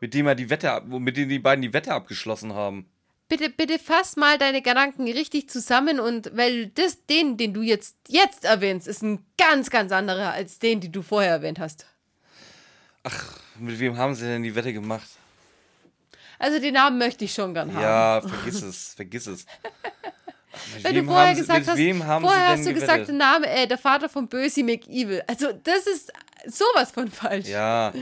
Mit 0.00 0.14
dem 0.14 0.26
er 0.26 0.34
die 0.34 0.50
Wette, 0.50 0.82
mit 0.86 1.16
denen 1.16 1.28
die 1.28 1.38
beiden 1.38 1.62
die 1.62 1.72
Wette 1.72 1.92
abgeschlossen 1.92 2.52
haben. 2.54 2.90
Bitte, 3.28 3.50
bitte 3.50 3.78
fass 3.78 4.16
mal 4.16 4.36
deine 4.36 4.62
Gedanken 4.62 5.04
richtig 5.04 5.48
zusammen 5.48 6.00
und 6.00 6.36
weil 6.36 6.66
das, 6.66 7.06
den, 7.06 7.36
den 7.36 7.54
du 7.54 7.62
jetzt, 7.62 7.96
jetzt 8.08 8.44
erwähnst, 8.44 8.88
ist 8.88 9.02
ein 9.02 9.24
ganz, 9.38 9.70
ganz 9.70 9.92
anderer 9.92 10.32
als 10.32 10.58
den, 10.58 10.80
den 10.80 10.90
du 10.90 11.02
vorher 11.02 11.30
erwähnt 11.30 11.60
hast. 11.60 11.86
Mit 13.58 13.78
wem 13.78 13.96
haben 13.96 14.16
sie 14.16 14.26
denn 14.26 14.42
die 14.42 14.54
Wette 14.56 14.72
gemacht? 14.72 15.08
Also 16.40 16.58
den 16.58 16.74
Namen 16.74 16.98
möchte 16.98 17.24
ich 17.24 17.32
schon 17.32 17.54
gern 17.54 17.72
haben. 17.72 17.82
Ja, 17.82 18.20
vergiss 18.20 18.60
es, 18.60 18.94
vergiss 18.94 19.28
es. 19.28 19.46
Mit 20.74 20.84
Wenn 20.84 20.94
du 20.94 21.00
wem 21.00 21.06
vorher 21.06 21.26
haben 21.28 21.34
sie- 21.34 21.40
gesagt 21.42 21.68
hast, 21.68 21.76
wem 21.76 22.04
haben 22.06 22.24
vorher 22.24 22.40
sie 22.42 22.46
hast 22.52 22.58
denn 22.58 22.64
du 22.66 22.74
gewettet? 22.80 22.94
gesagt, 22.96 23.08
der 23.08 23.14
Name, 23.14 23.46
äh, 23.48 23.66
der 23.66 23.78
Vater 23.78 24.08
von 24.08 24.28
Bösi 24.28 24.62
McEvil. 24.62 25.22
Also 25.26 25.52
das 25.52 25.86
ist 25.86 26.12
sowas 26.46 26.90
von 26.90 27.10
falsch. 27.10 27.46
Ja, 27.48 27.92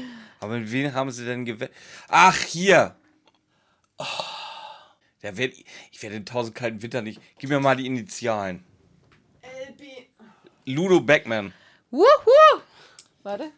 aber 0.41 0.59
mit 0.59 0.71
wem 0.71 0.93
haben 0.93 1.11
sie 1.11 1.25
denn 1.25 1.45
gewettet? 1.45 1.75
Ach, 2.09 2.37
hier. 2.37 2.95
Oh, 3.99 4.05
der 5.23 5.37
werd, 5.37 5.55
ich 5.91 6.03
werde 6.03 6.17
den 6.17 6.27
tausend 6.27 6.55
kalten 6.57 6.83
Winter 6.83 7.03
nicht. 7.03 7.21
Gib 7.39 7.51
mir 7.51 7.61
mal 7.61 7.77
die 7.77 7.87
Initialen. 7.87 8.65
Ludo 10.65 11.01
Beckman. 11.01 11.53
Wuhu! 11.91 12.07
Warte. 13.23 13.51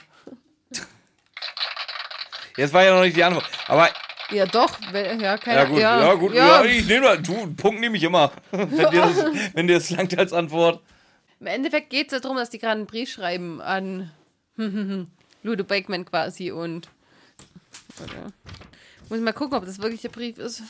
Jetzt 2.56 2.72
war 2.72 2.84
ja 2.84 2.94
noch 2.94 3.02
nicht 3.02 3.16
die 3.16 3.24
Antwort. 3.24 3.46
Aber 3.66 3.88
Ja 4.30 4.46
doch, 4.46 4.78
ja, 4.92 5.36
keine 5.36 5.58
ja 5.58 5.64
gut, 5.64 5.78
ja, 5.78 6.14
gut, 6.14 6.34
ja, 6.34 6.62
ja. 6.62 6.64
ich 6.64 6.86
nehme 6.86 7.18
du, 7.20 7.36
einen 7.36 7.56
Punkt 7.56 7.80
nehme 7.80 7.96
ich 7.96 8.02
immer. 8.02 8.32
wenn, 8.50 8.90
dir 8.90 9.00
das, 9.02 9.24
wenn 9.54 9.66
dir 9.66 9.74
das 9.74 9.90
langt 9.90 10.18
als 10.18 10.32
Antwort. 10.32 10.82
Im 11.40 11.46
Endeffekt 11.46 11.90
geht 11.90 12.10
es 12.10 12.22
darum, 12.22 12.36
dass 12.36 12.50
die 12.50 12.58
gerade 12.58 12.76
einen 12.76 12.86
Brief 12.86 13.10
schreiben 13.10 13.60
an 13.60 14.10
Ludo 15.42 15.64
Beckman 15.64 16.04
quasi 16.04 16.50
und. 16.50 16.88
Warte. 17.98 18.32
Muss 19.08 19.18
ich 19.18 19.24
mal 19.24 19.32
gucken, 19.32 19.58
ob 19.58 19.66
das 19.66 19.78
wirklich 19.78 20.00
der 20.00 20.08
Brief 20.08 20.38
ist. 20.38 20.62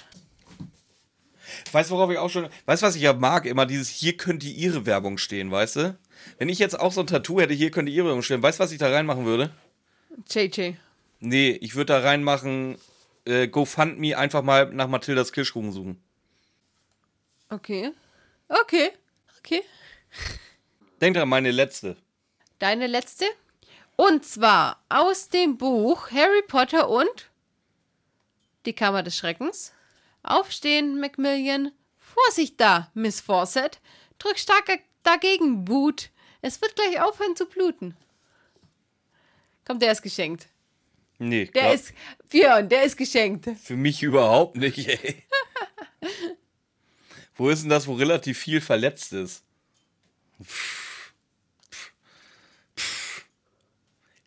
Weißt 1.73 1.91
du, 1.91 1.95
worauf 1.95 2.11
ich 2.11 2.19
auch 2.19 2.31
schon. 2.31 2.49
Weißt 2.67 2.83
du, 2.83 2.87
was 2.87 2.97
ich 2.97 3.03
ja 3.03 3.13
mag? 3.13 3.47
Immer 3.47 3.67
dieses 3.67 3.89
hier 3.89 4.17
könnte 4.17 4.47
ihre 4.47 4.87
Werbung 4.87 5.19
stehen, 5.19 5.51
weißt 5.51 5.77
du? 5.77 5.99
Wenn 6.39 6.49
ich 6.49 6.59
jetzt 6.59 6.79
auch 6.79 6.93
so 6.93 7.01
ein 7.03 7.07
Tattoo 7.07 7.41
hätte, 7.41 7.55
hier 7.55 7.71
könnte 7.71 7.93
ihre 7.93 8.07
Werbung 8.07 8.23
stehen. 8.23 8.43
Weißt 8.43 8.59
du, 8.59 8.65
was 8.65 8.73
ich 8.73 8.79
da 8.79 8.91
reinmachen 8.91 9.25
würde? 9.25 9.51
JJ. 10.31 10.73
Nee, 11.21 11.51
ich 11.61 11.75
würde 11.75 11.93
da 11.93 12.01
reinmachen, 12.01 12.77
äh, 13.25 13.49
GoFundMe 13.49 14.17
einfach 14.17 14.43
mal 14.43 14.73
nach 14.73 14.89
Mathildas 14.89 15.33
Kirschkuchen 15.33 15.73
suchen. 15.73 16.03
Okay. 17.51 17.93
Okay. 18.49 18.91
Okay. 19.39 19.63
Denk 21.01 21.17
dran, 21.17 21.29
meine 21.29 21.51
letzte. 21.51 21.97
Deine 22.59 22.87
letzte? 22.87 23.27
Und 23.97 24.25
zwar 24.25 24.83
aus 24.89 25.29
dem 25.29 25.57
Buch 25.57 26.11
Harry 26.11 26.43
Potter 26.47 26.89
und 26.89 27.31
Die 28.67 28.73
Kammer 28.73 29.03
des 29.03 29.17
Schreckens. 29.17 29.73
Aufstehen, 30.23 30.99
Macmillan. 30.99 31.73
Vorsicht 31.99 32.61
da, 32.61 32.91
Miss 32.95 33.21
Fawcett. 33.21 33.81
Drück 34.19 34.39
stark 34.39 34.81
dagegen, 35.03 35.65
Boot. 35.65 36.11
Es 36.41 36.61
wird 36.63 36.75
gleich 36.75 37.01
aufhören 37.01 37.37
zu 37.37 37.47
bluten. 37.47 37.97
Komm, 39.67 39.79
der 39.79 39.93
ist 39.93 40.03
geschenkt. 40.03 40.49
Nee, 41.29 41.47
Der 41.47 41.63
glaub- 41.63 41.75
ist, 41.75 41.93
Björn, 42.29 42.69
der 42.69 42.83
ist 42.85 42.97
geschenkt. 42.97 43.49
für 43.63 43.77
mich 43.77 44.03
überhaupt 44.03 44.57
nicht, 44.57 44.87
ey. 44.89 45.23
Wo 47.37 47.49
ist 47.49 47.63
denn 47.63 47.71
das, 47.71 47.87
wo 47.89 47.95
relativ 47.95 48.39
viel 48.39 48.61
verletzt 48.61 49.13
ist? 49.13 49.43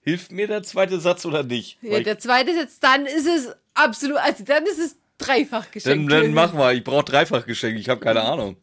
Hilft 0.02 0.32
mir 0.32 0.48
der 0.48 0.64
zweite 0.64 1.00
Satz 1.00 1.26
oder 1.26 1.44
nicht? 1.44 1.78
Ja, 1.82 2.00
der 2.00 2.20
zweite 2.20 2.52
jetzt, 2.52 2.84
dann 2.84 3.06
ist 3.06 3.26
es 3.28 3.50
absolut, 3.74 4.18
also 4.18 4.44
dann 4.44 4.66
ist 4.66 4.80
es 4.80 4.96
dreifach 5.18 5.66
dann, 5.84 6.08
dann 6.08 6.34
mach 6.34 6.54
mal, 6.54 6.76
ich 6.76 6.84
brauche 6.84 7.04
dreifach 7.04 7.46
Geschenk, 7.46 7.80
ich 7.80 7.90
habe 7.90 8.00
keine 8.00 8.22
Ahnung. 8.22 8.58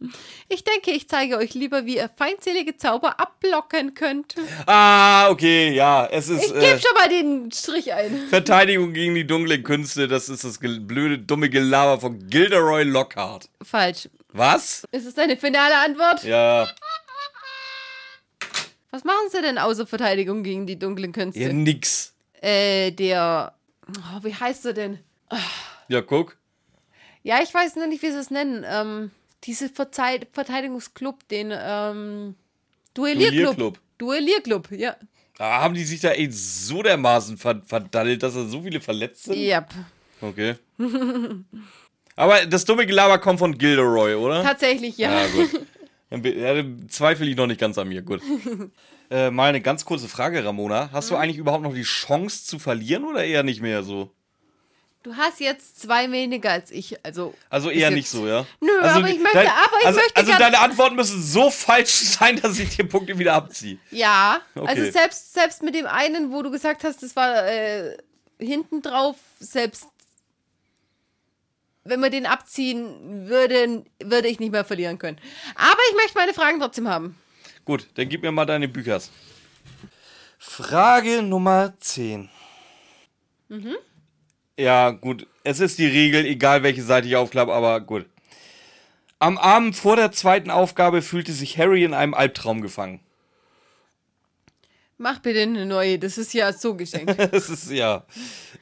Ich 0.48 0.62
denke, 0.64 0.92
ich 0.92 1.08
zeige 1.08 1.36
euch 1.36 1.54
lieber, 1.54 1.84
wie 1.86 1.96
ihr 1.96 2.10
feindselige 2.16 2.76
Zauber 2.76 3.18
abblocken 3.18 3.94
könnt. 3.94 4.34
Ah, 4.66 5.30
okay, 5.30 5.72
ja, 5.72 6.06
es 6.06 6.28
ist 6.28 6.44
Ich 6.44 6.54
äh, 6.54 6.60
gebe 6.60 6.80
schon 6.80 6.94
mal 6.94 7.08
den 7.08 7.50
Strich 7.52 7.92
ein. 7.92 8.28
Verteidigung 8.28 8.92
gegen 8.92 9.14
die 9.14 9.26
dunklen 9.26 9.62
Künste, 9.64 10.06
das 10.06 10.28
ist 10.28 10.44
das 10.44 10.58
blöde, 10.60 11.18
dumme 11.18 11.50
Gelaber 11.50 12.00
von 12.00 12.28
Gilderoy 12.28 12.84
Lockhart. 12.84 13.48
Falsch. 13.62 14.08
Was? 14.28 14.84
Ist 14.90 15.06
es 15.06 15.14
deine 15.14 15.36
finale 15.36 15.76
Antwort? 15.78 16.24
Ja, 16.24 16.68
Was 18.90 19.02
machen 19.04 19.28
sie 19.30 19.42
denn 19.42 19.58
außer 19.58 19.86
Verteidigung 19.86 20.42
gegen 20.44 20.66
die 20.66 20.78
dunklen 20.78 21.12
Künste? 21.12 21.40
ja 21.40 21.52
nix. 21.52 22.14
Äh, 22.40 22.92
der. 22.92 23.54
Oh, 23.88 24.22
wie 24.24 24.34
heißt 24.34 24.66
er 24.66 24.72
denn? 24.72 24.98
Ja, 25.88 26.00
guck. 26.00 26.36
Ja, 27.24 27.40
ich 27.42 27.52
weiß 27.52 27.76
noch 27.76 27.86
nicht, 27.88 28.02
wie 28.02 28.10
sie 28.10 28.18
es 28.18 28.30
nennen. 28.30 28.64
Ähm, 28.68 29.10
diese 29.44 29.68
Verzei 29.70 30.20
Verteidigungsclub, 30.32 31.26
den 31.28 31.52
ähm, 31.52 32.34
Duellierclub. 32.92 33.56
Duellierclub. 33.56 33.80
Duellierclub, 33.98 34.70
ja. 34.72 34.96
Ah, 35.38 35.62
haben 35.62 35.74
die 35.74 35.84
sich 35.84 36.00
da 36.00 36.10
echt 36.12 36.32
so 36.34 36.82
dermaßen 36.82 37.38
ver 37.38 37.60
verdaddelt, 37.66 38.22
dass 38.22 38.34
da 38.34 38.44
so 38.44 38.62
viele 38.62 38.80
verletzt 38.80 39.24
sind? 39.24 39.36
Yep. 39.36 39.70
Okay. 40.20 40.54
Aber 42.16 42.46
das 42.46 42.64
dumme 42.64 42.86
Gelaber 42.86 43.18
kommt 43.18 43.40
von 43.40 43.56
Gilderoy, 43.58 44.14
oder? 44.14 44.42
Tatsächlich, 44.42 44.96
ja. 44.98 45.22
Ja, 45.22 45.26
gut. 45.28 45.60
Dann 46.10 46.24
ja, 46.24 46.88
zweifle 46.88 47.26
ich 47.26 47.36
noch 47.36 47.46
nicht 47.48 47.58
ganz 47.58 47.76
an 47.78 47.88
mir. 47.88 48.02
Gut. 48.02 48.22
äh, 49.10 49.30
mal 49.30 49.48
eine 49.48 49.60
ganz 49.60 49.84
kurze 49.84 50.08
Frage, 50.08 50.44
Ramona. 50.44 50.90
Hast 50.92 51.10
Mhm. 51.10 51.14
du 51.14 51.20
eigentlich 51.20 51.38
überhaupt 51.38 51.64
noch 51.64 51.74
die 51.74 51.82
Chance 51.82 52.44
zu 52.44 52.58
verlieren 52.60 53.04
oder 53.04 53.24
eher 53.24 53.42
nicht 53.42 53.60
mehr 53.62 53.82
so? 53.82 54.12
Du 55.04 55.14
hast 55.16 55.38
jetzt 55.38 55.82
zwei 55.82 56.10
weniger 56.10 56.50
als 56.50 56.70
ich, 56.70 56.96
also. 57.04 57.34
Also 57.50 57.68
eher 57.68 57.90
nicht 57.90 58.08
so, 58.08 58.26
ja? 58.26 58.46
Nö, 58.60 58.70
also, 58.80 59.00
aber 59.00 59.08
ich 59.10 59.18
möchte- 59.20 59.38
aber 59.38 59.76
ich 59.80 59.86
also, 59.86 60.00
möchte 60.00 60.16
Also 60.16 60.32
deine 60.32 60.58
Antworten 60.60 60.96
müssen 60.96 61.22
so 61.22 61.50
falsch 61.50 61.90
sein, 62.18 62.40
dass 62.40 62.58
ich 62.58 62.74
dir 62.74 62.88
Punkte 62.88 63.18
wieder 63.18 63.34
abziehe. 63.34 63.76
Ja, 63.90 64.40
Okay. 64.54 64.66
also 64.66 64.90
selbst, 64.90 65.34
selbst 65.34 65.62
mit 65.62 65.74
dem 65.74 65.86
einen, 65.86 66.32
wo 66.32 66.42
du 66.42 66.50
gesagt 66.50 66.84
hast, 66.84 67.02
das 67.02 67.14
war 67.16 67.46
äh, 67.46 67.98
hinten 68.38 68.80
drauf, 68.80 69.16
selbst 69.38 69.84
wenn 71.84 72.00
wir 72.00 72.08
den 72.08 72.24
abziehen 72.24 73.28
würden, 73.28 73.84
würde 74.02 74.28
ich 74.28 74.40
nicht 74.40 74.52
mehr 74.52 74.64
verlieren 74.64 74.96
können. 74.96 75.18
Aber 75.54 75.80
ich 75.90 75.96
möchte 75.96 76.16
meine 76.16 76.32
Fragen 76.32 76.58
trotzdem 76.60 76.88
haben. 76.88 77.14
Gut, 77.66 77.86
dann 77.96 78.08
gib 78.08 78.22
mir 78.22 78.32
mal 78.32 78.46
deine 78.46 78.68
Büchers. 78.68 79.10
Frage 80.38 81.20
Nummer 81.22 81.74
10. 81.78 82.30
Ja, 84.58 84.90
gut. 84.90 85.26
Es 85.42 85.60
ist 85.60 85.78
die 85.78 85.86
Regel, 85.86 86.24
egal 86.26 86.62
welche 86.62 86.82
Seite 86.82 87.06
ich 87.08 87.16
aufklappe, 87.16 87.52
aber 87.52 87.80
gut. 87.80 88.06
Am 89.18 89.38
Abend 89.38 89.74
vor 89.76 89.96
der 89.96 90.12
zweiten 90.12 90.50
Aufgabe 90.50 91.02
fühlte 91.02 91.32
sich 91.32 91.58
Harry 91.58 91.84
in 91.84 91.94
einem 91.94 92.14
Albtraum 92.14 92.60
gefangen. 92.62 93.00
Mach 94.96 95.18
bitte 95.18 95.40
eine 95.40 95.66
neue, 95.66 95.98
das 95.98 96.18
ist 96.18 96.32
ja 96.34 96.52
so 96.52 96.74
geschenkt. 96.74 97.18
Es 97.32 97.48
ist, 97.50 97.70
ja, 97.70 98.04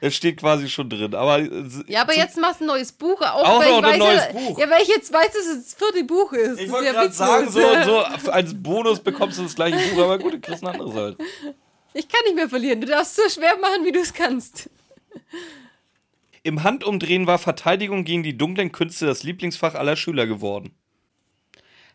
es 0.01 0.15
steht 0.15 0.37
quasi 0.39 0.67
schon 0.67 0.89
drin, 0.89 1.13
aber... 1.13 1.39
äh, 1.39 1.49
Ja, 1.87 2.01
aber 2.01 2.15
jetzt 2.15 2.37
machst 2.37 2.59
du 2.59 2.63
ein 2.65 2.67
neues 2.67 2.91
Buch. 2.91 3.21
Auch, 3.21 3.43
Auch 3.43 3.59
weil 3.59 3.69
noch 3.69 3.79
ich 3.79 3.85
ein 3.85 3.91
weiß, 3.91 3.99
neues 3.99 4.25
ja, 4.25 4.31
Buch. 4.31 4.59
Ja, 4.59 4.69
weil 4.69 4.81
ich 4.81 4.87
jetzt 4.87 5.13
weiß, 5.13 5.27
dass 5.27 5.45
es 5.45 5.63
das 5.65 5.73
vierte 5.75 6.03
Buch 6.03 6.33
ist. 6.33 6.59
Ich 6.59 6.71
wollte 6.71 6.87
ja 6.87 6.93
gerade 6.93 7.11
sagen, 7.13 7.49
so 7.51 7.59
so, 7.85 8.31
als 8.31 8.53
Bonus 8.55 8.99
bekommst 8.99 9.37
du 9.37 9.43
das 9.43 9.53
gleiche 9.55 9.77
Buch, 9.93 10.03
aber 10.03 10.17
gut, 10.17 10.33
du 10.33 10.39
kriegst 10.39 10.63
ein 10.63 10.69
anderes 10.69 10.95
halt. 10.95 11.17
Ich 11.93 12.07
kann 12.07 12.21
nicht 12.25 12.35
mehr 12.35 12.49
verlieren. 12.49 12.81
Du 12.81 12.87
darfst 12.87 13.15
so 13.15 13.29
schwer 13.29 13.55
machen, 13.59 13.85
wie 13.85 13.91
du 13.91 13.99
es 13.99 14.11
kannst. 14.13 14.69
Im 16.43 16.63
Handumdrehen 16.63 17.25
war 17.25 17.39
Verteidigung 17.39 18.03
gegen 18.03 18.21
die 18.21 18.37
dunklen 18.37 18.73
Künste 18.73 19.05
das 19.05 19.23
Lieblingsfach 19.23 19.75
aller 19.75 19.95
Schüler 19.95 20.27
geworden. 20.27 20.75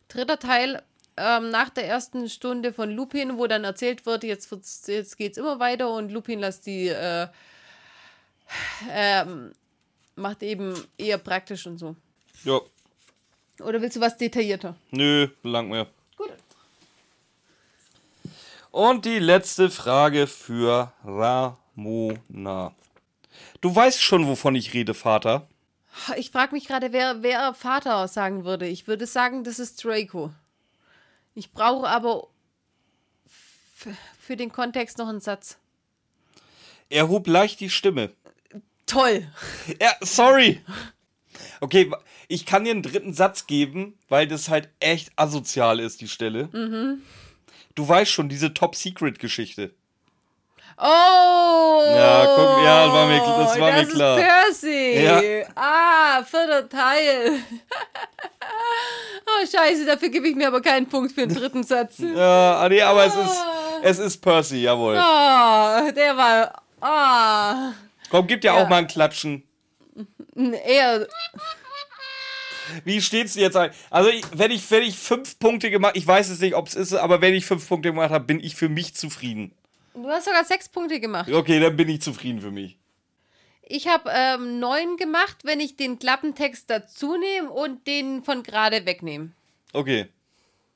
Dritter 0.08 0.38
Teil 0.38 0.82
ähm, 1.18 1.50
nach 1.50 1.68
der 1.68 1.86
ersten 1.86 2.30
Stunde 2.30 2.72
von 2.72 2.90
Lupin, 2.90 3.36
wo 3.36 3.46
dann 3.46 3.64
erzählt 3.64 4.06
wird, 4.06 4.24
jetzt, 4.24 4.50
jetzt 4.88 5.16
geht 5.18 5.32
es 5.32 5.38
immer 5.38 5.60
weiter 5.60 5.92
und 5.92 6.10
Lupin 6.10 6.38
lässt 6.38 6.64
die, 6.66 6.88
äh, 6.88 7.26
ähm, 8.90 9.52
macht 10.16 10.42
eben 10.42 10.74
eher 10.96 11.18
praktisch 11.18 11.66
und 11.66 11.76
so. 11.76 11.94
Ja, 12.44 12.60
Oder 13.60 13.82
willst 13.82 13.96
du 13.96 14.00
was 14.00 14.16
detaillierter? 14.16 14.76
nö, 14.92 15.28
lang 15.42 15.68
mehr. 15.68 15.88
Gut. 16.16 16.32
Und 18.70 19.04
die 19.04 19.18
letzte 19.18 19.68
Frage 19.68 20.26
für 20.26 20.92
Ramona. 21.04 22.72
Du 23.60 23.74
weißt 23.74 24.02
schon, 24.02 24.26
wovon 24.26 24.54
ich 24.54 24.74
rede, 24.74 24.94
Vater. 24.94 25.48
Ich 26.16 26.30
frage 26.30 26.54
mich 26.54 26.66
gerade, 26.66 26.92
wer, 26.92 27.22
wer 27.22 27.54
Vater 27.54 28.06
sagen 28.08 28.44
würde. 28.44 28.66
Ich 28.66 28.86
würde 28.86 29.06
sagen, 29.06 29.44
das 29.44 29.58
ist 29.58 29.82
Draco. 29.84 30.32
Ich 31.34 31.52
brauche 31.52 31.88
aber 31.88 32.28
für 34.20 34.36
den 34.36 34.52
Kontext 34.52 34.98
noch 34.98 35.08
einen 35.08 35.20
Satz. 35.20 35.58
Er 36.90 37.08
hob 37.08 37.26
leicht 37.26 37.60
die 37.60 37.70
Stimme. 37.70 38.12
Toll. 38.86 39.26
Ja, 39.80 39.94
sorry. 40.00 40.62
Okay, 41.60 41.90
ich 42.28 42.46
kann 42.46 42.64
dir 42.64 42.70
einen 42.70 42.82
dritten 42.82 43.12
Satz 43.12 43.46
geben, 43.46 43.98
weil 44.08 44.26
das 44.26 44.48
halt 44.48 44.68
echt 44.80 45.12
asozial 45.16 45.80
ist, 45.80 46.00
die 46.00 46.08
Stelle. 46.08 46.48
Du 47.74 47.88
weißt 47.88 48.10
schon, 48.10 48.28
diese 48.28 48.54
Top-Secret-Geschichte. 48.54 49.74
Oh! 50.80 51.82
Ja, 51.86 52.24
guck, 52.36 52.64
ja, 52.64 52.84
das 52.86 52.92
war 52.94 53.06
mir- 53.06 53.18
das 53.18 53.58
war 53.60 53.72
mir 53.72 53.82
ist 53.82 53.92
klar. 53.92 54.16
Percy. 54.18 55.02
Ja. 55.02 55.20
Ah, 55.56 56.22
vierter 56.22 56.68
Teil. 56.68 57.32
oh, 59.26 59.46
scheiße, 59.46 59.84
dafür 59.86 60.08
gebe 60.08 60.28
ich 60.28 60.36
mir 60.36 60.46
aber 60.48 60.60
keinen 60.60 60.88
Punkt 60.88 61.12
für 61.12 61.26
den 61.26 61.34
dritten 61.34 61.64
Satz. 61.64 61.96
Ja, 61.98 62.58
ah, 62.60 62.68
nee, 62.68 62.80
aber 62.82 63.04
es 63.06 63.14
ist, 63.16 63.42
es 63.82 63.98
ist 63.98 64.18
Percy, 64.18 64.62
jawohl. 64.62 64.94
Oh, 64.94 65.90
der 65.92 66.16
war. 66.16 66.62
Ah. 66.80 67.72
Komm, 68.10 68.26
gib 68.26 68.40
dir 68.42 68.48
Ja. 68.48 68.62
auch 68.62 68.68
mal 68.68 68.76
ein 68.76 68.86
Klatschen. 68.86 69.42
Er, 70.64 71.08
Wie 72.84 73.02
steht's 73.02 73.32
dir 73.32 73.40
jetzt 73.42 73.56
ein? 73.56 73.70
Also, 73.90 74.10
wenn, 74.32 74.52
ich, 74.52 74.70
wenn 74.70 74.82
ich 74.82 74.96
fünf 74.96 75.38
Punkte 75.40 75.70
gemacht 75.70 75.96
ich 75.96 76.06
weiß 76.06 76.28
es 76.28 76.38
nicht, 76.40 76.54
ob 76.54 76.68
es 76.68 76.74
ist, 76.76 76.94
aber 76.94 77.20
wenn 77.20 77.34
ich 77.34 77.46
fünf 77.46 77.66
Punkte 77.66 77.88
gemacht 77.90 78.10
habe, 78.10 78.24
bin 78.24 78.38
ich 78.38 78.54
für 78.54 78.68
mich 78.68 78.94
zufrieden. 78.94 79.52
Du 80.02 80.08
hast 80.08 80.24
sogar 80.26 80.44
sechs 80.44 80.68
Punkte 80.68 81.00
gemacht. 81.00 81.30
Okay, 81.30 81.60
dann 81.60 81.76
bin 81.76 81.88
ich 81.88 82.00
zufrieden 82.02 82.40
für 82.40 82.50
mich. 82.50 82.76
Ich 83.62 83.86
habe 83.86 84.10
ähm, 84.14 84.60
neun 84.60 84.96
gemacht, 84.96 85.36
wenn 85.44 85.60
ich 85.60 85.76
den 85.76 85.98
Klappentext 85.98 86.70
dazu 86.70 87.16
nehme 87.18 87.50
und 87.50 87.86
den 87.86 88.22
von 88.22 88.42
gerade 88.42 88.86
wegnehme. 88.86 89.32
Okay. 89.72 90.06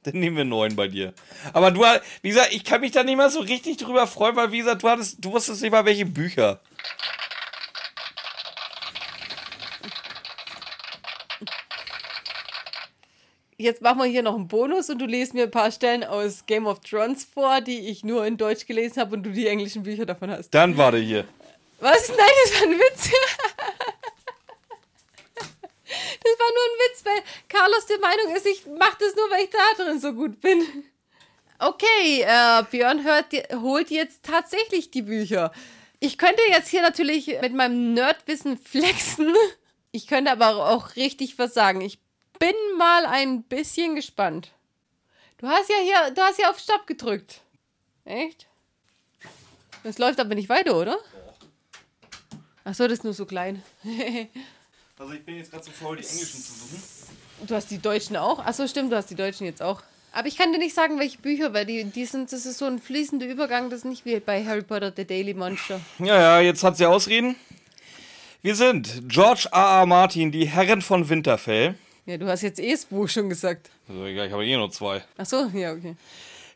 Dann 0.04 0.14
nehmen 0.18 0.36
wir 0.36 0.44
neun 0.44 0.74
bei 0.76 0.88
dir. 0.88 1.14
Aber 1.52 1.70
du, 1.70 1.84
hast- 1.86 2.02
wie 2.22 2.28
gesagt, 2.30 2.52
ich 2.52 2.64
kann 2.64 2.80
mich 2.80 2.90
da 2.90 3.02
nicht 3.04 3.16
mal 3.16 3.30
so 3.30 3.40
richtig 3.40 3.76
drüber 3.78 4.06
freuen, 4.06 4.34
weil, 4.36 4.50
wie 4.52 4.58
gesagt, 4.58 4.82
du 4.82 4.88
hattest, 4.88 5.24
du 5.24 5.30
wusstest 5.32 5.62
nicht 5.62 5.70
mal, 5.70 5.84
welche 5.84 6.04
Bücher. 6.04 6.60
Jetzt 13.62 13.80
machen 13.80 13.98
wir 13.98 14.06
hier 14.06 14.24
noch 14.24 14.34
einen 14.34 14.48
Bonus 14.48 14.90
und 14.90 14.98
du 14.98 15.06
liest 15.06 15.34
mir 15.34 15.44
ein 15.44 15.50
paar 15.52 15.70
Stellen 15.70 16.02
aus 16.02 16.46
Game 16.46 16.66
of 16.66 16.80
Thrones 16.80 17.24
vor, 17.24 17.60
die 17.60 17.90
ich 17.90 18.02
nur 18.02 18.26
in 18.26 18.36
Deutsch 18.36 18.66
gelesen 18.66 19.00
habe 19.00 19.14
und 19.14 19.22
du 19.22 19.30
die 19.30 19.46
englischen 19.46 19.84
Bücher 19.84 20.04
davon 20.04 20.32
hast. 20.32 20.50
Dann 20.50 20.76
warte 20.76 20.96
hier. 20.96 21.28
Was? 21.78 22.08
Nein, 22.08 22.18
das 22.44 22.60
war 22.60 22.68
ein 22.68 22.78
Witz. 22.80 23.10
Das 26.24 26.38
war 26.38 26.48
nur 26.48 26.64
ein 26.64 26.78
Witz, 26.80 27.04
weil 27.04 27.22
Carlos 27.48 27.86
der 27.86 27.98
Meinung 28.00 28.34
ist, 28.34 28.46
ich 28.46 28.66
mache 28.66 28.96
das 28.98 29.14
nur, 29.14 29.30
weil 29.30 29.44
ich 29.44 29.50
da 29.50 29.84
drin 29.84 30.00
so 30.00 30.12
gut 30.12 30.40
bin. 30.40 30.62
Okay, 31.58 32.22
äh, 32.22 32.64
Björn 32.68 33.04
hört, 33.04 33.26
holt 33.62 33.90
jetzt 33.90 34.24
tatsächlich 34.24 34.90
die 34.90 35.02
Bücher. 35.02 35.52
Ich 36.00 36.18
könnte 36.18 36.42
jetzt 36.48 36.68
hier 36.68 36.82
natürlich 36.82 37.28
mit 37.40 37.54
meinem 37.54 37.94
Nerdwissen 37.94 38.58
flexen. 38.58 39.32
Ich 39.92 40.08
könnte 40.08 40.32
aber 40.32 40.70
auch 40.70 40.96
richtig 40.96 41.38
was 41.38 41.54
sagen. 41.54 41.80
Ich 41.80 42.00
bin 42.38 42.54
mal 42.78 43.06
ein 43.06 43.42
bisschen 43.42 43.94
gespannt. 43.94 44.52
Du 45.38 45.46
hast 45.48 45.68
ja 45.68 45.76
hier, 45.82 46.14
du 46.14 46.20
hast 46.20 46.38
ja 46.38 46.50
auf 46.50 46.58
Stopp 46.58 46.86
gedrückt. 46.86 47.40
Echt? 48.04 48.46
Das 49.84 49.98
läuft 49.98 50.20
aber 50.20 50.34
nicht 50.34 50.48
weiter, 50.48 50.76
oder? 50.76 50.98
Ach 52.64 52.74
so, 52.74 52.84
das 52.84 52.98
ist 52.98 53.04
nur 53.04 53.14
so 53.14 53.26
klein. 53.26 53.62
Also 54.98 55.14
ich 55.14 55.24
bin 55.24 55.36
jetzt 55.36 55.50
gerade 55.50 55.64
zu 55.64 55.72
faul, 55.72 55.96
die 55.96 56.04
englischen 56.04 56.40
zu 56.40 56.52
suchen. 56.52 56.82
Du 57.48 57.56
hast 57.56 57.68
die 57.72 57.78
Deutschen 57.78 58.16
auch? 58.16 58.40
Ach 58.44 58.54
so, 58.54 58.68
stimmt, 58.68 58.92
du 58.92 58.96
hast 58.96 59.10
die 59.10 59.16
Deutschen 59.16 59.46
jetzt 59.46 59.60
auch. 59.60 59.82
Aber 60.12 60.28
ich 60.28 60.36
kann 60.38 60.52
dir 60.52 60.60
nicht 60.60 60.76
sagen, 60.76 61.00
welche 61.00 61.18
Bücher, 61.18 61.52
weil 61.54 61.66
die, 61.66 61.82
die 61.82 62.04
sind, 62.04 62.30
das 62.32 62.46
ist 62.46 62.58
so 62.58 62.66
ein 62.66 62.78
fließender 62.78 63.26
Übergang, 63.26 63.68
das 63.68 63.80
ist 63.80 63.84
nicht 63.86 64.04
wie 64.04 64.20
bei 64.20 64.44
Harry 64.44 64.62
Potter, 64.62 64.92
The 64.94 65.04
Daily 65.04 65.34
Monster. 65.34 65.80
Ja, 65.98 66.20
ja, 66.20 66.40
jetzt 66.40 66.62
hat 66.62 66.76
sie 66.76 66.86
Ausreden. 66.86 67.34
Wir 68.42 68.54
sind 68.54 69.08
George 69.08 69.48
R. 69.50 69.80
R. 69.80 69.86
Martin, 69.86 70.30
die 70.30 70.46
Herren 70.46 70.82
von 70.82 71.08
Winterfell. 71.08 71.74
Ja, 72.04 72.16
du 72.16 72.26
hast 72.26 72.42
jetzt 72.42 72.58
eh 72.58 72.72
das 72.72 72.86
Buch 72.86 73.08
schon 73.08 73.28
gesagt. 73.28 73.70
Also, 73.88 74.04
egal, 74.06 74.26
ich 74.26 74.32
habe 74.32 74.44
eh 74.44 74.56
nur 74.56 74.70
zwei. 74.70 75.02
Ach 75.16 75.26
so, 75.26 75.50
ja, 75.54 75.72
okay. 75.72 75.96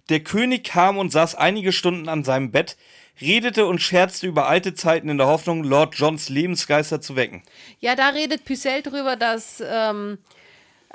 Der 0.09 0.20
König 0.20 0.64
kam 0.64 0.99
und 0.99 1.11
saß 1.11 1.34
einige 1.34 1.72
Stunden 1.72 2.09
an 2.09 2.24
seinem 2.24 2.51
Bett, 2.51 2.76
redete 3.20 3.66
und 3.66 3.80
scherzte 3.80 4.26
über 4.26 4.49
alte 4.49 4.74
Zeiten 4.74 5.09
in 5.09 5.18
der 5.18 5.26
Hoffnung, 5.26 5.64
Lord 5.64 5.94
Johns 5.94 6.28
Lebensgeister 6.28 7.01
zu 7.01 7.16
wecken. 7.16 7.42
Ja, 7.80 7.94
da 7.94 8.11
redet 8.11 8.44
Pycelle 8.44 8.82
drüber, 8.82 9.16
dass 9.16 9.62
ähm, 9.64 10.18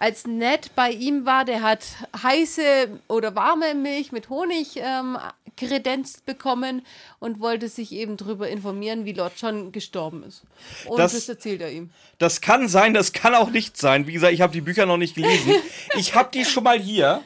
als 0.02 0.26
Ned 0.26 0.72
bei 0.76 0.90
ihm 0.92 1.26
war, 1.26 1.46
der 1.46 1.62
hat 1.62 1.84
heiße 2.24 2.90
oder 3.08 3.36
warme 3.36 3.76
Milch 3.76 4.12
mit 4.12 4.30
Honig 4.30 4.78
ähm, 4.78 5.18
kredenzt 5.56 6.26
bekommen 6.26 6.84
und 7.20 7.40
wollte 7.40 7.70
sich 7.70 7.92
eben 7.92 8.18
darüber 8.18 8.50
informieren, 8.50 9.06
wie 9.06 9.14
Lord 9.14 9.34
John 9.38 9.72
gestorben 9.72 10.24
ist. 10.24 10.42
Und 10.86 10.98
Das- 10.98 11.14
das, 11.14 11.30
erzählt 11.30 11.62
er 11.62 11.72
ihm. 11.72 11.92
Das 12.18 12.42
kann 12.42 12.68
sein, 12.68 12.94
das 12.96 13.14
kann 13.14 13.36
auch 13.36 13.52
nicht 13.52 13.78
sein. 13.78 14.08
Wie 14.08 14.14
gesagt, 14.14 14.34
ich 14.34 14.42
habe 14.42 14.54
die 14.54 14.62
Bücher 14.62 14.86
noch 14.88 14.98
nicht 14.98 15.14
gelesen. 15.16 15.54
Ich 15.96 16.16
habe 16.16 16.30
die 16.34 16.46
schon 16.46 16.64
mal 16.64 16.80
hier 16.80 17.22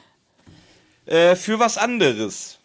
äh, 1.05 1.35
für 1.35 1.59
was 1.59 1.77
anderes. 1.77 2.57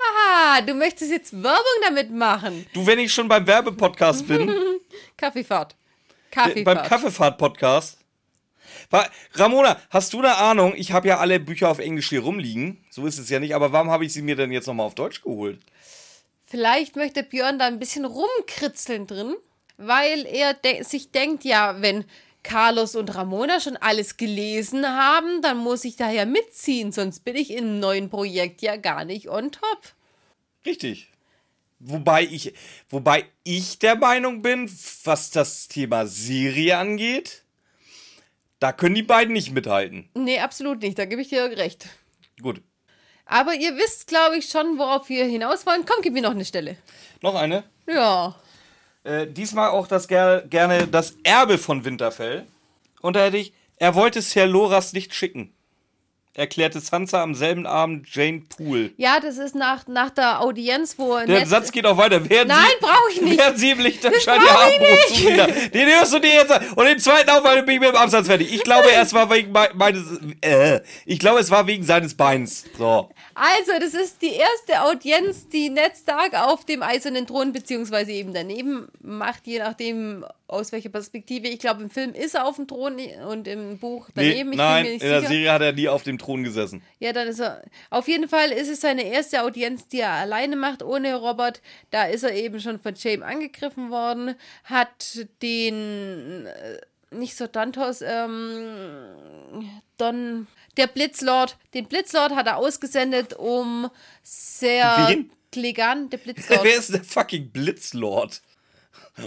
Ah, 0.00 0.60
du 0.62 0.74
möchtest 0.74 1.10
jetzt 1.10 1.32
Werbung 1.42 1.78
damit 1.84 2.10
machen. 2.10 2.66
Du, 2.72 2.86
wenn 2.86 2.98
ich 2.98 3.12
schon 3.12 3.28
beim 3.28 3.46
Werbepodcast 3.46 4.26
bin, 4.26 4.50
Kaffeefahrt. 5.16 5.74
Kaffeefahrt. 6.30 6.64
beim 6.64 6.82
Kaffeefahrt-Podcast. 6.86 7.98
Ramona, 9.34 9.80
hast 9.90 10.12
du 10.12 10.18
eine 10.18 10.36
Ahnung? 10.36 10.74
Ich 10.76 10.92
habe 10.92 11.08
ja 11.08 11.18
alle 11.18 11.40
Bücher 11.40 11.70
auf 11.70 11.78
Englisch 11.78 12.10
hier 12.10 12.22
rumliegen. 12.22 12.84
So 12.90 13.06
ist 13.06 13.18
es 13.18 13.30
ja 13.30 13.40
nicht. 13.40 13.54
Aber 13.54 13.72
warum 13.72 13.90
habe 13.90 14.04
ich 14.04 14.12
sie 14.12 14.22
mir 14.22 14.36
denn 14.36 14.52
jetzt 14.52 14.66
nochmal 14.66 14.86
auf 14.86 14.94
Deutsch 14.94 15.22
geholt? 15.22 15.60
Vielleicht 16.44 16.96
möchte 16.96 17.22
Björn 17.22 17.58
da 17.58 17.66
ein 17.66 17.78
bisschen 17.78 18.04
rumkritzeln 18.04 19.06
drin, 19.06 19.34
weil 19.78 20.26
er 20.26 20.52
de 20.52 20.82
sich 20.82 21.10
denkt, 21.10 21.44
ja, 21.44 21.80
wenn 21.80 22.04
Carlos 22.42 22.94
und 22.96 23.14
Ramona 23.14 23.60
schon 23.60 23.76
alles 23.76 24.16
gelesen 24.16 24.86
haben, 24.86 25.42
dann 25.42 25.56
muss 25.58 25.84
ich 25.84 25.96
daher 25.96 26.26
mitziehen, 26.26 26.92
sonst 26.92 27.24
bin 27.24 27.36
ich 27.36 27.50
im 27.52 27.78
neuen 27.80 28.10
Projekt 28.10 28.62
ja 28.62 28.76
gar 28.76 29.04
nicht 29.04 29.28
on 29.28 29.52
top. 29.52 29.94
Richtig. 30.66 31.08
Wobei 31.78 32.24
ich, 32.24 32.54
wobei 32.90 33.24
ich 33.42 33.78
der 33.78 33.96
Meinung 33.96 34.42
bin, 34.42 34.70
was 35.04 35.30
das 35.30 35.68
Thema 35.68 36.06
Serie 36.06 36.78
angeht, 36.78 37.42
da 38.62 38.72
können 38.72 38.94
die 38.94 39.02
beiden 39.02 39.32
nicht 39.32 39.52
mithalten. 39.52 40.08
Nee, 40.14 40.38
absolut 40.38 40.82
nicht, 40.82 40.96
da 40.96 41.04
gebe 41.04 41.20
ich 41.20 41.28
dir 41.28 41.42
recht. 41.56 41.88
Gut. 42.40 42.62
Aber 43.26 43.54
ihr 43.54 43.76
wisst, 43.76 44.06
glaube 44.06 44.36
ich, 44.36 44.48
schon, 44.48 44.78
worauf 44.78 45.08
wir 45.08 45.24
hinaus 45.24 45.66
wollen. 45.66 45.84
Komm, 45.84 46.02
gib 46.02 46.12
mir 46.12 46.22
noch 46.22 46.30
eine 46.30 46.44
Stelle. 46.44 46.76
Noch 47.22 47.34
eine. 47.34 47.64
Ja. 47.86 48.36
Äh, 49.04 49.26
diesmal 49.26 49.70
auch 49.70 49.88
das 49.88 50.06
ger 50.06 50.42
gerne 50.42 50.86
das 50.86 51.16
Erbe 51.24 51.58
von 51.58 51.84
Winterfell. 51.84 52.46
Und 53.00 53.16
da 53.16 53.24
hätte 53.24 53.38
ich, 53.38 53.52
er 53.76 53.96
wollte 53.96 54.22
Sir 54.22 54.46
Loras 54.46 54.92
nicht 54.92 55.12
schicken. 55.12 55.52
Erklärte 56.34 56.80
Sansa 56.80 57.22
am 57.22 57.34
selben 57.34 57.66
Abend 57.66 58.06
Jane 58.14 58.42
Poole. 58.48 58.90
Ja, 58.96 59.20
das 59.20 59.36
ist 59.36 59.54
nach, 59.54 59.86
nach 59.86 60.08
der 60.08 60.40
Audienz, 60.40 60.94
wo 60.98 61.18
Der 61.18 61.26
Ned- 61.26 61.48
Satz 61.48 61.70
geht 61.70 61.84
auch 61.84 61.98
weiter. 61.98 62.26
Während 62.26 62.48
Nein, 62.48 62.64
sie, 62.80 62.86
brauch 62.86 63.08
ich 63.12 63.20
nicht. 63.20 63.38
Während 63.38 63.58
sie 63.58 63.70
im 63.72 63.80
Lichterschein 63.80 64.40
ihr 64.40 64.80
nicht. 64.80 65.08
zuwider. 65.08 65.46
Den 65.46 65.88
hörst 65.88 66.14
du 66.14 66.18
dir 66.20 66.32
jetzt 66.32 66.50
an. 66.50 66.66
Und 66.74 66.86
den 66.86 66.98
zweiten 66.98 67.28
Aufwand 67.28 67.66
bin 67.66 67.74
ich 67.74 67.80
mit 67.80 67.90
dem 67.90 67.96
Absatz 67.96 68.28
fertig. 68.28 68.50
Ich 68.54 68.62
glaube, 68.64 68.90
es 68.90 69.12
war 69.12 69.28
wegen 69.30 69.52
mei- 69.52 69.72
meines. 69.74 70.04
Äh, 70.40 70.80
ich 71.04 71.18
glaube, 71.18 71.40
es 71.40 71.50
war 71.50 71.66
wegen 71.66 71.84
seines 71.84 72.14
Beins. 72.14 72.64
So. 72.78 73.10
Also, 73.34 73.72
das 73.78 73.92
ist 73.92 74.22
die 74.22 74.32
erste 74.34 74.82
Audienz, 74.84 75.48
die 75.48 75.68
Ned 75.68 75.92
Stark 76.00 76.32
auf 76.34 76.64
dem 76.64 76.82
eisernen 76.82 77.26
Thron, 77.26 77.52
beziehungsweise 77.52 78.10
eben 78.12 78.32
daneben 78.32 78.88
macht, 79.02 79.46
je 79.46 79.58
nachdem, 79.58 80.24
aus 80.52 80.70
welcher 80.72 80.90
Perspektive. 80.90 81.48
Ich 81.48 81.58
glaube, 81.58 81.82
im 81.82 81.90
Film 81.90 82.12
ist 82.14 82.34
er 82.34 82.46
auf 82.46 82.56
dem 82.56 82.68
Thron 82.68 82.96
und 83.28 83.48
im 83.48 83.78
Buch 83.78 84.08
Nee, 84.14 84.30
daneben. 84.30 84.52
ich 84.52 84.58
nein, 84.58 84.86
in 84.86 84.92
mir 84.92 84.98
der 84.98 85.20
sicher. 85.20 85.28
Serie 85.32 85.52
hat 85.52 85.62
er 85.62 85.72
nie 85.72 85.88
auf 85.88 86.02
dem 86.02 86.18
Thron 86.18 86.44
gesessen. 86.44 86.82
Ja, 87.00 87.12
dann 87.12 87.28
ist 87.28 87.40
er. 87.40 87.62
Auf 87.90 88.06
jeden 88.08 88.28
Fall 88.28 88.50
ist 88.52 88.68
es 88.68 88.80
seine 88.82 89.02
erste 89.04 89.42
Audienz, 89.42 89.88
die 89.88 90.00
er 90.00 90.10
alleine 90.10 90.56
macht, 90.56 90.82
ohne 90.82 91.16
Robert. 91.16 91.62
Da 91.90 92.04
ist 92.04 92.22
er 92.22 92.34
eben 92.34 92.60
schon 92.60 92.78
von 92.78 92.94
James 92.96 93.24
angegriffen 93.24 93.90
worden, 93.90 94.34
hat 94.64 95.26
den. 95.42 96.46
Äh, 96.46 96.80
nicht 97.14 97.36
so 97.36 97.46
Dantos, 97.46 98.00
ähm. 98.02 99.68
Don. 99.98 100.46
Der 100.78 100.86
Blitzlord. 100.86 101.58
Den 101.74 101.86
Blitzlord 101.86 102.34
hat 102.34 102.46
er 102.46 102.56
ausgesendet, 102.56 103.34
um 103.34 103.90
sehr. 104.22 105.06
Wen? 105.08 105.30
Klegan, 105.50 106.08
der 106.08 106.16
Blitzlord. 106.18 106.64
Wer 106.64 106.76
ist 106.78 106.94
der 106.94 107.04
fucking 107.04 107.50
Blitzlord? 107.50 108.40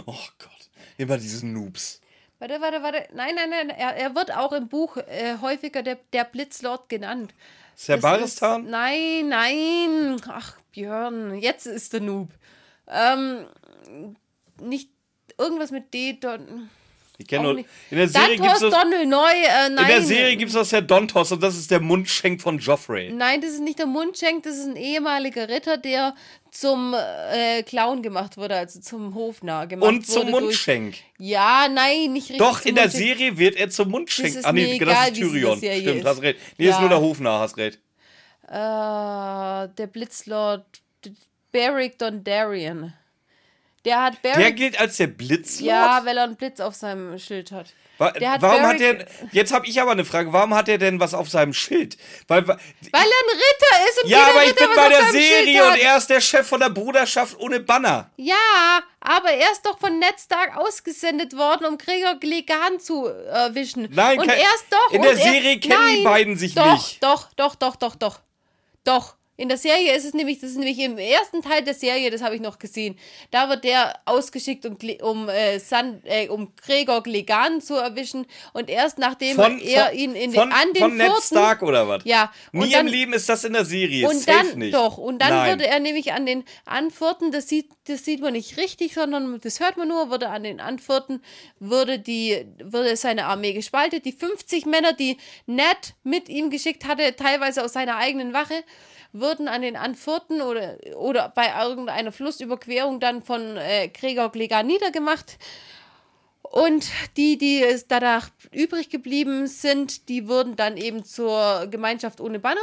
Oh 0.07 0.15
Gott. 0.39 0.54
Immer 0.97 1.17
diese 1.17 1.45
Noobs. 1.45 2.01
Warte, 2.39 2.59
warte, 2.59 2.83
warte. 2.83 3.07
Nein, 3.13 3.35
nein, 3.35 3.49
nein. 3.49 3.69
Er, 3.69 3.95
er 3.95 4.15
wird 4.15 4.35
auch 4.35 4.51
im 4.53 4.67
Buch 4.67 4.97
äh, 4.97 5.37
häufiger 5.41 5.83
der, 5.83 5.97
der 6.13 6.25
Blitzlord 6.25 6.89
genannt. 6.89 7.33
Sir 7.75 7.95
Das 7.95 8.01
Baristan? 8.03 8.65
Ist, 8.65 8.71
nein, 8.71 9.29
nein. 9.29 10.21
Ach, 10.27 10.57
Björn, 10.71 11.35
jetzt 11.39 11.65
ist 11.65 11.93
der 11.93 12.01
Noob. 12.01 12.29
Ähm, 12.87 13.45
nicht 14.61 14.89
irgendwas 15.37 15.71
mit 15.71 15.93
D. 15.93 16.13
Don, 16.13 16.69
Ich 17.17 17.27
kenne 17.27 17.43
nur. 17.43 17.57
In 17.59 17.65
der 17.91 18.07
Serie 18.09 18.35
gibt 18.35 18.45
Dantos 18.61 18.73
neu. 19.05 19.17
Äh, 19.31 19.69
nein. 19.69 19.77
In 19.77 19.87
der 19.87 20.01
Serie 20.01 20.35
gibt 20.35 20.49
es 20.49 20.55
das 20.55 20.71
Herr 20.71 20.81
Dontos 20.81 21.31
und 21.31 21.41
das 21.41 21.55
ist 21.55 21.71
der 21.71 21.79
Mundschenk 21.79 22.41
von 22.41 22.59
Joffrey. 22.59 23.11
Nein, 23.11 23.39
das 23.41 23.51
ist 23.51 23.61
nicht 23.61 23.79
der 23.79 23.85
Mundschenk, 23.85 24.43
das 24.43 24.57
ist 24.57 24.65
ein 24.67 24.75
ehemaliger 24.75 25.47
Ritter, 25.47 25.77
der 25.77 26.13
zum 26.51 26.93
äh, 26.93 27.63
Clown 27.63 28.01
gemacht 28.01 28.37
wurde, 28.37 28.55
also 28.55 28.79
zum 28.79 29.13
Hofnarr 29.15 29.67
gemacht 29.67 29.87
Und 29.89 30.05
zum 30.07 30.23
wurde. 30.23 30.31
durch- 30.31 30.43
Mundschenk. 30.43 30.95
Ja, 31.17 31.67
nein, 31.69 32.13
nicht 32.13 32.29
richtig. 32.29 32.37
Doch, 32.39 32.63
in 32.65 32.75
der 32.75 32.85
Mundschenk. 32.85 33.05
Serie 33.17 33.37
wird 33.37 33.55
er 33.55 33.69
zum 33.69 33.89
Mundschenk. 33.89 34.27
Das 34.29 34.35
ist 34.37 34.45
ah, 34.45 34.51
nee, 34.53 34.73
mir 34.77 34.85
das 34.85 34.89
egal, 34.93 35.07
ist 35.11 35.17
Tyrion. 35.17 35.59
Serie 35.59 35.81
Stimmt, 35.81 35.97
ist. 35.99 36.05
hast 36.05 36.21
recht. 36.21 36.39
Nee, 36.57 36.65
Ja. 36.65 36.71
ist 36.71 36.79
nur 36.79 36.89
der 36.89 36.99
Hofnarr, 37.01 37.39
hast 37.39 37.57
recht. 37.57 37.79
Äh, 38.47 38.51
der 39.77 39.87
Blitzlord 39.91 40.65
Beric 41.51 41.97
Dondarrion. 41.97 42.93
Der 43.85 44.01
hat 44.01 44.21
Barry. 44.21 44.37
Der 44.41 44.51
gilt 44.51 44.79
als 44.79 44.97
der 44.97 45.07
Blitzlord? 45.07 45.67
ja, 45.69 46.01
weil 46.03 46.17
er 46.17 46.23
einen 46.23 46.35
Blitz 46.35 46.59
auf 46.59 46.75
seinem 46.75 47.17
Schild 47.19 47.51
hat. 47.51 47.67
Wa 47.97 48.07
hat 48.07 48.41
warum 48.41 48.61
Barrick- 48.61 48.73
hat 48.73 48.79
der. 48.99 49.07
Jetzt 49.31 49.53
habe 49.53 49.65
ich 49.67 49.79
aber 49.81 49.91
eine 49.91 50.03
Frage. 50.03 50.33
Warum 50.33 50.53
hat 50.53 50.67
er 50.67 50.77
denn 50.77 50.99
was 50.99 51.13
auf 51.13 51.29
seinem 51.29 51.53
Schild? 51.53 51.95
Weil, 52.27 52.45
Weil 52.45 52.57
er 52.91 52.99
ein 52.99 53.01
Ritter 53.01 53.89
ist 53.89 54.03
und 54.03 54.09
ja, 54.09 54.23
aber 54.23 54.43
ich 54.43 54.49
Ritter 54.49 54.67
bin 54.67 54.75
was 54.75 54.83
bei 54.83 54.89
der 54.89 55.11
Serie 55.11 55.67
und 55.67 55.77
er 55.77 55.97
ist 55.97 56.09
der 56.09 56.19
Chef 56.19 56.45
von 56.45 56.59
der 56.59 56.69
Bruderschaft 56.71 57.39
ohne 57.39 57.61
Banner. 57.61 58.09
Ja, 58.17 58.35
aber 58.99 59.29
er 59.31 59.49
ist 59.53 59.65
doch 59.65 59.79
von 59.79 59.97
Ned 59.97 60.15
Stark 60.19 60.57
ausgesendet 60.57 61.37
worden, 61.37 61.67
um 61.67 61.77
Gregor 61.77 62.15
Glegan 62.19 62.81
zu 62.81 63.05
erwischen. 63.05 63.87
Nein, 63.91 64.19
und 64.19 64.27
er 64.27 64.35
ist 64.39 64.65
doch. 64.69 64.91
in 64.91 65.01
der 65.01 65.11
er, 65.11 65.17
Serie 65.17 65.59
kennen 65.59 65.61
die 65.61 65.93
Nein, 65.95 66.03
beiden 66.03 66.35
sich 66.37 66.53
doch, 66.53 66.73
nicht. 66.73 67.01
Doch, 67.01 67.31
doch, 67.37 67.55
doch, 67.55 67.77
doch, 67.77 67.95
doch. 67.95 68.19
Doch. 68.83 69.14
In 69.37 69.49
der 69.49 69.57
Serie 69.57 69.93
ist 69.95 70.05
es 70.05 70.13
nämlich, 70.13 70.39
das 70.39 70.51
ist 70.51 70.57
nämlich 70.57 70.79
im 70.79 70.97
ersten 70.97 71.41
Teil 71.41 71.61
der 71.61 71.73
Serie, 71.73 72.09
das 72.09 72.21
habe 72.21 72.35
ich 72.35 72.41
noch 72.41 72.57
gesehen. 72.57 72.97
Da 73.31 73.49
wird 73.49 73.65
der 73.65 73.99
ausgeschickt, 74.05 74.65
um, 74.65 74.77
um, 75.01 75.27
äh, 75.27 75.59
San, 75.59 76.01
äh, 76.05 76.29
um 76.29 76.53
Gregor 76.55 77.03
Glegan 77.03 77.59
zu 77.59 77.73
erwischen. 77.75 78.27
Und 78.53 78.69
erst 78.69 78.97
nachdem 78.97 79.35
Von, 79.35 79.59
er 79.59 79.87
von, 79.87 79.95
ihn 79.97 80.15
in 80.15 80.31
von, 80.31 80.49
den, 80.49 80.53
an 80.57 80.73
den 80.73 80.81
von 80.83 80.95
Ned 80.97 81.07
Furten- 81.11 81.23
Stark 81.27 81.63
oder 81.63 81.85
was? 81.87 82.03
Ja, 82.05 82.31
Nie 82.53 82.71
dann- 82.71 82.87
im 82.87 82.93
Leben 82.93 83.11
ist 83.11 83.27
das 83.27 83.43
in 83.43 83.51
der 83.53 83.65
Serie. 83.65 84.07
und 84.07 84.15
Safe 84.15 84.47
dann 84.51 84.59
nicht. 84.59 84.73
doch 84.73 84.97
und 84.97 85.19
dann 85.21 85.29
Nein. 85.31 85.49
würde 85.49 85.67
er 85.67 85.79
nämlich 85.81 86.13
an 86.13 86.25
den 86.25 86.45
Antworten, 86.65 87.31
das 87.31 87.49
sieht 87.49 87.69
das 87.87 88.03
sieht 88.03 88.19
man 88.21 88.33
nicht 88.33 88.57
richtig, 88.57 88.95
sondern 88.95 89.39
das 89.41 89.59
hört 89.59 89.77
man 89.77 89.87
nur, 89.87 90.09
würde 90.09 90.29
an 90.29 90.41
den 90.43 90.59
Antworten 90.59 91.21
würde 91.59 91.99
die 91.99 92.45
würde 92.63 92.95
seine 92.95 93.25
Armee 93.25 93.53
gespaltet, 93.53 94.05
die 94.05 94.11
50 94.11 94.65
Männer, 94.65 94.93
die 94.93 95.17
Ned 95.45 95.93
mit 96.03 96.27
ihm 96.29 96.49
geschickt 96.49 96.87
hatte, 96.87 97.15
teilweise 97.15 97.63
aus 97.63 97.73
seiner 97.73 97.97
eigenen 97.97 98.33
Wache 98.33 98.63
würden 99.19 99.47
an 99.47 99.61
den 99.61 99.75
Antworten 99.75 100.41
oder, 100.41 100.77
oder 100.95 101.29
bei 101.29 101.47
irgendeiner 101.63 102.11
Flussüberquerung 102.11 102.99
dann 102.99 103.21
von 103.21 103.57
äh, 103.57 103.89
Gregor 103.89 104.31
Glegan 104.31 104.67
niedergemacht. 104.67 105.37
Und 106.41 106.85
die, 107.17 107.37
die 107.37 107.61
es 107.61 107.87
danach 107.87 108.29
übrig 108.51 108.89
geblieben 108.89 109.47
sind, 109.47 110.07
die 110.09 110.27
wurden 110.27 110.55
dann 110.55 110.77
eben 110.77 111.03
zur 111.03 111.67
Gemeinschaft 111.69 112.21
ohne 112.21 112.39
Banner. 112.39 112.61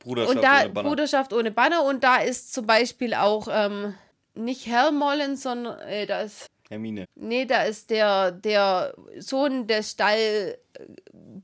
Bruderschaft 0.00 0.36
Und 0.36 0.42
da 0.42 0.60
ohne 0.60 0.68
Banner. 0.68 0.88
Bruderschaft 0.88 1.32
ohne 1.32 1.50
Banner 1.50 1.84
und 1.84 2.04
da 2.04 2.16
ist 2.16 2.52
zum 2.52 2.66
Beispiel 2.66 3.14
auch 3.14 3.48
ähm, 3.50 3.94
nicht 4.34 4.66
Helmollen, 4.66 5.36
sondern 5.36 5.78
äh, 5.80 6.06
da 6.06 6.22
ist 6.22 6.46
Hermine. 6.68 7.06
nee, 7.14 7.44
da 7.44 7.62
ist 7.62 7.90
der 7.90 8.32
der 8.32 8.94
Sohn 9.18 9.66
des 9.66 9.92
Stall 9.92 10.58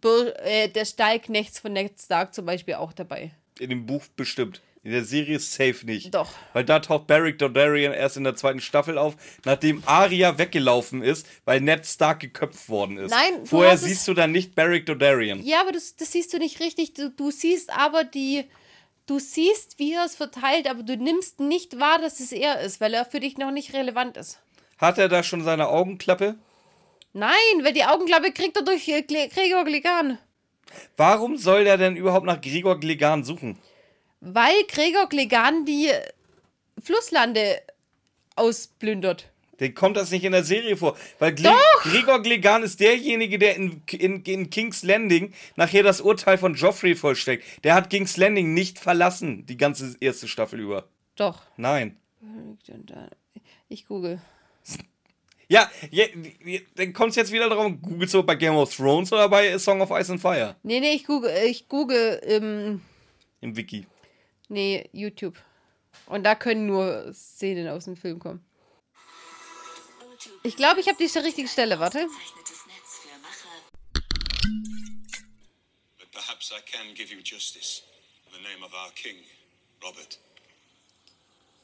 äh, 0.04 0.64
äh, 0.64 0.68
des 0.68 0.90
Stallknechts 0.90 1.60
von 1.60 1.72
Ned 1.72 2.00
Stark 2.00 2.34
zum 2.34 2.46
Beispiel 2.46 2.74
auch 2.74 2.92
dabei. 2.92 3.32
In 3.60 3.70
dem 3.70 3.86
Buch 3.86 4.04
bestimmt. 4.16 4.60
In 4.84 4.92
der 4.92 5.04
Serie 5.04 5.38
safe 5.40 5.84
nicht. 5.84 6.14
Doch. 6.14 6.30
Weil 6.52 6.64
da 6.64 6.78
taucht 6.78 7.08
Beric 7.08 7.38
Dondarrion 7.38 7.92
erst 7.92 8.16
in 8.16 8.24
der 8.24 8.36
zweiten 8.36 8.60
Staffel 8.60 8.96
auf, 8.96 9.16
nachdem 9.44 9.82
Arya 9.86 10.38
weggelaufen 10.38 11.02
ist, 11.02 11.26
weil 11.44 11.60
Ned 11.60 11.84
Stark 11.84 12.20
geköpft 12.20 12.68
worden 12.68 12.96
ist. 12.96 13.10
Nein, 13.10 13.40
du 13.40 13.46
Vorher 13.46 13.72
es- 13.74 13.82
siehst 13.82 14.06
du 14.06 14.14
dann 14.14 14.30
nicht 14.32 14.54
Beric 14.54 14.86
Dondarrion. 14.86 15.42
Ja, 15.44 15.60
aber 15.62 15.72
das, 15.72 15.96
das 15.96 16.12
siehst 16.12 16.32
du 16.32 16.38
nicht 16.38 16.60
richtig. 16.60 16.94
Du, 16.94 17.10
du 17.10 17.30
siehst 17.30 17.70
aber 17.76 18.04
die 18.04 18.44
du 19.06 19.18
siehst, 19.18 19.78
wie 19.78 19.94
er 19.94 20.04
es 20.04 20.16
verteilt, 20.16 20.68
aber 20.68 20.82
du 20.82 20.96
nimmst 20.96 21.40
nicht 21.40 21.80
wahr, 21.80 21.98
dass 21.98 22.20
es 22.20 22.30
er 22.30 22.60
ist, 22.60 22.78
weil 22.80 22.92
er 22.94 23.04
für 23.06 23.20
dich 23.20 23.38
noch 23.38 23.50
nicht 23.50 23.72
relevant 23.72 24.16
ist. 24.18 24.38
Hat 24.76 24.98
er 24.98 25.08
da 25.08 25.22
schon 25.22 25.42
seine 25.42 25.68
Augenklappe? 25.68 26.36
Nein, 27.14 27.32
weil 27.62 27.72
die 27.72 27.84
Augenklappe 27.84 28.32
kriegt 28.32 28.56
er 28.58 28.64
durch 28.64 28.86
äh, 28.88 29.02
Gregor 29.02 29.64
Glegan. 29.64 30.18
Warum 30.96 31.36
soll 31.36 31.64
der 31.64 31.76
denn 31.76 31.96
überhaupt 31.96 32.26
nach 32.26 32.40
Gregor 32.40 32.78
Glegan 32.78 33.24
suchen? 33.24 33.58
Weil 34.20 34.64
Gregor 34.68 35.08
Glegan 35.08 35.64
die 35.64 35.90
Flusslande 36.82 37.60
ausplündert. 38.36 39.30
Den 39.60 39.74
kommt 39.74 39.96
das 39.96 40.10
nicht 40.10 40.24
in 40.24 40.32
der 40.32 40.44
Serie 40.44 40.76
vor. 40.76 40.96
Weil 41.18 41.34
Gle 41.34 41.52
Gregor 41.82 42.22
Glegan 42.22 42.62
ist 42.62 42.78
derjenige, 42.78 43.38
der 43.38 43.56
in, 43.56 43.82
in, 43.90 44.22
in 44.22 44.50
King's 44.50 44.84
Landing 44.84 45.32
nachher 45.56 45.82
das 45.82 46.00
Urteil 46.00 46.38
von 46.38 46.54
Joffrey 46.54 46.94
vollstreckt. 46.94 47.44
Der 47.64 47.74
hat 47.74 47.90
King's 47.90 48.16
Landing 48.16 48.54
nicht 48.54 48.78
verlassen, 48.78 49.46
die 49.46 49.56
ganze 49.56 49.96
erste 50.00 50.28
Staffel 50.28 50.60
über. 50.60 50.88
Doch. 51.16 51.42
Nein. 51.56 51.96
Ich 53.68 53.86
google. 53.86 54.20
Ja, 55.50 55.70
ja, 55.90 56.04
ja 56.44 56.60
dann 56.74 56.92
kommt 56.92 57.10
es 57.10 57.16
jetzt 57.16 57.32
wieder 57.32 57.48
darum, 57.48 57.80
googelst 57.80 58.12
du 58.12 58.22
bei 58.22 58.34
Game 58.34 58.54
of 58.54 58.74
Thrones 58.74 59.10
oder 59.12 59.30
bei 59.30 59.54
A 59.54 59.58
Song 59.58 59.80
of 59.80 59.90
Ice 59.90 60.12
and 60.12 60.20
Fire? 60.20 60.56
Nee, 60.62 60.78
nee, 60.78 60.92
ich 60.92 61.06
google, 61.06 61.34
ich 61.46 61.68
google 61.68 62.20
ähm, 62.22 62.82
Im 63.40 63.56
Wiki. 63.56 63.86
nee, 64.48 64.90
YouTube. 64.92 65.38
Und 66.06 66.24
da 66.24 66.34
können 66.34 66.66
nur 66.66 67.12
Szenen 67.14 67.66
aus 67.68 67.86
dem 67.86 67.96
Film 67.96 68.18
kommen. 68.18 68.44
Ich 70.42 70.56
glaube, 70.56 70.80
ich 70.80 70.88
habe 70.88 70.98
die 70.98 71.18
richtige 71.18 71.48
Stelle, 71.48 71.78
warte. 71.78 72.06
But 75.98 76.10
perhaps 76.12 76.52
I 76.52 76.60
can 76.60 76.94
give 76.94 77.10
you 77.10 77.20
justice 77.22 77.82
in 78.26 78.32
the 78.34 78.42
name 78.42 78.62
of 78.62 78.74
our 78.74 78.90
king, 78.94 79.16
Robert. 79.82 80.18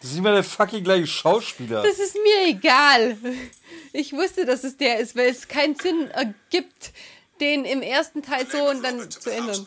Das 0.00 0.08
ist 0.08 0.12
nicht 0.14 0.22
mal 0.22 0.34
der 0.34 0.44
fucking 0.44 0.82
gleiche 0.82 1.06
Schauspieler. 1.06 1.82
Das 1.82 1.98
ist 1.98 2.14
mir 2.14 2.48
egal. 2.48 3.18
Ich 3.92 4.12
wusste, 4.12 4.46
dass 4.46 4.64
es 4.64 4.76
der 4.76 4.98
ist, 4.98 5.14
weil 5.14 5.28
es 5.28 5.46
keinen 5.46 5.74
Sinn 5.74 6.10
ergibt, 6.10 6.92
den 7.40 7.64
im 7.64 7.82
ersten 7.82 8.22
Teil 8.22 8.46
so 8.50 8.68
und 8.68 8.82
dann 8.82 9.10
zu 9.10 9.30
ändern. 9.30 9.66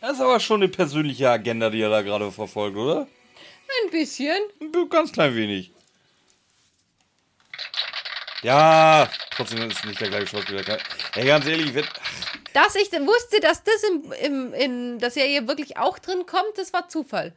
Das 0.00 0.12
ist 0.12 0.20
aber 0.20 0.38
schon 0.38 0.62
eine 0.62 0.68
persönliche 0.68 1.30
Agenda, 1.30 1.70
die 1.70 1.80
er 1.80 1.88
da 1.88 2.02
gerade 2.02 2.30
verfolgt, 2.30 2.76
oder? 2.76 3.08
Ein 3.84 3.90
bisschen. 3.90 4.36
Ein 4.60 4.88
ganz 4.90 5.12
klein 5.12 5.34
wenig. 5.34 5.73
Ja, 8.44 9.08
trotzdem 9.30 9.70
ist 9.70 9.78
es 9.78 9.84
nicht 9.84 10.00
der 10.00 10.08
gleiche 10.10 10.26
Schauspieler. 10.26 10.62
Ey, 11.14 11.26
ganz 11.26 11.46
ehrlich, 11.46 11.74
wenn, 11.74 11.86
Dass 12.52 12.74
ich 12.74 12.92
wusste, 12.92 13.40
dass 13.40 13.64
das 13.64 13.82
im, 13.84 14.12
im, 14.22 14.52
in 14.52 14.98
der 14.98 15.10
Serie 15.10 15.48
wirklich 15.48 15.78
auch 15.78 15.98
drin 15.98 16.26
kommt, 16.26 16.56
das 16.56 16.72
war 16.74 16.88
Zufall. 16.90 17.32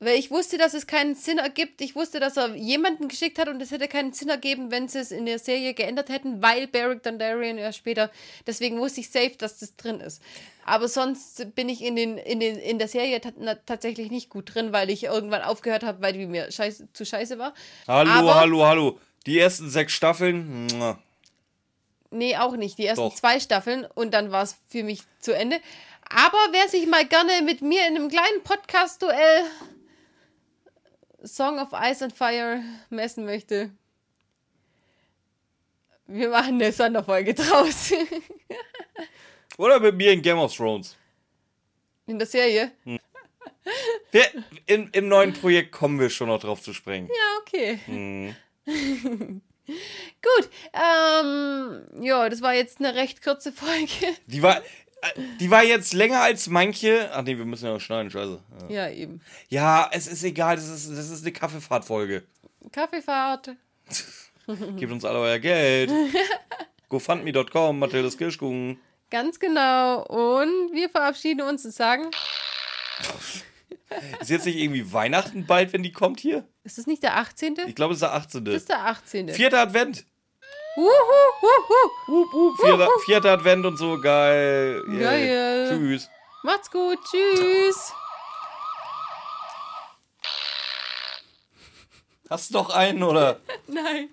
Weil 0.00 0.16
ich 0.16 0.30
wusste, 0.32 0.58
dass 0.58 0.74
es 0.74 0.86
keinen 0.86 1.14
Sinn 1.14 1.38
ergibt. 1.38 1.80
Ich 1.80 1.94
wusste, 1.96 2.18
dass 2.20 2.36
er 2.36 2.54
jemanden 2.54 3.08
geschickt 3.08 3.38
hat 3.38 3.48
und 3.48 3.60
es 3.60 3.70
hätte 3.70 3.86
keinen 3.88 4.12
Sinn 4.12 4.28
ergeben, 4.28 4.70
wenn 4.72 4.88
sie 4.88 4.98
es 4.98 5.10
in 5.12 5.26
der 5.26 5.38
Serie 5.40 5.74
geändert 5.74 6.08
hätten, 6.08 6.42
weil 6.42 6.66
Beric 6.68 7.02
Dondarrion 7.04 7.58
erst 7.58 7.78
später. 7.78 8.10
Deswegen 8.46 8.78
wusste 8.78 9.00
ich 9.00 9.10
safe, 9.10 9.34
dass 9.38 9.58
das 9.58 9.76
drin 9.76 10.00
ist. 10.00 10.22
Aber 10.64 10.86
sonst 10.88 11.54
bin 11.54 11.68
ich 11.68 11.82
in, 11.82 11.96
den, 11.96 12.18
in, 12.18 12.38
den, 12.40 12.56
in 12.58 12.78
der 12.78 12.88
Serie 12.88 13.20
tatsächlich 13.64 14.10
nicht 14.10 14.28
gut 14.28 14.54
drin, 14.54 14.72
weil 14.72 14.90
ich 14.90 15.04
irgendwann 15.04 15.42
aufgehört 15.42 15.82
habe, 15.82 16.00
weil 16.02 16.12
die 16.12 16.26
mir 16.26 16.50
scheiße, 16.50 16.92
zu 16.92 17.04
scheiße 17.04 17.38
war. 17.38 17.54
Hallo, 17.86 18.10
Aber- 18.10 18.34
hallo, 18.36 18.66
hallo. 18.66 19.00
Die 19.26 19.38
ersten 19.38 19.68
sechs 19.70 19.92
Staffeln. 19.92 20.66
mua. 20.66 20.98
Nee, 22.10 22.36
auch 22.36 22.56
nicht. 22.56 22.78
Die 22.78 22.86
ersten 22.86 23.04
Doch. 23.04 23.14
zwei 23.14 23.38
Staffeln 23.38 23.86
und 23.94 24.12
dann 24.14 24.32
war 24.32 24.42
es 24.42 24.56
für 24.68 24.82
mich 24.82 25.02
zu 25.20 25.34
Ende. 25.34 25.60
Aber 26.08 26.38
wer 26.52 26.68
sich 26.68 26.86
mal 26.86 27.04
gerne 27.06 27.42
mit 27.44 27.60
mir 27.60 27.86
in 27.86 27.96
einem 27.96 28.08
kleinen 28.08 28.42
Podcast-Duell 28.42 29.44
Song 31.24 31.58
of 31.58 31.68
Ice 31.72 32.02
and 32.04 32.14
Fire 32.16 32.62
messen 32.88 33.26
möchte, 33.26 33.70
wir 36.06 36.30
machen 36.30 36.54
eine 36.54 36.72
Sonderfolge 36.72 37.34
draus. 37.34 37.92
Oder 39.58 39.78
mit 39.80 39.96
mir 39.96 40.12
in 40.12 40.22
Game 40.22 40.38
of 40.38 40.54
Thrones. 40.56 40.96
in 42.06 42.18
der 42.18 42.26
Serie. 42.26 42.70
Wir, 44.12 44.24
in, 44.64 44.88
Im 44.92 45.08
neuen 45.08 45.34
Projekt 45.34 45.72
kommen 45.72 46.00
wir 46.00 46.08
schon 46.08 46.28
noch 46.28 46.40
drauf 46.40 46.62
zu 46.62 46.72
sprechen. 46.72 47.08
Ja, 47.08 47.38
okay. 47.42 48.34
Gut. 49.66 50.50
Ähm, 50.72 51.82
ja, 52.02 52.28
das 52.28 52.42
war 52.42 52.54
jetzt 52.54 52.78
eine 52.78 52.94
recht 52.94 53.22
kurze 53.22 53.52
Folge. 53.52 54.14
Die 54.26 54.42
war, 54.42 54.58
äh, 54.58 54.62
die 55.40 55.50
war 55.50 55.62
jetzt 55.62 55.92
länger 55.92 56.20
als 56.20 56.48
manche. 56.48 57.10
Ach 57.12 57.22
nee, 57.22 57.36
wir 57.36 57.44
müssen 57.44 57.66
ja 57.66 57.72
noch 57.72 57.80
schneiden, 57.80 58.10
scheiße. 58.10 58.40
Ja, 58.68 58.86
Ja, 58.86 58.90
eben. 58.90 59.20
ja 59.48 59.90
es 59.92 60.06
ist 60.06 60.24
egal, 60.24 60.56
das 60.56 60.68
ist, 60.68 60.90
das 60.90 61.10
ist 61.10 61.22
eine 61.22 61.32
Kaffeefahrtfolge. 61.32 62.24
Kaffeefahrt. 62.72 63.50
Gebt 64.76 64.92
uns 64.92 65.04
alle 65.04 65.18
euer 65.18 65.38
Geld. 65.38 65.90
GoFundMe.com, 66.88 67.78
Mathildas 67.78 68.16
Kirschkuchen. 68.16 68.80
Ganz 69.10 69.38
genau. 69.38 70.04
Und 70.06 70.72
wir 70.72 70.88
verabschieden 70.88 71.42
uns 71.42 71.64
und 71.66 71.72
sagen, 71.74 72.10
Ist 74.20 74.30
jetzt 74.30 74.46
nicht 74.46 74.56
irgendwie 74.56 74.92
Weihnachten 74.92 75.46
bald, 75.46 75.72
wenn 75.72 75.82
die 75.82 75.92
kommt 75.92 76.20
hier? 76.20 76.46
ist 76.64 76.76
das 76.76 76.86
nicht 76.86 77.02
der 77.02 77.16
18.? 77.16 77.56
Ich 77.66 77.74
glaube, 77.74 77.94
es 77.94 77.98
ist 77.98 78.02
der 78.02 78.14
18. 78.14 78.44
Das 78.44 78.54
ist 78.54 78.68
der 78.68 78.84
18. 78.84 79.28
Vierter 79.30 79.60
Advent. 79.60 80.04
Wuhu, 80.76 80.84
wuhu. 81.40 82.06
Hup, 82.06 82.32
hup, 82.32 82.60
vierter, 82.60 82.88
vierter 83.06 83.32
Advent 83.32 83.64
und 83.66 83.78
so, 83.78 83.98
geil. 84.00 84.82
Yay. 84.88 85.00
Geil. 85.00 85.68
Tschüss. 85.70 86.10
Macht's 86.42 86.70
gut. 86.70 86.98
Tschüss. 87.10 87.92
Hast 92.30 92.50
du 92.50 92.54
doch 92.54 92.70
einen, 92.70 93.02
oder? 93.02 93.40
Nein. 93.66 94.10